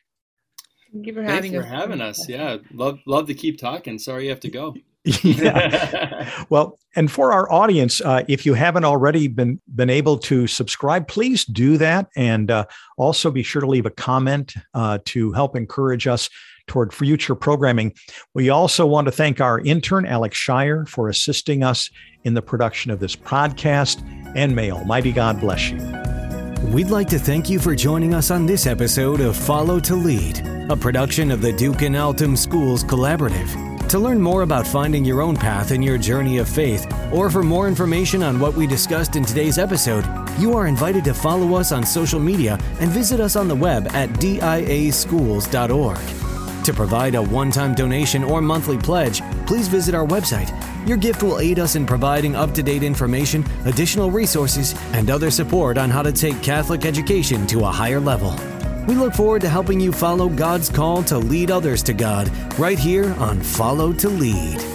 Thank 0.92 1.06
you 1.06 1.14
for 1.14 1.22
having 1.22 1.52
Thanks 1.52 1.54
having 1.54 1.70
for 1.70 1.76
us. 1.76 1.82
having 1.82 2.02
us. 2.02 2.28
Yeah, 2.28 2.58
love 2.74 2.98
love 3.06 3.28
to 3.28 3.36
keep 3.36 3.60
talking. 3.60 4.00
Sorry 4.00 4.24
you 4.24 4.32
have 4.32 4.40
to 4.40 4.50
go. 4.50 4.74
Yeah. 5.04 6.08
Well, 6.50 6.80
and 6.96 7.10
for 7.10 7.32
our 7.32 7.52
audience, 7.52 8.02
uh, 8.02 8.24
if 8.28 8.46
you 8.46 8.54
haven't 8.54 8.86
already 8.86 9.28
been 9.28 9.60
been 9.74 9.90
able 9.90 10.18
to 10.20 10.48
subscribe, 10.48 11.08
please 11.08 11.46
do 11.46 11.78
that, 11.78 12.08
and 12.16 12.52
uh, 12.52 12.66
also 12.98 13.32
be 13.32 13.44
sure 13.44 13.62
to 13.62 13.68
leave 13.68 13.86
a 13.86 13.92
comment 13.92 14.54
uh, 14.74 15.00
to 15.06 15.32
help 15.32 15.56
encourage 15.56 16.08
us 16.08 16.30
toward 16.68 16.94
future 16.94 17.36
programming. 17.36 17.94
We 18.34 18.50
also 18.50 18.86
want 18.86 19.06
to 19.06 19.12
thank 19.12 19.42
our 19.42 19.60
intern 19.60 20.06
Alex 20.06 20.38
Shire 20.38 20.86
for 20.86 21.10
assisting 21.10 21.64
us 21.64 21.90
in 22.24 22.34
the 22.34 22.42
production 22.42 22.92
of 22.92 23.00
this 23.00 23.16
podcast, 23.16 24.02
and 24.36 24.56
may 24.56 24.72
Almighty 24.72 25.12
God 25.12 25.40
bless 25.40 25.70
you. 25.70 25.78
We'd 26.72 26.90
like 26.92 27.08
to 27.10 27.20
thank 27.20 27.50
you 27.50 27.60
for 27.60 27.76
joining 27.76 28.14
us 28.14 28.30
on 28.30 28.46
this 28.46 28.68
episode 28.68 29.20
of 29.22 29.36
Follow 29.36 29.80
to 29.80 29.96
Lead, 29.96 30.46
a 30.70 30.76
production 30.76 31.32
of 31.32 31.42
the 31.42 31.52
Duc 31.54 31.82
in 31.82 31.96
Altum 31.96 32.38
Schools 32.38 32.84
Collaborative. 32.84 33.71
To 33.92 34.00
learn 34.00 34.22
more 34.22 34.44
about 34.44 34.66
finding 34.66 35.04
your 35.04 35.22
own 35.22 35.36
path 35.36 35.72
in 35.72 35.84
your 35.84 35.98
journey 35.98 36.38
of 36.38 36.48
faith, 36.48 36.88
or 37.12 37.30
for 37.30 37.44
more 37.44 37.68
information 37.68 38.24
on 38.24 38.40
what 38.40 38.54
we 38.54 38.66
discussed 38.66 39.18
in 39.18 39.26
today's 39.26 39.58
episode, 39.58 40.06
you 40.40 40.54
are 40.54 40.66
invited 40.66 41.04
to 41.04 41.14
follow 41.14 41.56
us 41.56 41.74
on 41.74 41.86
social 41.86 42.18
media 42.18 42.58
and 42.80 42.90
visit 42.90 43.20
us 43.20 43.36
on 43.36 43.50
the 43.50 43.56
web 43.56 43.88
at 43.88 44.10
diaschools.org. 44.12 45.98
To 46.64 46.74
provide 46.74 47.16
a 47.16 47.22
one 47.22 47.52
time 47.52 47.76
donation 47.76 48.24
or 48.24 48.42
monthly 48.42 48.78
pledge, 48.78 49.22
please 49.46 49.68
visit 49.68 49.94
our 49.94 50.08
website. 50.08 50.48
Your 50.88 50.96
gift 50.96 51.22
will 51.22 51.42
aid 51.42 51.60
us 51.60 51.76
in 51.76 51.86
providing 51.86 52.34
up 52.34 52.54
to 52.54 52.64
date 52.64 52.84
information, 52.84 53.44
additional 53.66 54.10
resources, 54.10 54.74
and 54.94 55.12
other 55.12 55.30
support 55.30 55.78
on 55.78 55.90
how 55.90 56.02
to 56.02 56.14
take 56.14 56.42
Catholic 56.42 56.86
education 56.86 57.46
to 57.48 57.66
a 57.66 57.72
higher 57.72 58.00
level. 58.00 58.34
We 58.88 58.96
look 58.96 59.14
forward 59.14 59.42
to 59.42 59.50
helping 59.50 59.80
you 59.80 59.92
follow 59.92 60.28
God's 60.30 60.70
call 60.70 61.04
to 61.04 61.18
lead 61.18 61.52
others 61.52 61.84
to 61.84 61.94
God 61.94 62.32
right 62.58 62.80
here 62.80 63.14
on 63.14 63.40
Follow 63.40 63.94
to 63.94 64.10
Lead. 64.10 64.71